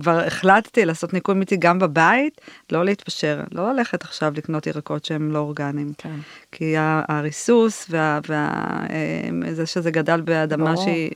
כבר 0.00 0.20
החלטתי 0.26 0.84
לעשות 0.84 1.14
ניקוי 1.14 1.34
מיתי 1.34 1.56
גם 1.56 1.78
בבית, 1.78 2.40
לא 2.72 2.84
להתפשר, 2.84 3.40
לא 3.52 3.72
ללכת 3.72 4.02
עכשיו 4.02 4.32
לקנות 4.36 4.66
ירקות 4.66 5.04
שהם 5.04 5.32
לא 5.32 5.38
אורגניים. 5.38 5.92
כן. 5.98 6.14
כי 6.52 6.74
הריסוס 7.08 7.86
וה... 7.90 8.18
וה 8.28 8.50
אה, 8.90 9.52
זה 9.54 9.66
שזה 9.66 9.90
גדל 9.90 10.20
באדמה 10.20 10.72
ברור. 10.72 10.84
שהיא... 10.84 11.10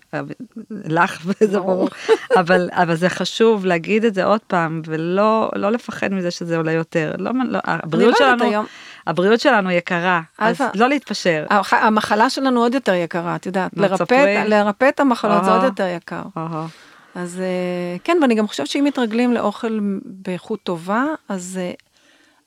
לך 0.71 1.21
וזה 1.27 1.59
ברור. 1.59 1.89
אבל, 2.37 2.69
אבל 2.73 2.95
זה 2.97 3.09
חשוב 3.09 3.67
להגיד 3.67 4.05
את 4.05 4.15
זה 4.15 4.25
עוד 4.25 4.41
פעם, 4.47 4.83
ולא 4.87 5.51
לא 5.55 5.71
לפחד 5.73 6.13
מזה 6.13 6.31
שזה 6.31 6.57
עולה 6.57 6.73
יותר. 6.73 7.13
לא, 7.19 7.31
לא, 7.49 7.59
הבריאות 7.65 8.15
לא 8.21 8.27
שלנו... 8.27 8.45
היום- 8.45 8.67
הבריאות 9.07 9.41
שלנו 9.41 9.71
יקרה, 9.71 10.21
אז. 10.39 10.61
לא 10.75 10.89
להתפשר. 10.89 11.45
המחלה 11.71 12.31
שלנו 12.31 12.61
עוד 12.61 12.75
יותר 12.75 12.95
יקרה, 12.95 13.37
את 13.37 13.47
יודעת, 13.47 13.77
נו, 13.77 13.83
לרפא. 13.83 14.45
לרפא 14.47 14.89
את 14.89 15.01
המחלות 15.01 15.45
זה. 15.45 15.51
עוד 15.51 15.65
יותר 15.65 15.87
יקר. 15.97 16.23
אז 17.17 17.41
אה, 17.41 17.97
כן, 18.05 18.19
ואני 18.23 18.35
גם 18.35 18.47
חושבת 18.47 18.67
שאם 18.67 18.85
מתרגלים 18.85 19.33
לאוכל 19.33 19.81
באיכות 20.05 20.63
טובה, 20.63 21.05
אז 21.29 21.59
אה, 21.63 21.73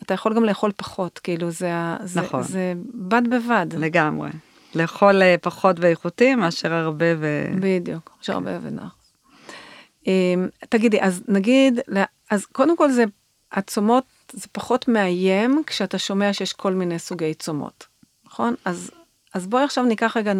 אתה 0.03 0.13
יכול 0.13 0.36
גם 0.36 0.43
לאכול 0.43 0.72
פחות, 0.78 1.20
כאילו 1.20 1.51
זה, 1.51 1.72
זה, 2.03 2.22
נכון. 2.22 2.43
זה 2.43 2.74
בד 2.93 3.22
בבד. 3.30 3.67
לגמרי. 3.74 4.30
לאכול 4.76 5.22
אה, 5.22 5.36
פחות 5.41 5.76
ואיכותי 5.80 6.36
מאשר 6.36 6.74
הרבה 6.74 7.05
ו... 7.20 7.45
בדיוק, 7.59 8.17
יש 8.24 8.30
הרבה 8.30 8.51
ונח. 8.61 8.95
אמ, 10.07 10.47
תגידי, 10.70 11.01
אז 11.01 11.24
נגיד, 11.28 11.80
אז 12.30 12.45
קודם 12.45 12.78
כל 12.78 12.91
זה, 12.91 13.03
הצומות, 13.51 14.03
זה 14.34 14.47
פחות 14.51 14.88
מאיים 14.88 15.63
כשאתה 15.67 15.97
שומע 15.97 16.34
שיש 16.34 16.53
כל 16.53 16.74
מיני 16.74 16.99
סוגי 16.99 17.34
צומות, 17.34 17.88
נכון? 18.26 18.55
אז, 18.65 18.91
אז 19.34 19.47
בואי 19.47 19.63
עכשיו 19.63 19.84
ניקח 19.84 20.17
רגע, 20.17 20.34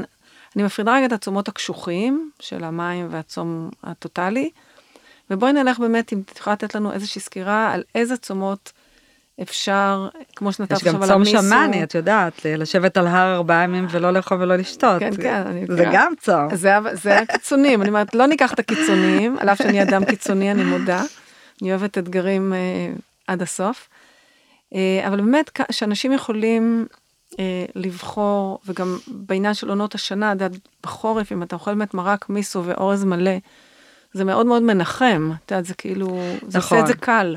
אני 0.56 0.64
מפרידה 0.64 0.95
רגע 0.95 1.06
את 1.06 1.12
הצומות 1.12 1.47
הקשוחים 1.47 2.32
של 2.39 2.64
המים 2.64 3.08
והצום 3.12 3.70
הטוטלי, 3.84 4.50
ובואי 5.30 5.54
נלך 5.54 5.80
באמת, 5.80 6.14
אם 6.14 6.22
יכולה 6.38 6.54
לתת 6.54 6.76
לנו 6.76 6.91
איזושהי 6.91 7.22
סקירה 7.22 7.74
על 7.74 7.84
איזה 7.95 8.18
צומות 8.18 8.72
אפשר, 9.41 10.08
כמו 10.36 10.54
שנתת 10.54 10.72
יש 10.78 10.84
גם 10.84 10.95
עכשיו 10.95 11.04
על 11.04 11.26
צום 11.26 11.36
המיסו. 11.36 11.47
שמאני, 11.47 11.84
את 11.84 11.95
יודעת, 11.95 12.45
לשבת 12.45 12.97
על 12.97 13.08
הר 13.08 13.36
ארבעה 13.36 13.64
ימים 13.64 13.88
ולא 13.89 14.12
לאכול 14.12 14.41
ולא 14.41 14.56
לשתות. 14.56 15.00
כן, 15.00 15.12
כן, 15.22 15.43
אני 15.47 15.66
זה 15.68 15.74
מכירה. 15.74 15.91
גם 15.93 16.14
צום. 16.20 16.56
זה, 16.56 16.74
זה 16.93 17.18
הקיצונים, 17.20 17.82
אני 17.82 17.89
אומרת, 17.89 18.16
לא 18.16 18.26
ניקח 18.26 18.54
את 18.54 18.60
הקיצונים, 18.60 19.38
על 19.39 19.50
אף 19.50 19.58
שאני 19.58 19.82
אדם 19.82 20.06
קיצוני, 20.06 20.52
אני 20.52 20.64
מודה. 20.64 21.04
אני 21.62 21.72
אוהבת 21.72 21.97
אתגרים 21.97 22.54
אה, 22.54 22.58
עד 23.28 23.41
הסוף. 23.41 23.89
אה, 24.76 25.08
אבל 25.08 25.22
באמת, 25.22 25.60
שאנשים 25.72 26.12
יכולים 26.12 26.86
לבחור, 27.75 28.59
וגם 28.65 28.97
בעניין 29.07 29.53
של 29.53 29.69
עונות 29.69 29.95
השנה, 29.95 30.31
את 30.31 30.41
יודעת, 30.41 30.51
בחורף, 30.83 31.31
אם 31.31 31.43
אתה 31.43 31.55
אוכל 31.55 31.73
באמת 31.73 31.93
מרק 31.93 32.29
מיסו 32.29 32.63
ואורז 32.65 33.03
מלא, 33.03 33.37
זה 34.13 34.25
מאוד 34.25 34.45
מאוד 34.45 34.63
מנחם, 34.63 35.31
את 35.45 35.51
יודעת, 35.51 35.65
זה 35.65 35.73
כאילו, 35.73 36.21
זה 36.47 36.57
עושה 36.57 36.57
נכון. 36.57 36.79
את 36.79 36.87
זה 36.87 36.93
קל. 36.93 37.35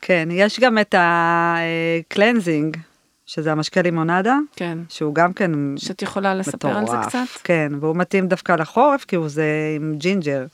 כן, 0.00 0.28
יש 0.32 0.60
גם 0.60 0.78
את 0.78 0.94
ה 0.98 1.14
cleansing, 1.14 2.76
שזה 3.26 3.52
המשקה 3.52 3.82
לימונדה, 3.82 4.36
כן. 4.56 4.78
שהוא 4.88 5.14
גם 5.14 5.32
כן 5.32 5.50
שאת 5.76 6.02
יכולה 6.02 6.34
לספר 6.34 6.68
על 6.68 6.86
זה 6.86 6.92
מטורף. 6.92 7.06
קצת? 7.08 7.40
כן, 7.44 7.72
והוא 7.80 7.96
מתאים 7.96 8.28
דווקא 8.28 8.52
לחורף, 8.52 9.04
כי 9.04 9.16
הוא 9.16 9.28
זה 9.28 9.46
עם 9.76 9.94
ג'ינג'ר. 9.98 10.46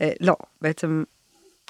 אה, 0.00 0.10
לא, 0.20 0.36
בעצם 0.62 1.04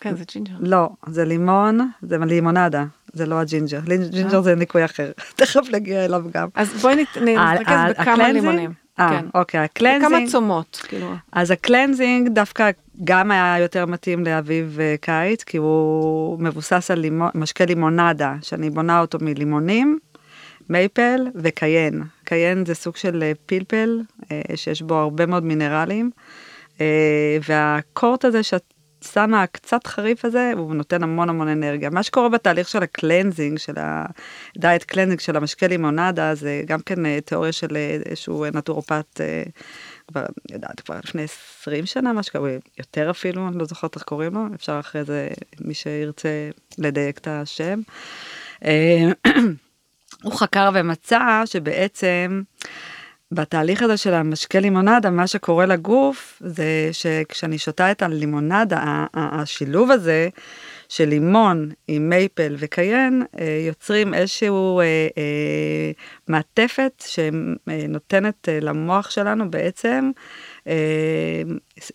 כן, 0.01 0.17
זה 0.17 0.25
ג'ינג'ר. 0.33 0.53
לא, 0.61 0.89
זה 1.07 1.25
לימון, 1.25 1.91
זה 2.03 2.17
לימונדה, 2.19 2.85
זה 3.13 3.27
לא 3.27 3.35
הג'ינג'ר. 3.41 3.79
אה. 3.91 3.97
ג'ינג'ר 4.11 4.41
זה 4.43 4.55
ניקוי 4.55 4.85
אחר, 4.85 5.11
תכף 5.37 5.61
נגיע 5.73 6.05
אליו 6.05 6.23
גם. 6.33 6.49
אז 6.55 6.73
בואי 6.83 6.95
נת- 6.95 7.17
נתרכז 7.23 7.73
ה- 7.73 7.89
בכמה 7.91 8.13
ה 8.13 8.14
cleansing? 8.14 8.33
לימונים. 8.45 8.73
אה, 9.01 9.09
כן. 9.11 9.27
אוקיי, 9.35 9.61
ה 9.61 9.67
cleansing, 9.67 10.29
צומות, 10.31 10.83
כאילו. 10.89 11.13
אז 11.33 11.51
ה 11.51 11.58
cleansing 11.58 12.29
דווקא 12.29 12.71
גם 13.05 13.31
היה 13.31 13.57
יותר 13.59 13.87
מתאים 13.87 14.25
לאביב 14.25 14.73
וקיץ, 14.77 15.45
כי 15.45 15.57
הוא 15.57 16.41
מבוסס 16.41 16.91
על 16.91 16.99
לימון, 16.99 17.31
משקה 17.35 17.65
לימונדה, 17.65 18.35
שאני 18.43 18.71
בונה 18.71 19.01
אותו 19.01 19.19
מלימונים, 19.21 19.99
מייפל 20.69 21.27
ו 21.35 21.42
cayenne. 21.42 22.03
cayenne 22.25 22.65
זה 22.67 22.75
סוג 22.75 22.97
של 22.97 23.23
אה, 23.23 23.33
פלפל, 23.47 24.01
אה, 24.33 24.41
שיש 24.57 24.83
בו 24.83 24.95
הרבה 24.95 25.27
מאוד 25.27 25.45
מינרלים, 25.45 26.11
אה, 26.81 26.87
והקורט 27.49 28.25
הזה 28.25 28.43
שאת 28.43 28.63
שמה 29.13 29.43
הקצת 29.43 29.87
חריף 29.87 30.25
הזה, 30.25 30.53
הוא 30.57 30.75
נותן 30.75 31.03
המון 31.03 31.29
המון 31.29 31.49
אנרגיה. 31.49 31.91
מה 31.91 32.03
שקורה 32.03 32.29
בתהליך 32.29 32.69
של 32.69 32.83
ה 32.83 32.89
cleansing, 32.89 33.59
של 33.59 33.75
ה 33.77 33.98
diet 33.98 34.83
cleansing 34.83 35.21
של 35.21 35.37
המשקה 35.37 35.67
לימונדה, 35.67 36.35
זה 36.35 36.63
גם 36.67 36.81
כן 36.81 37.07
אה, 37.07 37.19
תיאוריה 37.21 37.53
של 37.53 37.77
אה, 37.77 37.99
איזשהו 38.07 38.45
נטורופט, 38.55 39.21
אה, 39.21 39.43
כבר, 40.09 40.21
אני 40.21 40.55
יודעת, 40.55 40.81
כבר 40.81 40.99
לפני 41.05 41.23
20 41.23 41.87
שנה, 41.87 42.13
משהו 42.13 42.33
כזה, 42.33 42.59
יותר 42.79 43.11
אפילו, 43.11 43.49
אני 43.49 43.59
לא 43.59 43.65
זוכרת 43.65 43.95
איך 43.95 44.03
קוראים 44.05 44.35
לו, 44.35 44.41
אפשר 44.55 44.81
אחרי 44.81 45.05
זה, 45.05 45.29
מי 45.61 45.75
שירצה 45.75 46.51
לדייק 46.79 47.19
את 47.19 47.29
השם. 47.31 47.81
הוא 50.23 50.33
חקר 50.33 50.71
ומצא 50.75 51.43
שבעצם 51.45 52.43
בתהליך 53.33 53.83
הזה 53.83 53.97
של 53.97 54.15
המשקה 54.15 54.61
לימונדה, 54.61 55.11
מה 55.11 55.27
שקורה 55.27 55.67
לגוף 55.67 56.43
זה 56.45 56.89
שכשאני 56.93 57.59
שותה 57.59 57.91
את 57.91 58.03
הלימונדה, 58.03 59.07
השילוב 59.15 59.91
הזה 59.91 60.29
של 60.89 61.05
לימון 61.05 61.71
עם 61.89 62.09
מייפל 62.09 62.57
וקיין, 62.59 63.23
אה, 63.41 63.65
יוצרים 63.67 64.15
איזשהו 64.15 64.81
אה, 64.81 64.85
אה, 65.19 65.91
מעטפת 66.29 67.05
שנותנת 67.07 68.49
למוח 68.63 69.11
שלנו 69.11 69.51
בעצם, 69.51 70.11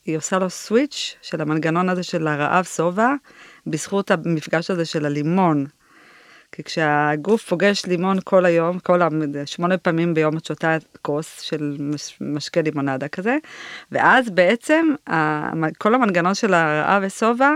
היא 0.06 0.18
עושה 0.18 0.40
לו 0.40 0.50
סוויץ' 0.50 1.16
של 1.22 1.42
המנגנון 1.42 1.90
הזה 1.90 2.04
של 2.04 2.28
הרעב 2.28 2.66
שובע, 2.66 3.14
בזכות 3.68 4.12
המפגש 4.12 4.72
הזה 4.72 4.86
של 4.86 5.06
הלימון. 5.06 5.66
כי 6.52 6.64
כשהגוף 6.64 7.44
פוגש 7.50 7.86
לימון 7.86 8.18
כל 8.24 8.46
היום, 8.46 8.80
כל. 8.80 9.00
שמונה 9.46 9.78
פעמים 9.78 10.14
ביום 10.14 10.38
את 10.38 10.46
שותה 10.46 10.78
כוס 11.02 11.42
של 11.42 11.76
מש- 11.80 12.18
משקה 12.22 12.62
לימונדה 12.62 13.08
כזה, 13.08 13.38
ואז 13.92 14.30
בעצם 14.30 14.86
כל 15.78 15.96
המנגנון 15.96 16.34
של 16.34 16.54
הרעב 16.54 17.04
ושובע, 17.06 17.52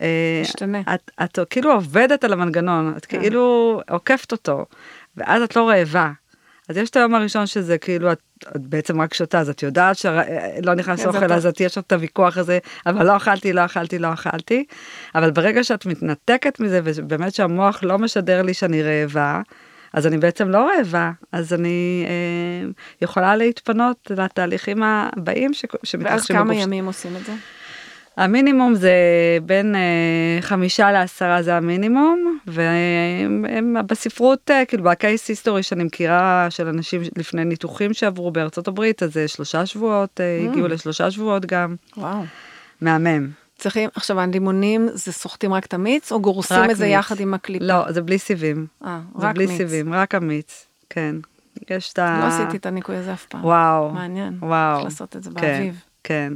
אה, 0.00 0.40
משתנה. 0.42 0.80
את, 0.94 1.10
את 1.24 1.38
כאילו 1.50 1.72
עובדת 1.72 2.24
על 2.24 2.32
המנגנון, 2.32 2.94
את 2.96 3.06
כן. 3.06 3.20
כאילו 3.20 3.80
עוקפת 3.90 4.32
אותו, 4.32 4.66
ואז 5.16 5.42
את 5.42 5.56
לא 5.56 5.68
רעבה. 5.68 6.10
אז 6.68 6.76
יש 6.76 6.90
את 6.90 6.96
היום 6.96 7.14
הראשון 7.14 7.46
שזה 7.46 7.78
כאילו 7.78 8.12
את, 8.12 8.18
את 8.56 8.60
בעצם 8.66 9.00
רק 9.00 9.14
שותה, 9.14 9.38
אז 9.40 9.48
את 9.50 9.62
יודעת 9.62 9.96
שלא 9.96 10.74
נכנס 10.76 11.00
כן, 11.02 11.08
אוכל. 11.08 11.32
אז 11.32 11.46
את 11.46 11.60
יש 11.60 11.78
את 11.78 11.92
הוויכוח 11.92 12.38
הזה, 12.38 12.58
אבל 12.86 13.06
לא 13.06 13.16
אכלתי, 13.16 13.52
לא 13.52 13.64
אכלתי, 13.64 13.98
לא 13.98 14.12
אכלתי. 14.12 14.64
אבל 15.14 15.30
ברגע 15.30 15.64
שאת 15.64 15.86
מתנתקת 15.86 16.60
מזה, 16.60 16.80
ובאמת 16.84 17.34
שהמוח 17.34 17.82
לא 17.82 17.98
משדר 17.98 18.42
לי 18.42 18.54
שאני 18.54 18.82
רעבה, 18.82 19.40
אז 19.92 20.06
אני 20.06 20.18
בעצם 20.18 20.48
לא 20.48 20.70
רעבה, 20.76 21.10
אז 21.32 21.52
אני 21.52 22.06
אה, 22.08 22.68
יכולה 23.02 23.36
להתפנות 23.36 24.10
לתהליכים 24.16 24.82
הבאים 24.82 25.54
ש- 25.54 25.64
ואז 25.64 25.80
שמתרחשים 25.84 26.36
כמה 26.36 26.44
בגוף. 26.50 26.62
ימים 26.64 26.86
עושים 26.86 27.16
את 27.16 27.24
זה? 27.24 27.32
המינימום 28.18 28.74
זה 28.74 28.92
בין 29.46 29.74
אה, 29.74 29.80
חמישה 30.40 30.92
לעשרה 30.92 31.42
זה 31.42 31.56
המינימום, 31.56 32.38
ובספרות, 32.46 34.50
אה, 34.50 34.64
כאילו 34.64 34.84
בקייס 34.84 35.28
היסטורי 35.28 35.62
שאני 35.62 35.84
מכירה 35.84 36.46
של 36.50 36.68
אנשים 36.68 37.02
לפני 37.16 37.44
ניתוחים 37.44 37.94
שעברו 37.94 38.30
בארצות 38.30 38.68
הברית, 38.68 39.02
אז 39.02 39.14
זה 39.14 39.28
שלושה 39.28 39.66
שבועות, 39.66 40.20
אה, 40.20 40.38
Mm. 40.44 40.50
הגיעו 40.50 40.68
לשלושה 40.68 41.10
שבועות 41.10 41.46
גם, 41.46 41.74
וואו. 41.96 42.22
מהמם. 42.80 43.28
צריכים, 43.58 43.90
עכשיו 43.94 44.20
הלימונים 44.20 44.88
זה 44.92 45.12
סוחטים 45.12 45.52
רק 45.52 45.66
את 45.66 45.74
המיץ 45.74 46.12
או 46.12 46.20
גורסים 46.20 46.70
את 46.70 46.76
זה 46.76 46.84
מיץ. 46.84 46.94
יחד 46.94 47.20
עם 47.20 47.34
הקליפה? 47.34 47.64
לא, 47.64 47.92
זה 47.92 48.02
בלי 48.02 48.18
סיבים. 48.18 48.66
אה, 48.84 49.00
זה 49.18 49.26
רק 49.26 49.34
בלי 49.34 49.46
מיץ. 49.46 49.56
סיבים, 49.56 49.94
רק 49.94 50.14
המיץ, 50.14 50.66
כן. 50.90 51.16
יש 51.70 51.92
את 51.92 51.98
ה... 51.98 52.20
לא 52.22 52.26
עשיתי 52.26 52.56
את 52.56 52.66
הניקוי 52.66 52.96
הזה 52.96 53.12
אף 53.12 53.26
פעם. 53.26 53.44
וואו. 53.44 53.90
מעניין. 53.90 54.38
וואו. 54.40 54.74
צריך 54.76 54.84
לעשות 54.84 55.16
את 55.16 55.22
זה 55.22 55.30
כן, 55.30 55.40
באביב. 55.40 55.80
כן. 56.04 56.32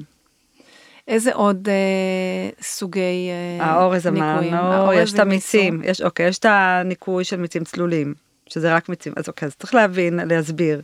איזה 1.12 1.34
עוד 1.34 1.68
אה, 1.68 2.50
סוגי 2.62 3.28
אה, 3.30 3.64
האורז 3.64 4.06
ניקויים? 4.06 4.54
אמרנו, 4.54 4.72
האורז 4.72 4.98
יש 4.98 5.14
את 5.14 5.18
המיצים. 5.18 5.80
יש, 5.84 6.00
אוקיי, 6.00 6.28
יש 6.28 6.38
את 6.38 6.46
הניקוי 6.48 7.24
של 7.24 7.36
מיצים 7.36 7.64
צלולים, 7.64 8.14
שזה 8.46 8.74
רק 8.74 8.88
מיצים, 8.88 9.12
אז 9.16 9.28
אוקיי, 9.28 9.46
אז 9.46 9.54
צריך 9.54 9.74
להבין, 9.74 10.20
להסביר. 10.26 10.80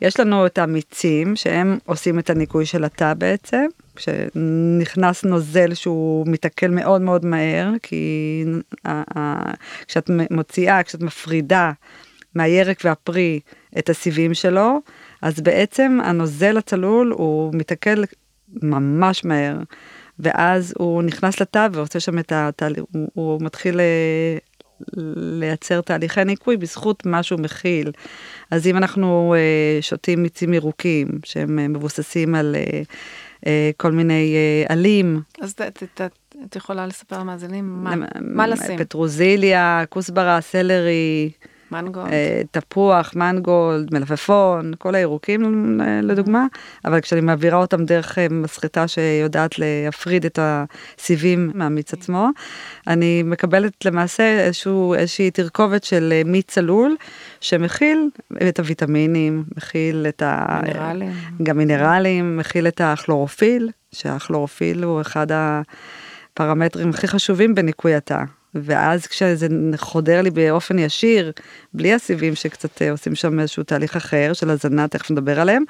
יש 0.00 0.20
לנו 0.20 0.46
את 0.46 0.58
המיצים, 0.58 1.36
שהם 1.36 1.78
עושים 1.86 2.18
את 2.18 2.30
הניקוי 2.30 2.66
של 2.66 2.84
התא 2.84 3.14
בעצם, 3.14 3.64
כשנכנס 3.96 5.24
נוזל 5.24 5.74
שהוא 5.74 6.26
מתעכל 6.28 6.68
מאוד 6.68 7.00
מאוד 7.00 7.24
מהר, 7.24 7.70
כי 7.82 8.44
כשאת 9.88 10.10
מוציאה, 10.30 10.82
כשאת 10.82 11.02
מפרידה 11.02 11.72
מהירק 12.34 12.80
והפרי 12.84 13.40
את 13.78 13.90
הסיבים 13.90 14.34
שלו, 14.34 14.80
אז 15.22 15.40
בעצם 15.40 15.98
הנוזל 16.04 16.56
הצלול 16.56 17.12
הוא 17.16 17.50
מתעכל 17.54 18.02
ממש 18.62 19.24
מהר, 19.24 19.56
ואז 20.18 20.74
הוא 20.78 21.02
נכנס 21.02 21.40
לתא 21.40 21.68
ועושה 21.72 22.00
שם 22.00 22.18
את 22.18 22.32
התהליך, 22.34 22.84
הוא, 22.92 23.08
הוא 23.14 23.40
מתחיל 23.42 23.80
אה, 23.80 24.36
לייצר 25.16 25.80
תהליכי 25.80 26.24
ניקוי 26.24 26.56
בזכות 26.56 27.06
מה 27.06 27.22
שהוא 27.22 27.40
מכיל. 27.40 27.90
אז 28.50 28.66
אם 28.66 28.76
אנחנו 28.76 29.34
אה, 29.36 29.78
שותים 29.82 30.22
מיצים 30.22 30.54
ירוקים 30.54 31.08
שהם 31.24 31.58
אה, 31.58 31.68
מבוססים 31.68 32.34
על 32.34 32.56
אה, 32.58 32.82
אה, 33.46 33.70
כל 33.76 33.92
מיני 33.92 34.34
אה, 34.34 34.72
עלים, 34.72 35.20
אז 35.42 35.54
ת- 35.54 35.60
ת- 35.62 36.00
ת- 36.00 36.12
את 36.46 36.56
יכולה 36.56 36.86
לספר 36.86 37.18
למאזינים 37.18 37.84
מה- 37.84 37.94
מה 38.20 38.46
לשים? 38.46 38.78
פטרוזיליה, 38.78 39.84
כוסברה, 39.88 40.40
סלרי, 40.40 41.30
מנגו? 41.72 42.00
אה, 42.06 42.42
תפוח, 42.50 43.12
מנגולד, 43.16 43.94
מלפפון, 43.94 44.72
כל 44.78 44.94
הירוקים 44.94 45.80
אה, 45.80 46.00
לדוגמה, 46.02 46.46
אבל 46.84 47.00
כשאני 47.00 47.20
מעבירה 47.20 47.58
אותם 47.58 47.84
דרך 47.84 48.18
אה, 48.18 48.26
מסחטה 48.30 48.88
שיודעת 48.88 49.58
להפריד 49.58 50.24
את 50.24 50.38
הסיבים 50.42 51.50
מהמיץ 51.54 51.92
עצמו, 51.92 52.28
אני 52.86 53.22
מקבלת 53.22 53.84
למעשה 53.84 54.40
איזשהו, 54.40 54.94
איזושהי 54.94 55.30
תרכובת 55.30 55.84
של 55.84 56.22
מיץ 56.24 56.50
צלול, 56.50 56.96
שמכיל 57.40 58.08
את 58.48 58.58
הוויטמינים, 58.58 59.44
מכיל 59.56 60.06
את 60.08 60.22
ה... 60.22 60.60
מינרלים. 60.62 61.12
גם 61.42 61.58
מינרלים, 61.58 62.36
מכיל 62.36 62.68
את 62.68 62.80
הכלורופיל, 62.80 63.70
שהכלורופיל 63.92 64.84
הוא 64.84 65.00
אחד 65.00 65.26
הפרמטרים 65.30 66.90
הכי 66.90 67.08
חשובים 67.08 67.54
בניקוי 67.54 67.94
התא. 67.94 68.22
ואז 68.54 69.06
כשזה 69.06 69.46
חודר 69.76 70.22
לי 70.22 70.30
באופן 70.30 70.78
ישיר, 70.78 71.32
בלי 71.74 71.94
הסיבים 71.94 72.34
שקצת 72.34 72.82
אה, 72.82 72.90
עושים 72.90 73.14
שם 73.14 73.40
איזשהו 73.40 73.62
תהליך 73.62 73.96
אחר 73.96 74.32
של 74.32 74.50
הזנה, 74.50 74.88
תכף 74.88 75.10
נדבר 75.10 75.40
עליהם, 75.40 75.64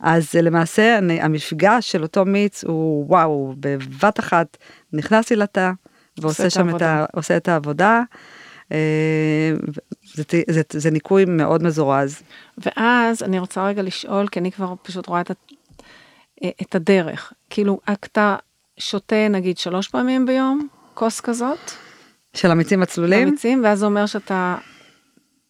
אז 0.00 0.28
אה, 0.36 0.40
למעשה 0.40 0.98
אני, 0.98 1.22
המפגש 1.22 1.92
של 1.92 2.02
אותו 2.02 2.24
מיץ 2.24 2.64
הוא 2.64 3.06
וואו, 3.08 3.54
בבת 3.60 4.20
אחת 4.20 4.56
נכנס 4.92 5.30
לי 5.30 5.36
לתא, 5.36 5.70
ועושה 6.18 6.50
שם 6.50 6.76
את, 6.76 6.82
ה, 6.82 7.04
עושה 7.12 7.36
את 7.36 7.48
העבודה. 7.48 8.02
אה, 8.72 9.52
זה, 10.14 10.22
זה, 10.48 10.62
זה 10.72 10.90
ניקוי 10.90 11.24
מאוד 11.24 11.62
מזורז. 11.62 12.22
ואז 12.58 13.22
אני 13.22 13.38
רוצה 13.38 13.66
רגע 13.66 13.82
לשאול, 13.82 14.28
כי 14.28 14.40
אני 14.40 14.52
כבר 14.52 14.74
פשוט 14.82 15.06
רואה 15.06 15.20
את, 15.20 15.30
את 16.62 16.74
הדרך. 16.74 17.32
כאילו, 17.50 17.80
אתה 17.92 18.36
שותה 18.78 19.28
נגיד 19.28 19.58
שלוש 19.58 19.88
פעמים 19.88 20.26
ביום, 20.26 20.68
כוס 20.94 21.20
כזאת? 21.20 21.85
של 22.36 22.50
המיצים 22.50 22.82
הצלולים? 22.82 23.28
המיצים, 23.28 23.64
ואז 23.64 23.78
זה 23.78 23.86
אומר 23.86 24.06
שאתה 24.06 24.56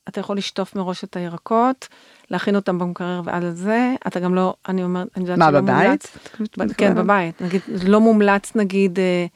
אתה 0.09 0.20
יכול 0.20 0.37
לשטוף 0.37 0.76
מראש 0.76 1.05
את 1.05 1.16
הירקות, 1.16 1.89
להכין 2.30 2.57
אותם 2.57 2.78
במקרר 2.78 3.20
ועל 3.24 3.51
זה, 3.51 3.95
אתה 4.07 4.20
גם 4.20 4.34
לא, 4.34 4.55
אני 4.68 4.84
אומרת, 4.84 5.09
אני 5.16 5.30
יודעת 5.30 5.51
שלא 5.51 5.61
מומלץ. 5.61 6.16
מה, 6.41 6.47
בבית? 6.57 6.76
כן, 6.76 6.95
בבית. 6.95 7.43
נגיד, 7.43 7.61
לא 7.87 8.01
מומלץ 8.01 8.55
נגיד 8.55 8.99
אה, 8.99 9.26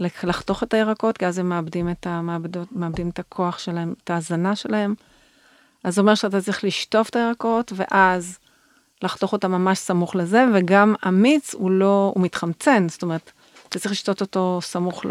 לחתוך 0.00 0.62
את 0.62 0.74
הירקות, 0.74 1.18
כי 1.18 1.26
אז 1.26 1.38
הם 1.38 1.48
מאבדים 1.48 1.90
את, 1.90 2.06
המעבדות, 2.06 2.68
מאבדים 2.72 3.08
את 3.08 3.18
הכוח 3.18 3.58
שלהם, 3.58 3.94
את 4.04 4.10
ההזנה 4.10 4.56
שלהם. 4.56 4.94
אז 5.84 5.94
זה 5.94 6.00
אומר 6.00 6.14
שאתה 6.14 6.40
צריך 6.40 6.64
לשטוף 6.64 7.08
את 7.08 7.16
הירקות, 7.16 7.72
ואז 7.76 8.38
לחתוך 9.02 9.32
אותם 9.32 9.52
ממש 9.52 9.78
סמוך 9.78 10.16
לזה, 10.16 10.44
וגם 10.54 10.94
המיץ 11.02 11.54
הוא 11.54 11.70
לא, 11.70 12.12
הוא 12.14 12.22
מתחמצן, 12.22 12.88
זאת 12.88 13.02
אומרת, 13.02 13.32
אתה 13.74 13.82
צריך 13.82 13.92
לשתות 13.92 14.20
אותו 14.20 14.58
סמוך 14.62 15.06
ל... 15.06 15.10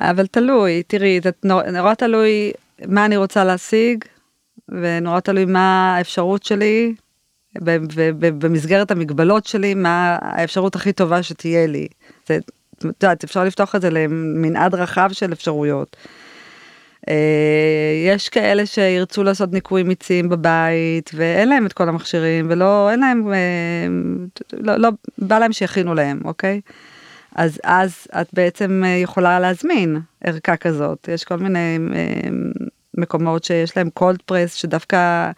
אבל 0.00 0.26
תלוי, 0.26 0.82
תראי, 0.86 1.20
זה 1.22 1.30
נורא 1.72 1.94
תלוי 1.94 2.52
מה 2.86 3.06
אני 3.06 3.16
רוצה 3.16 3.44
להשיג, 3.44 4.04
ונורא 4.68 5.20
תלוי 5.20 5.44
מה 5.44 5.96
האפשרות 5.96 6.42
שלי, 6.42 6.94
ובמסגרת 7.62 8.90
המגבלות 8.90 9.46
שלי, 9.46 9.74
מה 9.74 10.18
האפשרות 10.20 10.76
הכי 10.76 10.92
טובה 10.92 11.22
שתהיה 11.22 11.66
לי. 11.66 11.86
זה, 12.26 12.38
את 12.78 12.84
יודעת, 12.84 13.24
אפשר 13.24 13.44
לפתוח 13.44 13.74
את 13.74 13.82
זה 13.82 13.90
למנעד 13.90 14.74
רחב 14.74 15.10
של 15.12 15.32
אפשרויות. 15.32 15.96
אה, 17.08 17.14
יש 18.06 18.28
כאלה 18.28 18.66
שירצו 18.66 19.22
לעשות 19.22 19.52
ניקוי 19.52 19.82
מיצים 19.82 20.28
בבית 20.28 21.10
ואין 21.14 21.48
להם 21.48 21.66
את 21.66 21.72
כל 21.72 21.88
המכשירים 21.88 22.46
ולא 22.50 22.90
אין 22.90 23.00
להם 23.00 23.32
אה, 23.32 23.38
לא, 24.52 24.76
לא 24.76 24.88
בא 25.18 25.38
להם 25.38 25.52
שיכינו 25.52 25.94
להם 25.94 26.20
אוקיי 26.24 26.60
אז 27.34 27.60
אז 27.64 28.06
את 28.20 28.28
בעצם 28.32 28.82
אה, 28.84 28.88
יכולה 28.88 29.40
להזמין 29.40 30.00
ערכה 30.24 30.56
כזאת. 30.56 31.08
יש 31.12 31.24
כל 31.24 31.36
מיני 31.36 31.78
מקומות 32.98 33.44
שיש 33.44 33.76
להם 33.76 33.90
קולד 33.90 34.22
פרס 34.26 34.54
שדווקא 34.54 35.30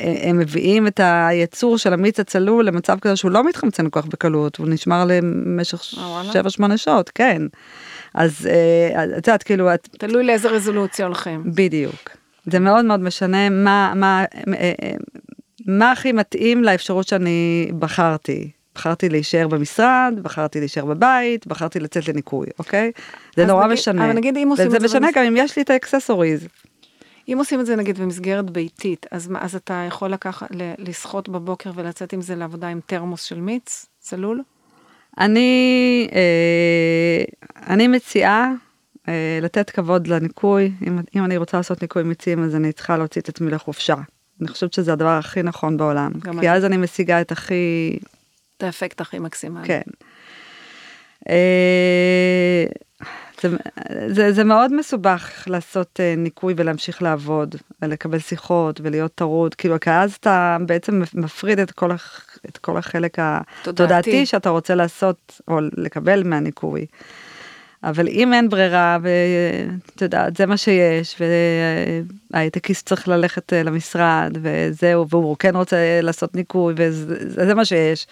הם 0.00 0.38
מביאים 0.38 0.86
את 0.86 1.00
היצור 1.02 1.78
של 1.78 1.92
המיץ 1.92 2.20
הצלול 2.20 2.66
למצב 2.66 2.98
כזה 3.00 3.16
שהוא 3.16 3.30
לא 3.30 3.48
מתחמצן 3.48 3.90
כל 3.90 4.02
כך 4.02 4.06
בקלות 4.06 4.56
הוא 4.56 4.66
נשמר 4.68 5.04
למשך 5.04 5.82
7-8 6.60 6.76
שעות 6.76 7.10
כן. 7.14 7.42
אז 8.14 8.48
אה, 8.50 9.04
את 9.04 9.26
יודעת 9.26 9.42
כאילו 9.42 9.74
את 9.74 9.88
תלוי 9.98 10.24
לאיזה 10.24 10.48
רזולוציה 10.48 11.06
הולכים. 11.06 11.42
בדיוק. 11.46 12.10
זה 12.46 12.58
מאוד 12.58 12.84
מאוד 12.84 13.00
משנה 13.00 13.48
מה 13.48 13.92
מה 13.96 14.24
אה, 14.48 14.72
אה, 14.82 14.92
מה 15.66 15.92
הכי 15.92 16.12
מתאים 16.12 16.64
לאפשרות 16.64 17.08
שאני 17.08 17.70
בחרתי 17.78 18.50
בחרתי 18.74 19.08
להישאר 19.08 19.48
במשרד 19.48 20.14
בחרתי 20.22 20.60
להישאר 20.60 20.84
בבית 20.84 21.46
בחרתי 21.46 21.80
לצאת 21.80 22.08
לניקוי 22.08 22.46
אוקיי 22.58 22.92
זה 23.36 23.46
נורא 23.46 23.64
נגיד, 23.64 23.72
משנה 23.72 24.04
אבל 24.04 24.12
נגיד 24.12 24.36
אם 24.36 24.48
עושים 24.50 24.66
וזה 24.66 24.78
משנה 24.78 25.06
במס... 25.06 25.16
גם 25.16 25.24
אם 25.24 25.34
יש 25.36 25.56
לי 25.56 25.62
את 25.62 25.70
האקססוריז. 25.70 26.48
אם 27.28 27.36
עושים 27.38 27.60
את 27.60 27.66
זה 27.66 27.76
נגיד 27.76 28.00
במסגרת 28.00 28.50
ביתית 28.50 29.06
אז 29.10 29.28
מה 29.28 29.38
אז 29.42 29.54
אתה 29.54 29.84
יכול 29.88 30.10
לקחת 30.10 30.48
לסחוט 30.78 31.28
בבוקר 31.28 31.70
ולצאת 31.74 32.12
עם 32.12 32.20
זה 32.20 32.34
לעבודה 32.34 32.68
עם 32.68 32.80
תרמוס 32.86 33.22
של 33.22 33.40
מיץ 33.40 33.86
צלול. 33.98 34.42
אני, 35.18 36.08
אה, 36.12 37.24
אני 37.74 37.88
מציעה 37.88 38.52
אה, 39.08 39.38
לתת 39.42 39.70
כבוד 39.70 40.06
לניקוי, 40.06 40.72
אם, 40.86 40.98
אם 41.16 41.24
אני 41.24 41.36
רוצה 41.36 41.56
לעשות 41.56 41.82
ניקוי 41.82 42.02
מיצים 42.02 42.44
אז 42.44 42.54
אני 42.54 42.72
צריכה 42.72 42.96
להוציא 42.96 43.20
את 43.20 43.28
עצמי 43.28 43.50
לחופשה. 43.50 43.96
אני 44.40 44.48
חושבת 44.48 44.72
שזה 44.72 44.92
הדבר 44.92 45.08
הכי 45.08 45.42
נכון 45.42 45.76
בעולם, 45.76 46.12
כי 46.20 46.30
אני. 46.30 46.50
אז 46.50 46.64
אני 46.64 46.76
משיגה 46.76 47.20
את 47.20 47.32
הכי... 47.32 47.98
את 48.62 48.66
האפקט 48.66 49.00
הכי 49.00 49.18
מקסימלי. 49.18 49.66
כן. 49.66 49.80
אה, 51.28 52.64
זה, 53.40 53.48
זה, 54.08 54.32
זה 54.32 54.44
מאוד 54.44 54.72
מסובך 54.74 55.44
לעשות 55.46 56.00
uh, 56.00 56.20
ניקוי 56.20 56.54
ולהמשיך 56.56 57.02
לעבוד 57.02 57.54
ולקבל 57.82 58.18
שיחות 58.18 58.80
ולהיות 58.82 59.14
טרוד 59.14 59.54
כאילו 59.54 59.80
כי 59.80 59.90
אז 59.90 60.14
אתה 60.14 60.56
בעצם 60.66 61.02
מפריד 61.14 61.58
את 61.58 61.70
כל, 61.70 61.90
הח, 61.90 62.38
את 62.48 62.58
כל 62.58 62.76
החלק 62.76 63.18
התודעתי 63.18 64.26
שאתה 64.26 64.50
רוצה 64.50 64.74
לעשות 64.74 65.40
או 65.48 65.58
לקבל 65.76 66.22
מהניקוי. 66.22 66.86
אבל 67.84 68.08
אם 68.08 68.32
אין 68.32 68.48
ברירה 68.48 68.98
ואת 69.02 70.02
יודעת 70.02 70.36
זה 70.36 70.46
מה 70.46 70.56
שיש 70.56 71.16
והייטקיסט 72.32 72.88
צריך 72.88 73.08
ללכת 73.08 73.52
אה, 73.52 73.62
למשרד 73.62 74.30
וזהו 74.42 75.08
והוא 75.08 75.36
כן 75.38 75.56
רוצה 75.56 76.00
לעשות 76.02 76.34
ניקוי 76.34 76.74
וזה 76.76 77.54
מה 77.54 77.64
שיש. 77.64 78.06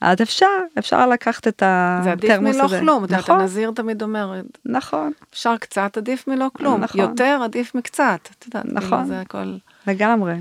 אז 0.00 0.22
אפשר, 0.22 0.46
אפשר 0.78 1.08
לקחת 1.08 1.48
את 1.48 1.62
התרמוס 1.66 2.56
הזה. 2.56 2.58
זה 2.58 2.62
עדיף 2.62 2.72
מלא 2.72 2.80
כלום, 2.80 3.04
נכון? 3.08 3.40
הנזיר 3.40 3.70
תמיד 3.74 4.02
אומר. 4.02 4.40
נכון. 4.64 5.12
אפשר 5.32 5.56
קצת, 5.56 5.96
עדיף 5.96 6.28
מלא 6.28 6.46
כלום. 6.52 6.80
נכון. 6.80 7.00
יותר, 7.00 7.40
עדיף 7.44 7.74
מקצת. 7.74 8.28
את 8.38 8.44
יודעת, 8.46 8.64
נכון. 8.66 9.06
זה 9.06 9.20
הכל. 9.20 9.56
לגמרי. 9.86 10.34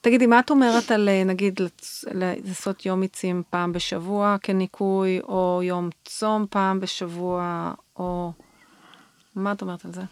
תגידי, 0.00 0.26
מה 0.26 0.38
את 0.38 0.50
אומרת 0.50 0.90
על 0.90 1.08
אה, 1.08 1.24
נגיד 1.24 1.60
לעשות 2.12 2.86
יום 2.86 3.02
עצים 3.02 3.42
פעם 3.50 3.72
בשבוע 3.72 4.36
כניקוי, 4.42 5.20
או 5.20 5.60
יום 5.62 5.88
צום 6.04 6.46
פעם 6.50 6.80
בשבוע, 6.80 7.72
או... 8.02 8.32
מה 9.36 9.52
את 9.52 9.62
אומרת 9.62 9.84
על 9.84 9.92
זה? 9.92 10.02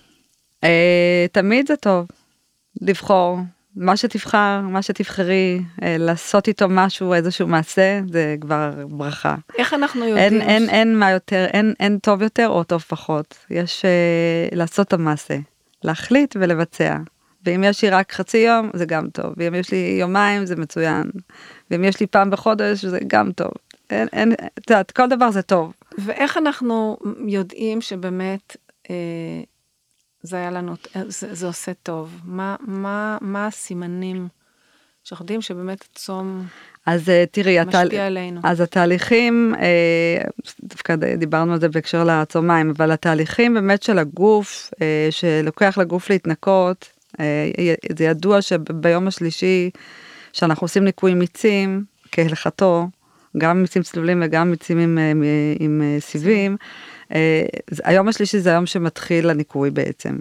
אה, 0.64 1.26
תמיד 1.32 1.68
זה 1.68 1.76
טוב 1.76 2.06
לבחור 2.80 3.38
מה 3.76 3.96
שתבחר, 3.96 4.60
מה 4.60 4.82
שתבחרי, 4.82 5.60
אה, 5.82 5.96
לעשות 5.98 6.48
איתו 6.48 6.66
משהו, 6.68 7.14
איזשהו 7.14 7.46
מעשה, 7.46 8.00
זה 8.12 8.36
כבר 8.40 8.70
ברכה. 8.88 9.34
איך 9.58 9.74
אנחנו 9.74 10.04
יודעים? 10.04 10.32
אין, 10.32 10.40
אין. 10.40 10.68
אין 10.68 10.98
מה 10.98 11.10
יותר, 11.10 11.44
אין, 11.52 11.74
אין 11.80 11.98
טוב 11.98 12.22
יותר 12.22 12.48
או 12.48 12.64
טוב 12.64 12.80
פחות. 12.80 13.38
יש 13.50 13.82
uh, 13.82 14.56
לעשות 14.56 14.88
את 14.88 14.92
המעשה, 14.92 15.36
להחליט 15.84 16.36
ולבצע. 16.40 16.96
ואם 17.44 17.64
יש 17.64 17.82
לי 17.82 17.90
רק 17.90 18.12
חצי 18.12 18.38
יום, 18.38 18.70
זה 18.74 18.86
גם 18.86 19.10
טוב. 19.10 19.34
ואם 19.36 19.54
יש 19.54 19.70
לי 19.70 19.96
יומיים, 20.00 20.46
זה 20.46 20.56
מצוין. 20.56 21.10
ואם 21.70 21.84
יש 21.84 22.00
לי 22.00 22.06
פעם 22.06 22.30
בחודש, 22.30 22.84
זה 22.84 22.98
גם 23.06 23.32
טוב. 23.32 23.50
אין, 23.90 24.08
אין, 24.12 24.32
את 24.32 24.70
יודעת, 24.70 24.90
כל 24.90 25.08
דבר 25.08 25.30
זה 25.30 25.42
טוב. 25.42 25.72
ואיך 25.98 26.36
אנחנו 26.36 26.96
יודעים 27.26 27.80
שבאמת 27.80 28.56
אה, 28.90 28.94
זה 30.22 30.36
היה 30.36 30.50
לנו, 30.50 30.74
זה, 31.06 31.34
זה 31.34 31.46
עושה 31.46 31.72
טוב. 31.82 32.20
מה, 32.24 32.56
מה, 32.60 33.18
מה 33.20 33.46
הסימנים 33.46 34.28
שאנחנו 35.04 35.22
יודעים 35.22 35.42
שבאמת 35.42 35.84
הצום 35.92 36.46
אז 36.86 37.08
אה, 37.08 37.24
תראי, 37.30 37.60
משפיע 37.60 37.80
התהל... 37.80 38.00
עלינו? 38.00 38.40
אז 38.44 38.60
התהליכים, 38.60 39.54
אה, 39.60 40.24
דווקא 40.62 40.96
דיברנו 40.96 41.52
על 41.52 41.60
זה 41.60 41.68
בהקשר 41.68 42.04
לצומיים, 42.04 42.70
אבל 42.76 42.90
התהליכים 42.90 43.54
באמת 43.54 43.82
של 43.82 43.98
הגוף, 43.98 44.70
אה, 44.82 45.08
שלוקח 45.10 45.78
לגוף 45.78 46.10
להתנקות, 46.10 46.88
זה 47.96 48.04
ידוע 48.04 48.42
שביום 48.42 49.08
השלישי, 49.08 49.70
שאנחנו 50.32 50.64
עושים 50.64 50.84
ניקוי 50.84 51.14
מיצים, 51.14 51.84
כהלכתו, 52.12 52.88
גם 53.38 53.62
מיצים 53.62 53.82
צלולים 53.82 54.22
וגם 54.24 54.50
מיצים 54.50 54.78
עם, 54.78 54.98
עם, 54.98 55.22
עם 55.58 55.82
סיבים, 56.00 56.56
אה, 57.14 57.46
היום 57.84 58.08
השלישי 58.08 58.38
זה 58.40 58.50
היום 58.50 58.66
שמתחיל 58.66 59.30
הניקוי 59.30 59.70
בעצם, 59.70 60.18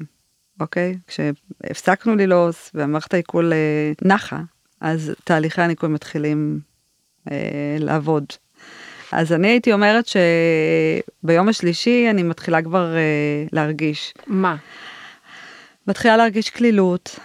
אוקיי? 0.59 0.97
כשהפסקנו 1.07 2.15
ללעוס 2.15 2.71
והמערכת 2.73 3.13
העיכול 3.13 3.53
אה, 3.53 3.91
נחה, 4.01 4.39
אז 4.81 5.13
תהליכי 5.23 5.61
הניקוי 5.61 5.89
מתחילים 5.89 6.59
אה, 7.31 7.77
לעבוד. 7.79 8.25
אז 9.11 9.33
אני 9.33 9.47
הייתי 9.47 9.73
אומרת 9.73 10.05
שביום 11.23 11.49
השלישי 11.49 12.07
אני 12.09 12.23
מתחילה 12.23 12.61
כבר 12.61 12.95
אה, 12.95 13.45
להרגיש. 13.51 14.13
מה? 14.27 14.55
מתחילה 15.87 16.17
להרגיש 16.17 16.49
קלילות, 16.49 17.19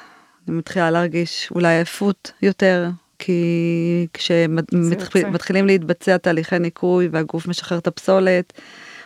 אני 0.49 0.57
מתחילה 0.57 0.91
להרגיש 0.91 1.49
אולי 1.51 1.74
עייפות 1.74 2.32
יותר, 2.43 2.89
כי 3.19 4.07
כשמתחילים 4.12 5.67
להתבצע 5.67 6.17
תהליכי 6.17 6.59
ניקוי 6.59 7.09
והגוף 7.12 7.49
משחרר 7.49 7.79
את 7.79 7.87
הפסולת, 7.87 8.53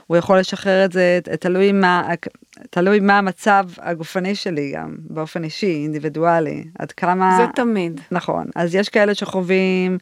הוא 0.07 0.17
יכול 0.17 0.39
לשחרר 0.39 0.85
את 0.85 0.93
זה, 0.93 1.19
תלוי 1.41 1.73
מה, 1.73 2.09
תלוי 2.71 3.01
מה 3.01 3.19
המצב 3.19 3.65
הגופני 3.79 4.35
שלי 4.35 4.73
גם, 4.77 4.97
באופן 5.01 5.45
אישי, 5.45 5.83
אינדיבידואלי, 5.83 6.65
עד 6.79 6.93
כמה... 6.93 7.39
זה 7.39 7.45
תמיד. 7.55 8.01
נכון, 8.11 8.47
אז 8.57 8.75
יש 8.75 8.89
כאלה 8.89 9.15
שחווים 9.15 9.99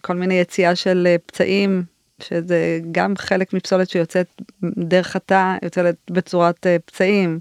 כל 0.00 0.14
מיני 0.14 0.34
יציאה 0.34 0.74
של 0.74 1.06
אה, 1.10 1.16
פצעים, 1.26 1.82
שזה 2.22 2.80
גם 2.92 3.16
חלק 3.16 3.52
מפסולת 3.52 3.90
שיוצאת 3.90 4.26
דרך 4.62 5.16
התא, 5.16 5.56
יוצאת 5.62 5.96
בצורת 6.10 6.66
אה, 6.66 6.76
פצעים. 6.84 7.38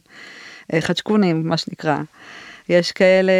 אה, 0.73 0.81
חדשקונים, 0.81 1.47
מה 1.47 1.57
שנקרא. 1.57 1.97
יש 2.71 2.91
כאלה 2.91 3.31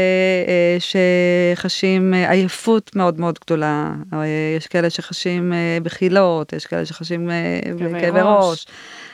אה, 0.48 0.78
שחשים 0.80 2.14
אה, 2.14 2.32
עייפות 2.32 2.96
מאוד 2.96 3.20
מאוד 3.20 3.40
גדולה, 3.46 3.94
אה, 4.14 4.26
יש 4.58 4.68
כאלה 4.68 4.90
שחשים 4.90 5.54
בחילות, 5.84 6.54
יש 6.54 6.66
כאלה 6.66 6.86
שחשים 6.86 7.32
אה, 7.32 7.60
כאבי 7.80 8.02
כאבי 8.02 8.20
ראש. 8.22 8.46
ראש. 8.50 8.66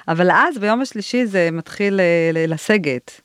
אבל 0.07 0.31
אז 0.31 0.57
ביום 0.57 0.81
השלישי 0.81 1.25
זה 1.25 1.49
מתחיל 1.51 1.99
לסגת. 2.33 3.21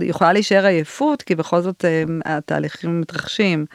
יכולה 0.00 0.32
להישאר 0.32 0.66
עייפות 0.66 1.22
כי 1.22 1.34
בכל 1.34 1.60
זאת 1.60 1.84
התהליכים 2.24 3.00
מתרחשים. 3.00 3.66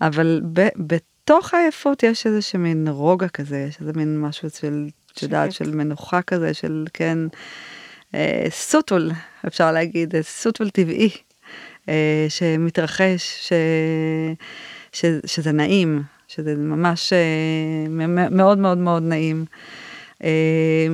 אבל 0.00 0.40
בתוך 0.76 1.54
העייפות 1.54 2.02
יש 2.02 2.26
איזה 2.26 2.42
שמין 2.42 2.88
רוגע 2.88 3.28
כזה, 3.28 3.66
יש 3.68 3.80
איזה 3.80 3.92
מין 3.96 4.20
משהו 4.20 4.50
של, 4.50 4.88
את 5.12 5.22
יודעת. 5.22 5.52
של 5.52 5.74
מנוחה 5.74 6.22
כזה, 6.22 6.54
של 6.54 6.86
כן, 6.94 7.18
סוטול, 8.50 9.10
אפשר 9.46 9.72
להגיד, 9.72 10.14
אה, 10.16 10.22
סוטול 10.22 10.70
טבעי, 10.70 11.10
אה, 11.88 12.26
שמתרחש, 12.28 13.48
ש, 13.48 13.52
ש, 14.92 15.04
שזה 15.26 15.52
נעים, 15.52 16.02
שזה 16.28 16.54
ממש 16.54 17.12
אה, 17.12 17.88
מאוד 18.30 18.58
מאוד 18.58 18.78
מאוד 18.78 19.02
נעים. 19.02 19.44
אה, 20.24 20.86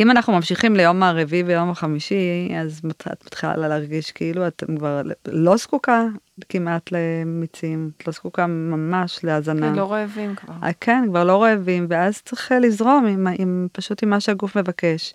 אם 0.00 0.10
אנחנו 0.10 0.32
ממשיכים 0.32 0.76
ליום 0.76 1.02
הרביעי 1.02 1.42
ויום 1.42 1.70
החמישי, 1.70 2.50
אז 2.60 2.80
את 2.84 3.24
מתחילה 3.26 3.56
להרגיש 3.56 4.12
כאילו 4.12 4.46
את 4.46 4.64
כבר 4.76 5.02
לא 5.26 5.56
זקוקה 5.56 6.04
כמעט 6.48 6.90
למיצים, 6.92 7.90
את 7.96 8.06
לא 8.06 8.12
זקוקה 8.12 8.46
ממש 8.46 9.24
להזנה. 9.24 9.70
כן, 9.70 9.74
לא 9.74 9.92
רעבים 9.92 10.34
כבר. 10.34 10.54
אה, 10.62 10.72
כן, 10.80 11.04
כבר 11.08 11.24
לא 11.24 11.42
רעבים, 11.42 11.86
ואז 11.90 12.22
צריך 12.22 12.52
אה, 12.52 12.58
לזרום 12.58 13.06
עם, 13.06 13.26
עם, 13.38 13.68
פשוט 13.72 14.02
עם 14.02 14.10
מה 14.10 14.20
שהגוף 14.20 14.56
מבקש. 14.56 15.12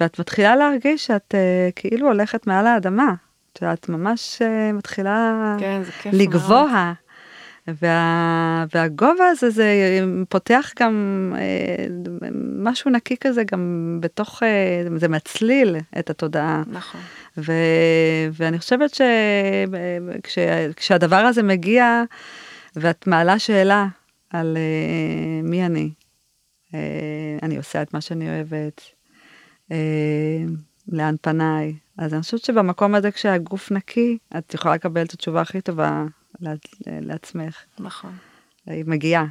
ואת 0.00 0.18
מתחילה 0.18 0.56
להרגיש 0.56 1.06
שאת 1.06 1.34
uh, 1.34 1.72
כאילו 1.76 2.06
הולכת 2.06 2.46
מעל 2.46 2.66
האדמה. 2.66 3.14
את 3.52 3.62
יודעת, 3.62 3.88
ממש 3.88 4.42
uh, 4.42 4.72
מתחילה 4.72 5.56
כן. 5.58 5.82
לגבוה. 6.12 6.92
וה, 7.82 8.64
והגובה 8.74 9.28
הזה 9.28 9.50
זה 9.50 10.00
פותח 10.28 10.72
גם 10.80 11.32
אה, 11.38 11.86
משהו 12.58 12.90
נקי 12.90 13.16
כזה 13.16 13.42
גם 13.52 13.96
בתוך, 14.00 14.42
אה, 14.42 14.82
זה 14.96 15.08
מצליל 15.08 15.76
את 15.98 16.10
התודעה. 16.10 16.62
נכון. 16.66 17.00
ו, 17.38 17.52
ואני 18.32 18.58
חושבת 18.58 19.00
שכשהדבר 20.28 21.16
הזה 21.16 21.42
מגיע 21.42 22.02
ואת 22.76 23.06
מעלה 23.06 23.38
שאלה 23.38 23.86
על 24.30 24.56
מי 25.42 25.66
אני, 25.66 25.90
אני 27.42 27.56
עושה 27.56 27.82
את 27.82 27.94
מה 27.94 28.00
שאני 28.00 28.28
אוהבת, 28.28 28.80
לאן 30.88 31.14
פניי, 31.22 31.74
אז 31.98 32.14
אני 32.14 32.22
חושבת 32.22 32.44
שבמקום 32.44 32.94
הזה 32.94 33.10
כשהגוף 33.10 33.70
נקי, 33.72 34.18
את 34.38 34.54
יכולה 34.54 34.74
לקבל 34.74 35.02
את 35.02 35.12
התשובה 35.12 35.40
הכי 35.40 35.60
טובה 35.60 36.04
לעצ- 36.42 36.82
לעצמך. 36.86 37.56
נכון, 37.78 38.12
היא 38.66 38.84
מגיעה. 38.86 39.24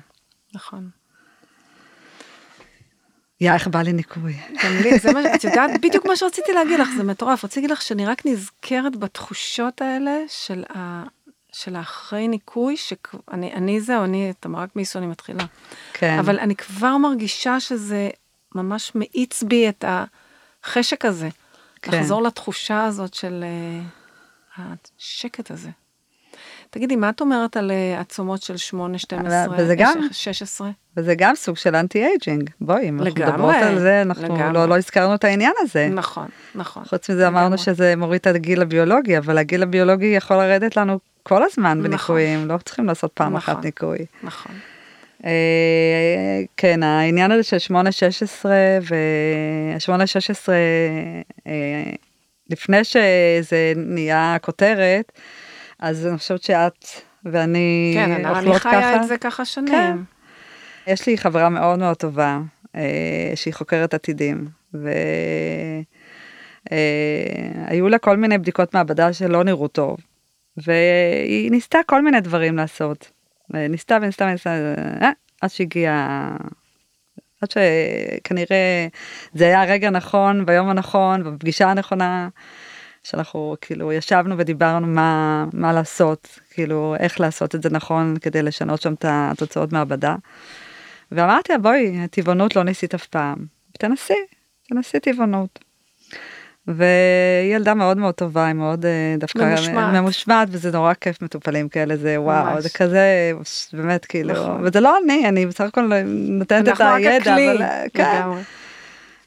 נכון. 0.56 0.90
יא, 3.42 3.54
איך 3.54 3.68
בא 3.68 3.82
לי 3.82 3.94
ניקוי. 3.94 4.34
גם 4.64 4.72
לי, 4.84 5.00
זה 5.00 5.14
מה, 5.14 5.36
את 5.36 5.44
יודעת, 5.44 5.82
בדיוק 5.82 6.06
מה 6.06 6.16
שרציתי 6.16 6.54
להגיד 6.54 6.80
לך, 6.80 6.88
זה 6.98 7.04
מטורף. 7.04 7.46
רציתי 7.46 7.60
להגיד 7.62 7.72
לך 7.72 7.82
שאני 7.82 8.06
רק 8.06 8.26
נזכרת 8.26 8.96
בתחושות 8.96 9.82
האלה 9.82 10.18
של, 10.28 10.64
ה, 10.76 11.04
של 11.54 11.76
האחרי 11.76 12.28
ניקוי, 12.28 12.78
שאני 12.78 13.54
אני 13.54 13.82
זהו, 13.82 14.04
אני, 14.04 14.30
את 14.32 14.46
רק 14.54 14.76
מאיסו 14.76 15.00
אני 15.00 15.08
מתחילה. 15.08 15.44
כן. 15.94 16.18
אבל 16.20 16.40
אני 16.40 16.56
כבר 16.56 16.98
מרגישה 16.98 17.60
שזה 17.60 18.10
ממש 18.56 18.92
מאיץ 18.96 19.44
בי 19.44 19.70
את 19.70 19.84
החשק 20.68 21.06
הזה. 21.06 21.30
כן. 21.82 21.92
לחזור 21.98 22.22
לתחושה 22.24 22.86
הזאת 22.86 23.14
של 23.14 23.44
uh, 24.58 24.62
השקט 25.00 25.52
הזה. 25.52 25.70
תגידי, 26.70 26.96
מה 26.96 27.10
את 27.10 27.22
אומרת 27.22 27.58
על 27.58 27.72
uh, 27.72 28.00
עצומות 28.02 28.42
של 28.42 28.58
8, 28.58 28.98
12, 28.98 29.56
וזה 29.58 29.76
גם- 29.76 30.02
16? 30.12 30.70
וזה 30.98 31.16
גם 31.18 31.36
סוג 31.36 31.58
של 31.58 31.76
anti 31.76 32.06
aging. 32.06 32.50
בואי, 32.62 32.90
אם 32.90 33.00
אנחנו 33.00 33.16
לגמרי, 33.16 33.32
מדברות 33.32 33.56
על 33.56 33.80
זה, 33.80 34.02
אנחנו 34.02 34.24
לגמרי. 34.24 34.54
לא, 34.54 34.66
לא 34.66 34.78
הזכרנו 34.78 35.16
את 35.16 35.24
העניין 35.24 35.54
הזה. 35.60 35.90
נכון, 35.94 36.28
נכון. 36.56 36.86
חוץ 36.86 37.10
מזה 37.10 37.28
אמרנו 37.28 37.46
לגמרי. 37.46 37.58
שזה 37.58 37.94
מוריד 37.98 38.22
את 38.22 38.28
הגיל 38.28 38.62
הביולוגי, 38.62 39.18
אבל 39.18 39.38
הגיל 39.38 39.64
הביולוגי 39.64 40.06
יכול 40.06 40.38
לרדת 40.38 40.78
לנו 40.78 41.00
כל 41.24 41.44
הזמן 41.44 41.78
נכון. 41.78 41.84
בניקויים, 41.84 42.48
לא 42.48 42.58
צריכים 42.66 42.86
לעשות 42.86 43.12
פעם 43.14 43.36
נכון. 43.36 43.54
אחת 43.56 43.66
ניקוי. 43.66 43.98
נכון. 44.24 44.52
אה, 45.26 46.42
כן, 46.58 46.84
העניין 46.84 47.32
הזה 47.32 47.44
של 47.44 47.74
8-16 47.74 47.76
ו-8-16, 48.90 50.50
אה, 51.48 51.92
לפני 52.50 52.84
שזה 52.84 53.74
נהיה 53.76 54.38
כותרת, 54.42 55.12
אז 55.80 56.08
אני 56.08 56.18
חושבת 56.18 56.44
שאת 56.44 56.86
ואני 57.26 57.94
כן, 57.96 58.12
אני 58.12 58.30
אוכלות 58.30 58.56
חיה 58.56 58.72
ככה. 58.72 58.96
את 58.96 59.08
זה 59.08 59.18
ככה 59.18 59.46
שנים. 59.46 59.68
כן. 59.68 59.98
יש 60.88 61.08
לי 61.08 61.18
חברה 61.18 61.50
מאוד 61.50 61.80
מאוד 61.80 61.98
טובה, 61.98 62.40
אה, 62.76 63.32
שהיא 63.36 63.54
חוקרת 63.54 63.94
עתידים, 63.94 64.48
והיו 66.72 67.90
לה 67.90 67.98
כל 67.98 68.18
מיני 68.18 68.38
בדיקות 68.38 68.74
מעבדה 68.74 69.14
שלא 69.14 69.44
נראו 69.44 69.68
טוב, 69.68 69.98
והיא 70.58 71.52
ניסתה 71.52 71.80
כל 71.86 72.02
מיני 72.02 72.22
דברים 72.22 72.58
לעשות. 72.58 73.17
אה, 73.56 73.68
ניסתה 73.68 73.98
וניסתה 74.02 74.26
וניסתה, 74.26 74.50
אה, 75.02 75.12
עד 75.42 75.50
שהגיעה, 75.50 76.36
עד 77.42 77.50
שכנראה 77.52 78.88
זה 79.34 79.46
היה 79.46 79.62
הרגע 79.62 79.88
הנכון, 79.88 80.46
ביום 80.46 80.70
הנכון, 80.70 81.24
בפגישה 81.24 81.72
הנכונה, 81.72 82.30
שאנחנו 83.04 83.56
כאילו 83.62 83.94
ישבנו 83.94 84.36
ודיברנו 84.38 84.88
מה, 84.88 85.46
מה 85.54 85.74
לעשות, 85.74 86.40
כאילו 86.50 86.96
איך 87.00 87.20
לעשות 87.20 87.56
את 87.56 87.64
זה 87.64 87.70
נכון 87.70 88.18
כדי 88.22 88.42
לשנות 88.42 88.82
שם 88.82 88.94
את 88.94 89.06
התוצאות 89.08 89.72
מעבדה. 89.72 90.16
ואמרתי 91.12 91.52
לה, 91.52 91.58
בואי, 91.58 92.08
טבעונות 92.12 92.56
לא 92.56 92.64
ניסית 92.64 92.94
אף 92.94 93.08
פעם, 93.08 93.46
תנסי, 93.72 94.14
תנסי 94.70 95.00
טבעונות. 95.00 95.67
והיא 96.68 97.56
ילדה 97.56 97.74
מאוד 97.74 97.98
מאוד 97.98 98.14
טובה, 98.14 98.46
היא 98.46 98.54
מאוד 98.54 98.86
אה, 98.86 99.16
דווקא 99.18 99.40
ממושמעת. 99.40 99.94
ממושמעת, 99.94 100.48
וזה 100.52 100.72
נורא 100.72 100.94
כיף 100.94 101.22
מטופלים 101.22 101.70
כאלה, 101.70 101.98
זה 101.98 102.22
וואו, 102.22 102.46
ממש. 102.46 102.64
זה 102.64 102.70
כזה, 102.70 103.32
באמת 103.74 104.06
כאילו, 104.06 104.34
נכון. 104.34 104.62
וזה 104.64 104.80
לא 104.80 104.98
אני, 105.04 105.30
אני 105.30 105.46
בסך 105.46 105.64
הכל 105.64 105.90
נותנת 106.06 106.68
את 106.68 106.82
הידע, 106.82 107.34
אבל 107.34 107.62
אה, 107.62 107.84
כן. 107.94 108.22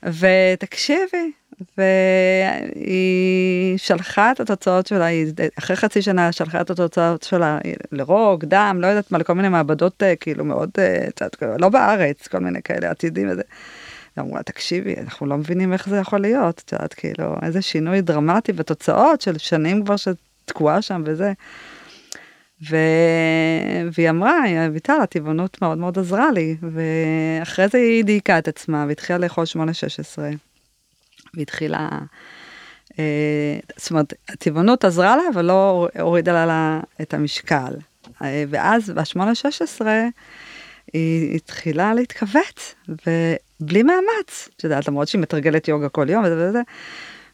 ותקשיבי, 0.02 1.32
והיא 1.78 3.78
שלחה 3.78 4.32
את 4.32 4.40
התוצאות 4.40 4.86
שלה, 4.86 5.04
היא 5.04 5.26
אחרי 5.58 5.76
חצי 5.76 6.02
שנה 6.02 6.32
שלחה 6.32 6.60
את 6.60 6.70
התוצאות 6.70 7.22
שלה 7.22 7.58
לרוג, 7.92 8.44
דם, 8.44 8.78
לא 8.80 8.86
יודעת 8.86 9.12
מה, 9.12 9.18
לכל 9.18 9.34
מיני 9.34 9.48
מעבדות 9.48 10.02
אה, 10.02 10.16
כאילו 10.16 10.44
מאוד, 10.44 10.70
לא 11.58 11.68
בארץ, 11.68 12.28
כל 12.28 12.38
מיני 12.38 12.62
כאלה 12.62 12.90
עתידים 12.90 13.28
וזה. 13.30 13.42
ואמרו 14.16 14.36
תקשיבי, 14.44 14.94
אנחנו 14.96 15.26
לא 15.26 15.36
מבינים 15.36 15.72
איך 15.72 15.88
זה 15.88 15.96
יכול 15.96 16.20
להיות, 16.20 16.62
את 16.64 16.72
יודעת, 16.72 16.94
כאילו, 16.94 17.36
איזה 17.42 17.62
שינוי 17.62 18.00
דרמטי 18.00 18.52
בתוצאות 18.52 19.20
של 19.20 19.38
שנים 19.38 19.84
כבר 19.84 19.96
שתקועה 19.96 20.82
שם 20.82 21.02
וזה. 21.06 21.32
ו... 22.70 22.76
והיא 23.92 24.10
אמרה, 24.10 24.66
אביטל, 24.66 25.00
הטבעונות 25.02 25.62
מאוד 25.62 25.78
מאוד 25.78 25.98
עזרה 25.98 26.30
לי, 26.32 26.56
ואחרי 26.62 27.68
זה 27.68 27.78
היא 27.78 28.04
דייקה 28.04 28.38
את 28.38 28.48
עצמה 28.48 28.84
והתחילה 28.88 29.18
לאכול 29.18 29.44
8-16. 29.56 29.58
והתחילה, 31.34 31.88
אה, 32.98 33.58
זאת 33.76 33.90
אומרת, 33.90 34.14
הטבעונות 34.28 34.84
עזרה 34.84 35.16
לה, 35.16 35.22
אבל 35.34 35.44
לא 35.44 35.88
הורידה 36.00 36.46
לה 36.46 36.80
את 37.00 37.14
המשקל. 37.14 37.74
אה, 38.22 38.44
ואז 38.48 38.90
ב-8-16 38.90 39.86
היא 40.92 41.36
התחילה 41.36 41.94
להתכווץ, 41.94 42.74
ובלי 43.60 43.82
מאמץ, 43.82 44.48
את 44.56 44.64
יודעת, 44.64 44.88
למרות 44.88 45.08
שהיא 45.08 45.20
מתרגלת 45.20 45.68
יוגה 45.68 45.88
כל 45.88 46.10
יום 46.10 46.24
וזה 46.24 46.48
וזה. 46.48 46.60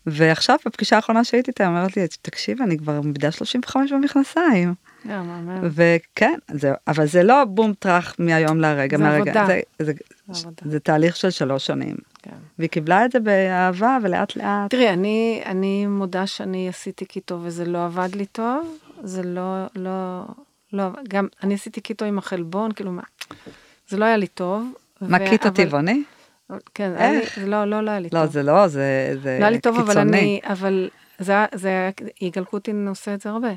ועכשיו 0.06 0.56
בפגישה 0.66 0.96
האחרונה 0.96 1.24
שהייתי 1.24 1.50
איתה, 1.50 1.66
אומרת 1.66 1.96
לי, 1.96 2.06
תקשיבי, 2.22 2.64
אני 2.64 2.78
כבר 2.78 3.00
מידה 3.00 3.30
35 3.30 3.92
במכנסיים. 3.92 4.74
מהמם. 5.04 5.60
וכן, 5.62 6.38
זה, 6.52 6.72
אבל 6.88 7.06
זה 7.06 7.22
לא 7.22 7.44
בום 7.44 7.72
טראח 7.78 8.14
מהיום 8.18 8.60
להרגע, 8.60 8.98
זה 8.98 9.04
מהרגע, 9.04 9.30
עבודה. 9.30 9.46
זה, 9.46 9.60
זה, 9.78 9.92
זה 10.28 10.42
עבודה. 10.48 10.62
זה 10.70 10.80
תהליך 10.80 11.16
של 11.16 11.30
שלוש 11.30 11.66
שנים. 11.66 11.96
כן. 12.22 12.36
והיא 12.58 12.70
קיבלה 12.70 13.04
את 13.04 13.12
זה 13.12 13.20
באהבה 13.20 13.98
ולאט 14.02 14.36
לאט. 14.36 14.70
תראי, 14.70 14.88
אני, 14.88 15.42
אני 15.44 15.86
מודה 15.86 16.26
שאני 16.26 16.68
עשיתי 16.68 17.04
קיטו 17.04 17.38
וזה 17.42 17.64
לא 17.64 17.84
עבד 17.84 18.14
לי 18.14 18.26
טוב, 18.26 18.78
זה 19.02 19.22
לא, 19.22 19.66
לא, 19.76 20.22
לא, 20.72 20.84
גם 21.08 21.26
אני 21.42 21.54
עשיתי 21.54 21.80
קיטו 21.80 22.04
עם 22.04 22.18
החלבון, 22.18 22.72
כאילו 22.72 22.92
מה, 22.92 23.02
זה 23.88 23.96
לא 23.96 24.04
היה 24.04 24.16
לי 24.16 24.26
טוב. 24.26 24.72
מה 25.00 25.18
קיטו 25.18 25.50
טבעוני? 25.50 26.02
כן, 26.74 26.96
איך? 26.96 27.40
זה 27.40 27.46
לא, 27.46 27.64
לא, 27.64 27.80
לא 27.80 27.90
היה 27.90 28.00
לי 28.00 28.08
לא, 28.12 28.20
טוב. 28.20 28.32
זה 28.32 28.42
לא, 28.42 28.68
זה, 28.68 29.14
זה 29.22 29.36
לא 29.40 29.44
היה 29.44 29.50
לי 29.50 29.60
טוב, 29.60 29.78
אבל 29.78 29.94
קיצוני. 29.94 30.18
אני, 30.18 30.40
אבל 30.44 30.90
זה, 31.18 31.34
זה 31.54 31.68
היה, 31.68 31.90
יגאל 32.20 32.44
קוטין 32.44 32.88
עושה 32.88 33.14
את 33.14 33.20
זה 33.20 33.30
הרבה. 33.30 33.52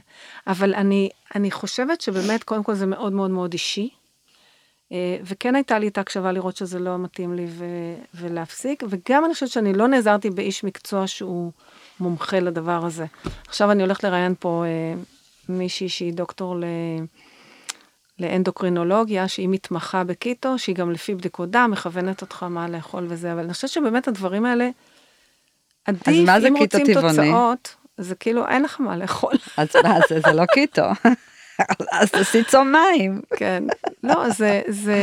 אבל 0.47 0.73
אני, 0.73 1.09
אני 1.35 1.51
חושבת 1.51 2.01
שבאמת, 2.01 2.43
קודם 2.43 2.63
כל 2.63 2.73
זה 2.73 2.85
מאוד 2.85 3.13
מאוד 3.13 3.31
מאוד 3.31 3.53
אישי. 3.53 3.89
אה, 4.91 5.17
וכן 5.23 5.55
הייתה 5.55 5.79
לי 5.79 5.87
את 5.87 5.97
ההקשבה 5.97 6.31
לראות 6.31 6.57
שזה 6.57 6.79
לא 6.79 6.97
מתאים 6.97 7.33
לי 7.33 7.45
ו- 7.49 7.95
ולהפסיק, 8.13 8.83
וגם 8.89 9.25
אני 9.25 9.33
חושבת 9.33 9.49
שאני 9.49 9.73
לא 9.73 9.87
נעזרתי 9.87 10.29
באיש 10.29 10.63
מקצוע 10.63 11.07
שהוא 11.07 11.51
מומחה 11.99 12.39
לדבר 12.39 12.85
הזה. 12.85 13.05
עכשיו 13.47 13.71
אני 13.71 13.83
הולכת 13.83 14.03
לראיין 14.03 14.33
פה 14.39 14.63
אה, 14.65 15.01
מישהי 15.49 15.89
שהיא 15.89 16.13
דוקטור 16.13 16.55
ל... 16.59 16.63
לאנדוקרינולוגיה, 18.19 19.27
שהיא 19.27 19.49
מתמחה 19.49 20.03
בקיטו, 20.03 20.59
שהיא 20.59 20.75
גם 20.75 20.91
לפי 20.91 21.15
בדיקות 21.15 21.51
דם, 21.51 21.69
מכוונת 21.71 22.21
אותך 22.21 22.43
מה 22.43 22.69
לאכול 22.69 23.05
וזה, 23.09 23.33
אבל 23.33 23.43
אני 23.43 23.53
חושבת 23.53 23.69
שבאמת 23.69 24.07
הדברים 24.07 24.45
האלה, 24.45 24.69
עדיף, 25.85 26.07
אם 26.47 26.55
רוצים 26.57 26.85
טבעוני? 26.85 27.13
תוצאות, 27.13 27.75
זה 27.97 28.15
כאילו, 28.15 28.47
אין 28.47 28.63
לך 28.63 28.81
מה 28.81 28.97
לאכול. 28.97 29.33
אז 29.57 29.67
מה 29.83 29.99
זה, 30.09 30.19
זה 30.19 30.33
לא 30.33 30.45
קיטו. 30.45 30.85
אז 31.91 32.11
תעשי 32.11 32.43
צום 32.43 32.71
מים. 32.71 33.21
כן. 33.35 33.63
לא, 34.03 34.29
זה, 34.29 34.61
זה, 34.67 34.95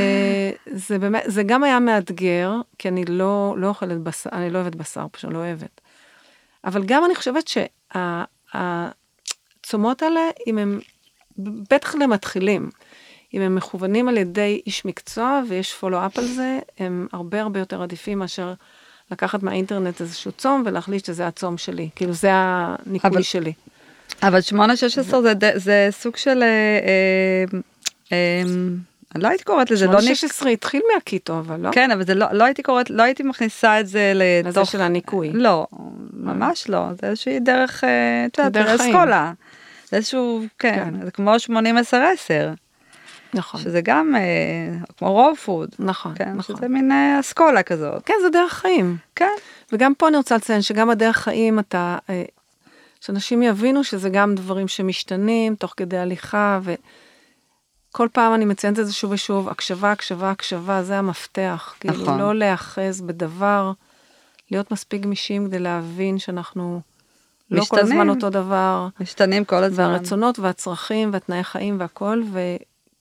זה 0.66 0.98
באמת, 0.98 1.22
זה 1.26 1.42
גם 1.42 1.64
היה 1.64 1.80
מאתגר, 1.80 2.52
כי 2.78 2.88
אני 2.88 3.04
לא, 3.04 3.54
לא 3.58 3.66
אוכלת 3.66 4.00
בשר, 4.00 4.30
אני 4.32 4.50
לא 4.50 4.58
אוהבת 4.58 4.74
בשר, 4.74 5.06
פשוט 5.10 5.32
לא 5.32 5.38
אוהבת. 5.38 5.80
אבל 6.64 6.84
גם 6.84 7.04
אני 7.04 7.14
חושבת 7.14 7.50
שהצומות 9.64 10.02
האלה, 10.02 10.20
אם 10.46 10.58
הם, 10.58 10.80
בטח 11.70 11.94
למתחילים, 11.94 12.70
אם 13.36 13.42
הם 13.42 13.54
מכוונים 13.54 14.08
על 14.08 14.16
ידי 14.16 14.60
איש 14.66 14.84
מקצוע 14.84 15.42
ויש 15.48 15.74
פולו-אפ 15.74 16.18
על 16.18 16.24
זה, 16.24 16.58
הם 16.78 17.06
הרבה 17.12 17.40
הרבה 17.40 17.60
יותר 17.60 17.82
עדיפים 17.82 18.18
מאשר 18.18 18.52
לקחת 19.10 19.42
מהאינטרנט 19.42 20.00
איזשהו 20.00 20.32
צום 20.32 20.62
ולהחליט 20.66 21.04
שזה 21.04 21.26
הצום 21.26 21.58
שלי. 21.58 21.88
כאילו, 21.96 22.12
זה 22.12 22.28
הניקוי 22.32 23.10
אבל- 23.10 23.22
שלי. 23.22 23.52
אבל 24.22 24.38
8-16 24.38 24.52
זה, 25.22 25.32
זה 25.54 25.88
סוג 25.90 26.16
של... 26.16 26.42
אה, 26.42 26.48
אה, 26.86 27.58
אה, 28.12 28.42
אני 29.14 29.22
לא 29.22 29.28
הייתי 29.28 29.44
קוראת 29.44 29.70
לזה, 29.70 29.86
לא... 29.86 30.00
ניק- 30.00 30.14
16 30.14 30.50
התחיל 30.50 30.82
מהקיטו, 30.94 31.38
אבל 31.38 31.60
לא? 31.60 31.70
כן, 31.72 31.90
אבל 31.90 32.04
זה 32.04 32.14
לא, 32.14 32.26
לא 32.32 32.44
הייתי 32.44 32.62
קוראת, 32.62 32.90
לא 32.90 33.02
הייתי 33.02 33.22
מכניסה 33.22 33.80
את 33.80 33.86
זה 33.88 34.12
לזה 34.14 34.48
לתוך... 34.50 34.70
של 34.70 34.80
הניקוי. 34.80 35.30
לא, 35.32 35.66
ממש 36.12 36.68
לא, 36.68 36.84
זה 37.00 37.08
איזושהי 37.08 37.40
דרך, 37.40 37.84
אה, 37.84 38.26
את 38.26 38.38
יודעת. 38.38 38.80
אסכולה. 38.80 39.32
זה 39.90 39.96
איזשהו, 39.96 40.42
כן, 40.58 40.74
כן. 41.00 41.04
זה 41.04 41.10
כמו 41.10 41.32
80-10-10, 41.46 41.50
נכון. 43.34 43.60
שזה 43.60 43.80
גם 43.80 44.14
אה, 44.16 44.86
כמו 44.96 45.12
רוב 45.12 45.36
פוד, 45.36 45.70
נכון, 45.78 46.14
כן, 46.14 46.32
נכון. 46.32 46.56
שזה 46.56 46.68
מין 46.68 46.92
אה, 46.92 47.20
אסכולה 47.20 47.62
כזאת, 47.62 48.02
כן, 48.06 48.14
זה 48.22 48.30
דרך 48.30 48.52
חיים. 48.52 48.96
כן, 49.16 49.32
וגם 49.72 49.94
פה 49.94 50.08
אני 50.08 50.16
רוצה 50.16 50.36
לציין 50.36 50.62
שגם 50.62 50.90
הדרך 50.90 51.16
חיים, 51.16 51.58
אתה, 51.58 51.98
אה, 52.10 52.24
שאנשים 53.00 53.42
יבינו 53.42 53.84
שזה 53.84 54.08
גם 54.08 54.34
דברים 54.34 54.68
שמשתנים 54.68 55.54
תוך 55.54 55.74
כדי 55.76 55.98
הליכה, 55.98 56.60
וכל 56.62 58.08
פעם 58.12 58.34
אני 58.34 58.44
מציינת 58.44 58.78
את 58.78 58.86
זה 58.86 58.92
שוב 58.92 59.10
ושוב, 59.10 59.48
הקשבה, 59.48 59.92
הקשבה, 59.92 60.30
הקשבה, 60.30 60.82
זה 60.82 60.98
המפתח. 60.98 61.74
נכון. 61.84 62.04
כאילו, 62.04 62.18
לא 62.18 62.34
להיאחז 62.34 63.00
בדבר, 63.00 63.72
להיות 64.50 64.70
מספיק 64.70 65.02
גמישים 65.02 65.46
כדי 65.46 65.58
להבין 65.58 66.18
שאנחנו 66.18 66.80
לא 67.50 67.64
כל 67.64 67.78
הזמן 67.78 67.96
משתנים. 67.96 68.10
אותו 68.10 68.30
דבר, 68.30 68.88
משתנים 69.00 69.44
כל 69.44 69.64
הזמן. 69.64 69.84
והרצונות 69.84 70.38
והצרכים 70.38 71.10
והתנאי 71.12 71.44
חיים 71.44 71.80
והכל, 71.80 72.22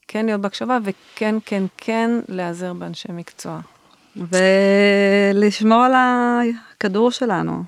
וכן 0.05 0.25
להיות 0.25 0.41
בהקשבה, 0.41 0.77
וכן, 0.83 1.35
כן, 1.45 1.63
כן, 1.77 2.11
להיעזר 2.27 2.73
באנשי 2.73 3.07
מקצוע. 3.11 3.59
ולשמור 4.15 5.83
על 5.83 5.91
הכדור 5.95 7.11
שלנו, 7.11 7.63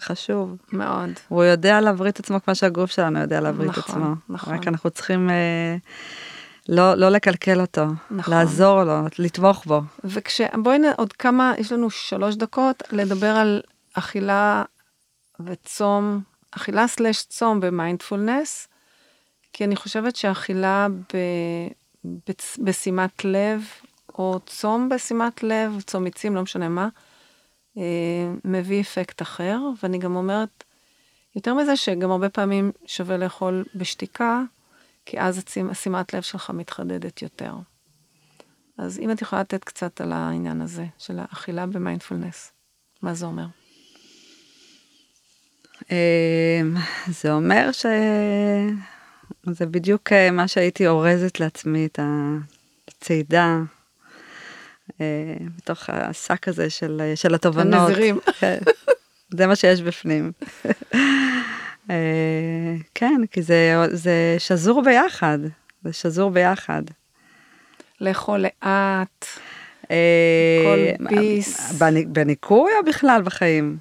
חשוב. 0.00 0.56
מאוד. 0.72 1.10
הוא 1.28 1.44
יודע 1.44 1.80
להבריא 1.80 2.10
את 2.10 2.18
עצמו 2.18 2.42
כמו 2.44 2.54
שהגוף 2.54 2.90
שלנו 2.90 3.18
יודע 3.18 3.40
להבריא 3.40 3.70
את 3.70 3.78
נכון, 3.78 4.02
עצמו. 4.02 4.14
נכון. 4.28 4.54
רק 4.54 4.68
אנחנו 4.68 4.90
צריכים 4.90 5.30
אה, 5.30 5.76
לא, 6.68 6.94
לא 6.94 7.08
לקלקל 7.08 7.60
אותו, 7.60 7.84
נכון. 8.10 8.34
לעזור 8.34 8.84
לו, 8.84 9.00
לתמוך 9.18 9.64
בו. 9.66 9.80
וכש... 10.04 10.40
בואי 10.62 10.78
נ... 10.78 10.84
עוד 10.96 11.12
כמה, 11.12 11.52
יש 11.58 11.72
לנו 11.72 11.90
שלוש 11.90 12.34
דקות 12.34 12.82
לדבר 12.92 13.36
על 13.36 13.62
אכילה 13.94 14.62
וצום, 15.40 16.20
אכילה 16.50 16.88
סלש 16.88 17.24
צום 17.24 17.60
במיינדפולנס, 17.60 18.68
כי 19.54 19.64
אני 19.64 19.76
חושבת 19.76 20.16
שאכילה 20.16 20.86
ב... 20.88 21.16
בשימת 22.58 23.24
לב, 23.24 23.62
או 24.18 24.40
צום 24.46 24.88
בשימת 24.88 25.42
לב, 25.42 25.82
צום 25.86 26.06
עצים, 26.06 26.34
לא 26.34 26.42
משנה 26.42 26.68
מה, 26.68 26.88
אה, 27.78 27.82
מביא 28.44 28.80
אפקט 28.80 29.22
אחר, 29.22 29.58
ואני 29.82 29.98
גם 29.98 30.16
אומרת, 30.16 30.64
יותר 31.36 31.54
מזה 31.54 31.76
שגם 31.76 32.10
הרבה 32.10 32.28
פעמים 32.28 32.72
שווה 32.86 33.16
לאכול 33.16 33.64
בשתיקה, 33.74 34.42
כי 35.06 35.20
אז 35.20 35.38
הצים- 35.38 35.74
שימת 35.74 36.14
לב 36.14 36.22
שלך 36.22 36.50
מתחדדת 36.50 37.22
יותר. 37.22 37.54
אז 38.78 38.98
אם 38.98 39.10
את 39.10 39.22
יכולה 39.22 39.40
לתת 39.40 39.64
קצת 39.64 40.00
על 40.00 40.12
העניין 40.12 40.60
הזה 40.60 40.86
של 40.98 41.18
האכילה 41.18 41.66
במיינדפולנס, 41.66 42.52
מה 43.02 43.14
זה 43.14 43.26
אומר? 43.26 43.46
אה, 45.90 46.62
זה 47.08 47.32
אומר 47.32 47.72
ש... 47.72 47.86
זה 49.46 49.66
בדיוק 49.66 50.12
אה, 50.12 50.30
מה 50.30 50.48
שהייתי 50.48 50.86
אורזת 50.86 51.40
לעצמי, 51.40 51.86
את 51.86 51.98
הצעידה, 52.98 53.58
אה, 55.00 55.06
בתוך 55.58 55.90
השק 55.92 56.48
הזה 56.48 56.70
של, 56.70 57.12
של 57.14 57.34
התובנות. 57.34 57.88
הנזירים. 57.88 58.18
כן, 58.40 58.58
זה 59.36 59.46
מה 59.46 59.56
שיש 59.56 59.82
בפנים. 59.82 60.32
אה, 61.90 61.94
כן, 62.94 63.20
כי 63.30 63.42
זה, 63.42 63.74
זה 63.90 64.36
שזור 64.38 64.82
ביחד, 64.84 65.38
זה 65.84 65.92
שזור 65.92 66.30
ביחד. 66.30 66.82
לאכול 68.00 68.38
לאט, 68.40 69.26
אה, 69.90 70.62
כל 70.64 71.04
ביס. 71.08 71.72
בני- 71.72 72.06
בניקוי 72.06 72.70
או 72.80 72.84
בכלל 72.86 73.22
בחיים? 73.24 73.76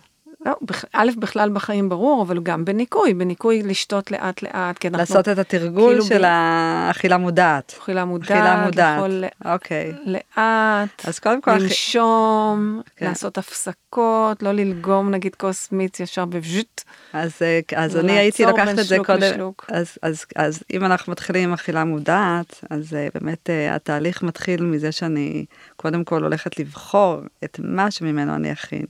לא, 0.45 0.53
א', 0.93 1.09
בכלל 1.17 1.49
בחיים 1.49 1.89
ברור, 1.89 2.21
אבל 2.23 2.39
גם 2.43 2.65
בניקוי, 2.65 3.13
בניקוי 3.13 3.63
לשתות 3.63 4.11
לאט 4.11 4.41
לאט, 4.41 4.77
כי 4.77 4.87
אנחנו 4.87 4.99
לעשות 4.99 5.29
את 5.29 5.37
התרגול 5.37 5.91
כאילו 5.91 6.05
של 6.05 6.21
ב- 6.21 6.25
האכילה 6.25 7.17
מודעת. 7.17 7.75
אכילה 7.81 8.05
מודעת, 8.05 8.31
אכילה 8.31 8.65
מודעת. 8.65 8.97
לאכול 8.97 9.23
אוקיי. 9.45 9.93
לאט, 10.05 11.05
אז 11.07 11.19
קודם 11.19 11.41
כל, 11.41 11.51
לנשום, 11.51 12.81
כן. 12.95 13.05
לעשות 13.05 13.37
הפסקות, 13.37 14.43
לא 14.43 14.51
ללגום 14.51 15.11
נגיד 15.11 15.35
כוס 15.35 15.71
מיץ 15.71 15.99
ישר 15.99 16.25
בז'וט. 16.25 16.81
אז, 17.13 17.31
אה, 17.41 17.59
אז 17.75 17.97
אני 17.97 18.11
הייתי 18.11 18.45
בין 18.45 18.55
לוקחת 18.55 18.79
את 18.79 18.85
זה 18.85 18.97
קודם, 19.05 19.21
לשלוק. 19.21 19.65
אז, 19.69 19.97
אז, 20.01 20.25
אז 20.35 20.63
אם 20.73 20.85
אנחנו 20.85 21.11
מתחילים 21.11 21.49
עם 21.49 21.53
אכילה 21.53 21.83
מודעת, 21.83 22.63
אז 22.69 22.93
אה, 22.93 23.07
באמת 23.13 23.49
אה, 23.49 23.75
התהליך 23.75 24.23
מתחיל 24.23 24.63
מזה 24.63 24.91
שאני 24.91 25.45
קודם 25.75 26.03
כל 26.03 26.23
הולכת 26.23 26.59
לבחור 26.59 27.17
את 27.43 27.59
מה 27.63 27.91
שממנו 27.91 28.35
אני 28.35 28.51
אכין. 28.51 28.85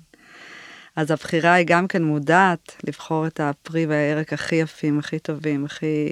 אז 0.96 1.12
הבחירה 1.12 1.54
היא 1.54 1.66
גם 1.68 1.88
כן 1.88 2.04
מודעת, 2.04 2.76
לבחור 2.88 3.28
את 3.28 3.40
הפרי 3.40 3.86
והירק 3.86 4.34
הכי 4.34 4.56
יפים, 4.56 5.00
הכי 5.00 5.20
טובים, 5.20 5.66
הכי 5.66 6.08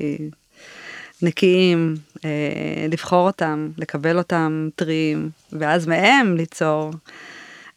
נקיים, 1.21 1.95
אה, 2.25 2.88
לבחור 2.89 3.27
אותם, 3.27 3.69
לקבל 3.77 4.17
אותם 4.17 4.69
טריים, 4.75 5.29
ואז 5.53 5.88
מהם 5.88 6.38
ליצור 6.38 6.91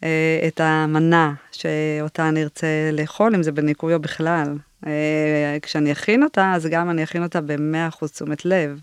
אה, 0.05 0.45
את 0.49 0.61
המנה 0.61 1.33
שאותה 1.53 2.29
אני 2.29 2.43
ארצה 2.43 2.91
לאכול, 2.93 3.35
אם 3.35 3.43
זה 3.43 3.53
בניקוי 3.53 3.95
או 3.95 4.01
בכלל. 4.01 4.57
אה, 4.87 5.57
כשאני 5.63 5.93
אכין 5.93 6.23
אותה, 6.23 6.53
אז 6.55 6.67
גם 6.67 6.91
אני 6.91 7.05
אכין 7.05 7.23
אותה 7.23 7.41
ב-100% 7.41 8.09
תשומת 8.09 8.45
לב. 8.45 8.81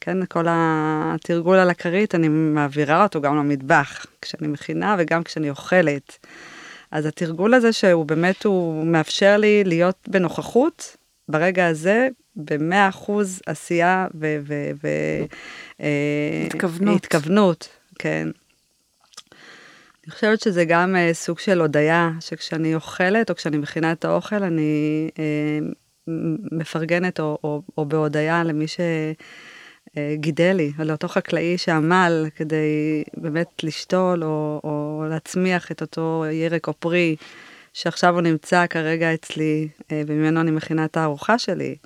כן, 0.00 0.24
כל 0.24 0.44
התרגול 0.48 1.58
על 1.58 1.70
הכרית, 1.70 2.14
אני 2.14 2.28
מעבירה 2.28 3.02
אותו 3.02 3.20
גם 3.20 3.36
למטבח, 3.36 4.06
כשאני 4.22 4.48
מכינה 4.48 4.96
וגם 4.98 5.22
כשאני 5.22 5.50
אוכלת. 5.50 6.26
אז 6.90 7.06
התרגול 7.06 7.54
הזה 7.54 7.72
שהוא 7.72 8.06
באמת, 8.06 8.44
הוא 8.44 8.86
מאפשר 8.86 9.36
לי 9.36 9.64
להיות 9.64 9.96
בנוכחות 10.08 10.96
ברגע 11.28 11.66
הזה, 11.66 12.08
במאה 12.36 12.88
אחוז 12.88 13.40
עשייה 13.46 14.06
ו... 14.20 14.38
ו, 14.42 14.70
ו 14.82 14.88
אה, 15.80 16.46
התכוונות. 16.46 17.04
התכוונות, 17.04 17.68
כן. 17.98 18.28
אני 20.04 20.12
חושבת 20.14 20.40
שזה 20.40 20.64
גם 20.64 20.96
אה, 20.96 21.10
סוג 21.14 21.38
של 21.38 21.60
הודיה, 21.60 22.10
שכשאני 22.20 22.74
אוכלת 22.74 23.30
או 23.30 23.34
כשאני 23.34 23.56
מכינה 23.56 23.92
את 23.92 24.04
האוכל, 24.04 24.42
אני 24.42 25.10
אה, 25.18 25.58
מ- 26.08 26.58
מפרגנת 26.58 27.20
או, 27.20 27.38
או, 27.44 27.62
או 27.78 27.84
בהודיה 27.84 28.44
למי 28.44 28.66
שגידל 28.68 29.12
לי, 30.54 30.72
או 30.78 30.84
לאותו 30.84 31.08
חקלאי 31.08 31.58
שעמל 31.58 32.26
כדי 32.36 33.02
באמת 33.16 33.48
לשתול 33.62 34.24
או, 34.24 34.60
או 34.64 35.04
להצמיח 35.10 35.72
את 35.72 35.80
אותו 35.80 36.24
ירק 36.32 36.68
או 36.68 36.72
פרי, 36.72 37.16
שעכשיו 37.72 38.14
הוא 38.14 38.20
נמצא 38.20 38.66
כרגע 38.66 39.14
אצלי, 39.14 39.68
אה, 39.92 40.02
וממנו 40.06 40.40
אני 40.40 40.50
מכינה 40.50 40.84
את 40.84 40.96
הארוחה 40.96 41.38
שלי. 41.38 41.76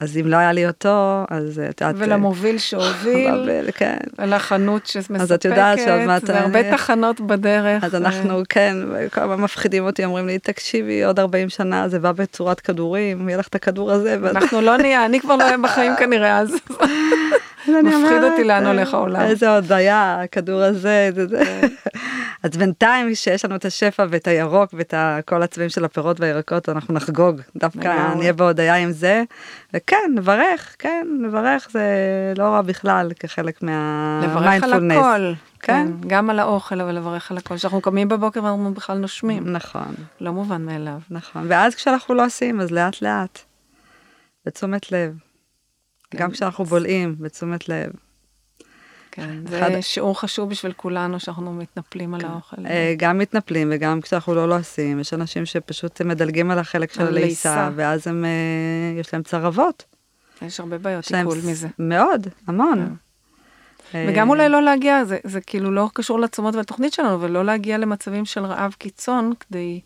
אז 0.00 0.16
אם 0.16 0.26
לא 0.26 0.36
היה 0.36 0.52
לי 0.52 0.66
אותו, 0.66 1.24
אז 1.30 1.58
אה, 1.58 1.68
את 1.70 1.80
יודעת... 1.80 1.96
אה, 1.96 2.06
ולמוביל 2.06 2.58
שהוביל, 2.58 3.28
אבל, 3.34 3.70
כן. 3.74 3.96
ולחנות 4.18 4.86
שמספקת, 4.86 5.20
אז 5.20 5.32
את 5.32 5.44
יודעת 5.44 5.78
שעוד 5.84 6.00
מעט 6.00 6.22
והרבה 6.26 6.60
אני- 6.60 6.70
תחנות 6.70 7.20
בדרך. 7.20 7.84
אז 7.84 7.94
אנחנו, 7.94 8.42
כן, 8.48 8.76
כל 9.14 9.20
הזמן 9.20 9.36
מפחידים 9.40 9.84
אותי, 9.84 10.04
אומרים 10.04 10.26
לי, 10.26 10.38
תקשיבי, 10.38 11.04
עוד 11.04 11.18
40 11.20 11.48
שנה 11.48 11.88
זה 11.88 11.98
בא 11.98 12.12
בצורת 12.12 12.60
כדורים, 12.60 13.28
יהיה 13.28 13.38
לך 13.38 13.48
את 13.48 13.54
הכדור 13.54 13.90
הזה. 13.92 14.16
אנחנו 14.30 14.60
לא 14.60 14.76
נהיה, 14.76 15.04
אני 15.06 15.20
כבר 15.20 15.36
לא 15.36 15.44
אהיה 15.44 15.58
בחיים 15.58 15.92
כנראה 16.00 16.38
אז. 16.38 16.54
מפחיד 17.68 18.22
אותי 18.22 18.44
לאן 18.44 18.66
אה, 18.66 18.70
הולך 18.72 18.94
העולם. 18.94 19.20
איזה 19.20 19.54
עוד 19.54 19.72
היה, 19.72 20.20
הכדור 20.24 20.62
הזה, 20.62 21.10
זה 21.14 21.26
זה. 21.26 21.60
אז 22.42 22.50
בינתיים 22.50 23.14
שיש 23.14 23.44
לנו 23.44 23.56
את 23.56 23.64
השפע 23.64 24.06
ואת 24.10 24.26
הירוק 24.26 24.74
ואת 24.74 24.94
כל 25.26 25.42
הצבעים 25.42 25.70
של 25.70 25.84
הפירות 25.84 26.20
והירקות, 26.20 26.68
אנחנו 26.68 26.94
נחגוג. 26.94 27.40
דווקא. 27.56 28.14
נהיה 28.16 28.32
בהודיה 28.32 28.74
עם 28.74 28.92
זה. 28.92 29.22
וכן, 29.74 30.12
נברך, 30.14 30.76
כן, 30.78 31.06
נברך 31.22 31.68
זה 31.70 31.82
לא 32.36 32.42
רע 32.42 32.62
בכלל 32.62 33.10
כחלק 33.20 33.62
לברך 34.22 34.62
על. 34.62 34.90
הכל. 34.90 35.32
כן. 35.60 35.86
כן, 36.00 36.08
גם 36.08 36.30
על 36.30 36.38
האוכל, 36.38 36.80
אבל 36.80 36.96
לברך 36.96 37.30
על 37.30 37.38
הכל. 37.38 37.56
כשאנחנו 37.56 37.80
קמים 37.80 38.08
בבוקר 38.08 38.44
ואנחנו 38.44 38.74
בכלל 38.74 38.98
נושמים. 38.98 39.48
נכון, 39.52 39.94
לא 40.20 40.32
מובן 40.32 40.62
מאליו. 40.62 41.00
נכון. 41.10 41.46
ואז 41.48 41.74
כשאנחנו 41.74 42.14
לא 42.14 42.26
עושים, 42.26 42.60
אז 42.60 42.70
לאט 42.70 43.02
לאט. 43.02 43.38
בתשומת 44.46 44.92
לב. 44.92 45.14
גם 46.14 46.28
כן. 46.28 46.34
כשאנחנו 46.34 46.64
בולעים, 46.64 47.16
בתשומת 47.18 47.68
לב. 47.68 47.90
כן, 49.12 49.30
אחד- 49.48 49.72
זה 49.72 49.82
שיעור 49.82 50.20
חשוב 50.20 50.50
בשביל 50.50 50.72
כולנו 50.72 51.20
שאנחנו 51.20 51.52
מתנפלים 51.52 52.14
על 52.14 52.20
האוכל. 52.24 52.66
אה, 52.66 52.94
גם 52.96 53.18
מתנפלים 53.18 53.68
וגם 53.72 54.00
כשאנחנו 54.00 54.34
לא 54.34 54.48
לועסים, 54.48 55.00
יש 55.00 55.14
אנשים 55.14 55.46
שפשוט 55.46 56.00
מדלגים 56.02 56.50
על 56.50 56.58
החלק 56.58 56.92
של 56.92 57.06
הלעיסה, 57.06 57.54
לעיסה. 57.54 57.70
ואז 57.76 58.06
הם, 58.06 58.24
אה, 58.24 58.30
יש 59.00 59.14
להם 59.14 59.22
צרבות. 59.22 59.84
יש 60.42 60.60
הרבה 60.60 60.78
בעיות 60.78 61.04
ס- 61.04 61.12
מזה. 61.46 61.68
מאוד, 61.78 62.26
המון. 62.46 62.96
אה, 63.94 64.06
וגם 64.08 64.28
אולי 64.28 64.48
לא 64.48 64.62
להגיע, 64.62 65.04
זה, 65.04 65.18
זה 65.24 65.40
כאילו 65.40 65.70
לא 65.70 65.88
קשור 65.94 66.20
לתשומות 66.20 66.54
ולתוכנית 66.54 66.92
שלנו, 66.92 67.20
ולא 67.20 67.44
להגיע 67.44 67.78
למצבים 67.78 68.24
של 68.24 68.44
רעב 68.44 68.72
קיצון 68.78 69.32
כדי 69.40 69.80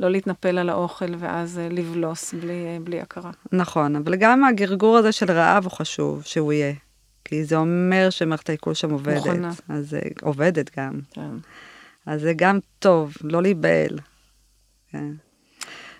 לא 0.00 0.10
להתנפל 0.10 0.58
על 0.58 0.68
האוכל 0.68 1.14
ואז 1.18 1.60
לבלוס 1.70 2.34
בלי, 2.34 2.78
בלי 2.84 3.00
הכרה. 3.00 3.30
נכון, 3.52 3.96
אבל 3.96 4.16
גם 4.16 4.44
הגרגור 4.44 4.96
הזה 4.96 5.12
של 5.12 5.30
רעב 5.30 5.64
הוא 5.64 5.72
חשוב 5.72 6.22
שהוא 6.24 6.52
יהיה. 6.52 6.72
כי 7.24 7.44
זה 7.44 7.56
אומר 7.56 8.10
שמערכת 8.10 8.48
העיכול 8.48 8.74
שם 8.74 8.90
עובדת. 8.90 9.16
מוכנה. 9.16 9.50
אז 9.68 9.90
זה 9.90 10.00
עובדת 10.22 10.78
גם. 10.78 11.00
כן. 11.12 11.30
אז 12.06 12.20
זה 12.20 12.32
גם 12.36 12.58
טוב, 12.78 13.14
לא 13.22 13.42
להיבהל. 13.42 13.98
כן. 14.90 15.12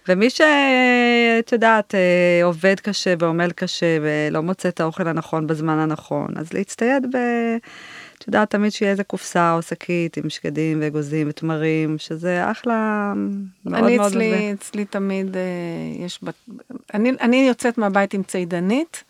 ומי 0.08 0.30
שאת 0.30 1.52
יודעת, 1.52 1.94
אה, 1.94 2.44
עובד 2.44 2.80
קשה 2.80 3.14
ועמל 3.18 3.50
קשה 3.50 3.98
ולא 4.02 4.42
מוצא 4.42 4.68
את 4.68 4.80
האוכל 4.80 5.08
הנכון 5.08 5.46
בזמן 5.46 5.78
הנכון, 5.78 6.28
אז 6.36 6.52
להצטייד 6.52 7.06
ב... 7.16 7.16
את 8.18 8.26
יודעת, 8.26 8.50
תמיד 8.50 8.72
שיהיה 8.72 8.90
איזה 8.90 9.04
קופסה 9.04 9.54
או 9.54 9.62
שקית 9.62 10.16
עם 10.16 10.30
שקדים 10.30 10.78
ואגוזים 10.80 11.26
ותמרים, 11.30 11.98
שזה 11.98 12.50
אחלה, 12.50 13.12
מאוד 13.64 13.84
אני 13.84 13.96
מאוד... 13.96 14.08
אצלי, 14.08 14.52
אצלי 14.52 14.84
תמיד 14.84 15.36
אה, 15.36 15.42
יש, 16.04 16.18
בת... 16.22 16.34
אני, 16.94 17.10
אני 17.20 17.46
יוצאת 17.48 17.78
מהבית 17.78 18.14
עם 18.14 18.22
צידנית, 18.22 19.04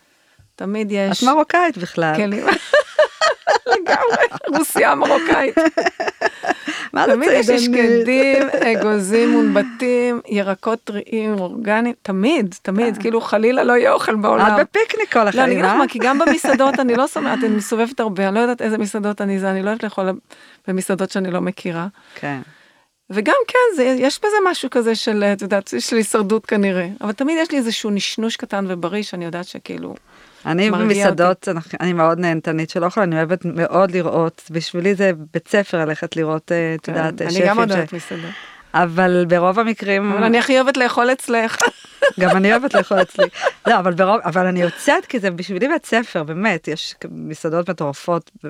תמיד 0.56 0.92
יש 0.92 1.18
את 1.18 1.28
מרוקאית 1.28 1.78
בכלל. 1.78 2.16
כלים. 2.16 2.46
לגמרי, 3.72 4.56
רוסיה 4.58 4.94
מרוקאית. 4.94 5.54
מה 6.92 7.06
זה 7.06 7.12
תמיד 7.12 7.28
יש? 7.32 7.46
שקדים, 7.46 8.42
אגוזים 8.72 9.30
מונבטים, 9.30 10.20
ירקות 10.28 10.78
טריים, 10.84 11.38
אורגניים, 11.38 11.94
תמיד, 12.02 12.54
תמיד, 12.62 12.98
כאילו 12.98 13.20
חלילה 13.20 13.64
לא 13.64 13.72
יהיה 13.72 13.92
אוכל 13.92 14.14
בעולם. 14.14 14.60
את 14.60 14.66
בפיקניק 14.66 15.12
כל 15.12 15.18
לא, 15.18 15.28
אני 15.28 15.30
החיים, 15.30 15.50
אגיד 15.50 15.64
לך 15.64 15.70
אה? 15.70 15.78
מה, 15.78 15.88
כי 15.88 15.98
גם 15.98 16.18
במסעדות 16.18 16.80
אני 16.80 16.94
לא 16.94 17.06
שומעת, 17.06 17.38
אני 17.44 17.56
מסובבת 17.56 18.00
הרבה, 18.00 18.28
אני 18.28 18.34
לא 18.34 18.40
יודעת 18.40 18.62
איזה 18.62 18.78
מסעדות 18.78 19.20
אני 19.20 19.38
זה, 19.38 19.50
אני 19.50 19.62
לא 19.62 19.68
אוהבת 19.68 19.82
לאכול 19.82 20.10
במסעדות 20.68 21.10
שאני 21.10 21.30
לא 21.30 21.40
מכירה. 21.40 21.86
כן. 22.14 22.40
וגם 23.10 23.36
כן, 23.48 23.76
זה, 23.76 23.84
יש 23.84 24.18
בזה 24.18 24.36
משהו 24.50 24.70
כזה 24.70 24.94
של, 24.94 25.24
את 25.24 25.42
יודעת, 25.42 25.74
של 25.78 25.96
הישרדות 25.96 26.46
כנראה, 26.46 26.88
אבל 27.00 27.12
תמיד 27.12 27.38
יש 27.40 27.50
לי 27.50 27.58
איזשהו 27.58 27.90
נשנוש 27.90 28.36
קטן 28.36 28.64
ובריא 28.68 29.02
שאני 29.02 29.24
יודעת 29.24 29.44
שכאילו, 29.44 29.94
אני 30.46 30.70
במסעדות, 30.70 31.48
אנחנו- 31.48 31.78
אני 31.80 31.92
מאוד 31.92 32.18
נהנתנית 32.18 32.70
של 32.70 32.84
אוכל, 32.84 33.00
אני 33.00 33.16
אוהבת 33.16 33.44
מאוד 33.44 33.90
לראות, 33.90 34.42
בשבילי 34.50 34.94
זה 34.94 35.10
בית 35.32 35.48
ספר 35.48 35.84
ללכת 35.84 36.16
לראות, 36.16 36.52
אה, 36.52 36.74
את 36.74 36.86
כן, 36.86 36.92
יודעת, 36.92 37.22
אני 37.22 37.30
שפים. 37.30 37.46
גם 37.46 37.56
מאוד 37.56 37.68
ש- 37.68 37.74
אוהבת 37.74 37.92
מסעדות, 37.92 38.30
אבל 38.74 39.24
ברוב 39.28 39.58
המקרים, 39.58 40.12
אבל 40.12 40.24
אני 40.24 40.38
הכי 40.38 40.60
אוהבת 40.60 40.76
לאכול 40.76 41.12
אצלך. 41.12 41.58
גם 42.20 42.36
אני 42.36 42.50
אוהבת 42.52 42.74
לאכול 42.74 43.02
אצלי. 43.02 43.24
לא, 43.66 43.78
אבל 43.78 43.94
ברוב, 43.94 44.20
אבל 44.24 44.46
אני 44.46 44.62
יוצאת 44.62 45.06
כי 45.06 45.18
זה 45.18 45.30
בשבילי 45.30 45.68
בית 45.68 45.86
ספר, 45.86 46.22
באמת, 46.22 46.68
יש 46.68 46.94
מסעדות 47.10 47.70
מטורפות, 47.70 48.30
ו- 48.44 48.48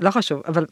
לא 0.00 0.10
חשוב, 0.10 0.42
אבל 0.48 0.66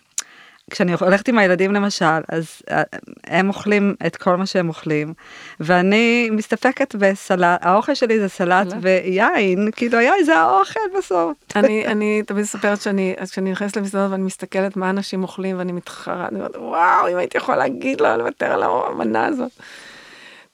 כשאני 0.70 0.92
הולכת 1.00 1.28
עם 1.28 1.38
הילדים 1.38 1.72
למשל, 1.72 2.20
אז 2.28 2.62
אה, 2.70 2.82
הם 3.26 3.48
אוכלים 3.48 3.94
את 4.06 4.16
כל 4.16 4.36
מה 4.36 4.46
שהם 4.46 4.68
אוכלים, 4.68 5.14
ואני 5.60 6.28
מסתפקת 6.32 6.94
בסלט, 6.94 7.60
האוכל 7.62 7.94
שלי 7.94 8.20
זה 8.20 8.28
סלט 8.28 8.70
סלט? 8.70 8.78
ויין, 8.82 9.70
כאילו 9.76 9.98
היין 9.98 10.24
זה 10.24 10.36
האוכל 10.36 10.80
בסוף. 10.98 11.32
אני, 11.56 11.86
אני 11.92 12.22
תמיד 12.26 12.42
מספרת 12.42 12.80
שאני, 12.80 13.14
אז 13.18 13.30
כשאני 13.30 13.52
נכנסת 13.52 13.76
למסעדות 13.76 14.10
ואני 14.10 14.22
מסתכלת 14.22 14.76
מה 14.76 14.90
אנשים 14.90 15.22
אוכלים 15.22 15.58
ואני 15.58 15.72
מתחרה, 15.72 16.28
אני 16.28 16.38
אומרת, 16.38 16.56
וואו, 16.56 17.08
אם 17.08 17.16
הייתי 17.16 17.38
יכולה 17.38 17.58
להגיד 17.58 18.00
לו, 18.00 18.16
לוותר 18.16 18.52
על 18.52 18.62
המנה 18.62 19.26
הזאת. 19.26 19.50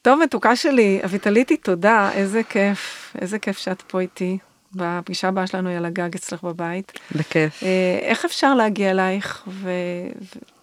טוב, 0.02 0.20
מתוקה 0.22 0.56
שלי, 0.56 1.00
אביטליטי, 1.04 1.56
תודה, 1.56 2.10
איזה 2.14 2.42
כיף, 2.42 3.12
איזה 3.20 3.38
כיף 3.38 3.58
שאת 3.58 3.82
פה 3.82 4.00
איתי. 4.00 4.38
בפגישה 4.76 5.28
הבאה 5.28 5.46
שלנו 5.46 5.68
היא 5.68 5.76
על 5.76 5.84
הגג 5.84 6.14
אצלך 6.14 6.42
בבית. 6.42 6.92
בכיף. 7.12 7.62
אה, 7.62 7.98
איך 8.02 8.24
אפשר 8.24 8.54
להגיע 8.54 8.90
אלייך 8.90 9.42
ו- 9.48 9.70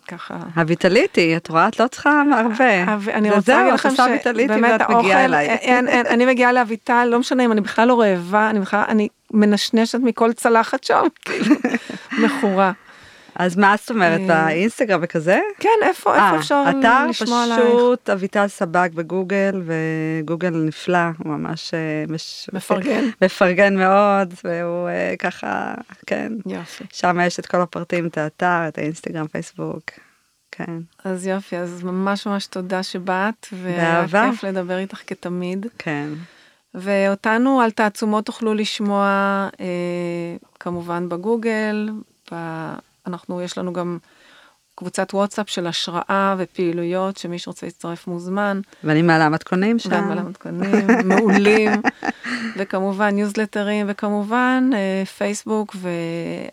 וככה... 0.08 0.38
הוויטליטי, 0.56 1.38
את 1.38 1.50
רואה, 1.50 1.68
את 1.68 1.80
לא 1.80 1.88
צריכה 1.88 2.24
הרבה. 2.38 2.70
אה, 2.70 2.98
ואני 3.00 3.30
זה 3.30 3.36
רוצה 3.36 3.58
להגיד 3.58 3.74
את 3.74 3.86
לכם 3.86 4.04
ויטליטי 4.12 4.54
שבאמת 4.54 4.82
האוכל, 4.82 5.34
אני 6.10 6.26
מגיעה 6.26 6.52
לאביטל, 6.52 7.08
לא 7.12 7.20
משנה 7.20 7.46
אם 7.46 7.52
אני 7.52 7.62
בכלל 7.62 7.88
לא 7.88 8.02
רעבה, 8.02 8.50
אני 8.50 8.60
בכלל, 8.60 8.84
אני 8.88 9.08
מנשנשת 9.34 10.00
מכל 10.04 10.34
צלחת 10.34 10.84
שם, 10.84 11.04
כאילו, 11.26 11.56
מכורה. 12.20 12.72
אז 13.36 13.58
מה 13.58 13.76
זאת 13.80 13.90
אומרת, 13.92 14.30
אה, 14.30 14.46
באינסטגרם 14.46 15.00
וכזה? 15.04 15.40
כן, 15.60 15.70
איפה, 15.82 16.14
איפה 16.16 16.26
אה, 16.26 16.40
אפשר 16.40 16.64
אתר 16.70 17.08
לשמוע 17.08 17.44
עלייך? 17.44 17.60
פשוט 17.62 18.10
אביטל 18.10 18.48
סבג 18.48 18.90
בגוגל, 18.94 19.62
וגוגל 19.66 20.50
נפלא, 20.50 20.98
הוא 21.18 21.28
ממש 21.38 21.74
אה, 21.74 21.80
מש- 22.10 22.50
מפרגן. 22.54 23.04
מפרגן 23.24 23.78
מאוד, 23.78 24.34
והוא 24.44 24.90
אה, 24.90 25.14
ככה, 25.20 25.74
כן, 26.08 26.34
יופי. 26.46 26.84
שם 26.94 27.18
יש 27.26 27.40
את 27.40 27.46
כל 27.46 27.62
הפרטים, 27.62 28.08
את 28.08 28.18
האתר, 28.18 28.68
את 28.68 28.78
האינסטגרם, 28.78 29.28
פייסבוק, 29.28 29.84
כן, 30.52 30.80
אז 31.04 31.28
יופי, 31.28 31.58
אז 31.58 31.84
ממש 31.84 32.28
ממש 32.28 32.46
תודה 32.46 32.84
שבאת, 32.84 33.48
והיה. 33.54 34.06
כיף 34.32 34.44
לדבר 34.44 34.78
איתך 34.78 35.02
כתמיד. 35.08 35.66
כן, 35.78 36.08
ואותנו 36.74 37.62
על 37.62 37.72
תעצומות 37.72 38.26
תוכלו 38.26 38.54
לשמוע 38.54 39.06
אה, 39.60 39.66
כמובן 40.60 41.10
בגוגל, 41.10 41.90
ב... 42.32 42.36
אנחנו, 43.08 43.42
יש 43.42 43.58
לנו 43.58 43.74
גם 43.74 43.98
קבוצת 44.76 45.14
וואטסאפ 45.14 45.50
של 45.50 45.68
השראה 45.68 46.36
ופעילויות, 46.38 47.18
שמי 47.18 47.40
שרוצה 47.40 47.66
להצטרף 47.66 48.08
מוזמן, 48.08 48.62
ואני 48.84 49.02
מעלה 49.02 49.30
מתכונים 49.30 49.80
שם. 49.80 49.90
גם 49.90 50.12
על 50.12 50.18
המתכונים 50.18 50.88
מעולים, 51.06 51.72
וכמובן 52.58 53.10
ניוזלטרים, 53.10 53.86
וכמובן 53.90 54.70
אה, 54.74 55.04
פייסבוק 55.06 55.76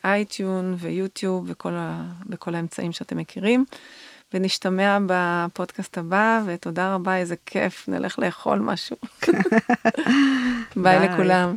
ואייטיון 0.03 0.74
ויוטיוב 0.78 1.44
וכל 1.49 1.72
ה... 1.76 2.03
בכל 2.26 2.55
האמצעים 2.55 2.92
שאתם 2.92 3.16
מכירים. 3.16 3.64
ונשתמע 4.34 4.99
בפודקאסט 5.07 5.99
הבא, 5.99 6.42
ותודה 6.46 6.94
רבה, 6.94 7.16
איזה 7.16 7.34
כיף, 7.46 7.88
נלך 7.88 8.18
לאכול 8.18 8.59
משהו. 8.59 8.96
ביי. 10.82 11.09
לכולם. 11.09 11.57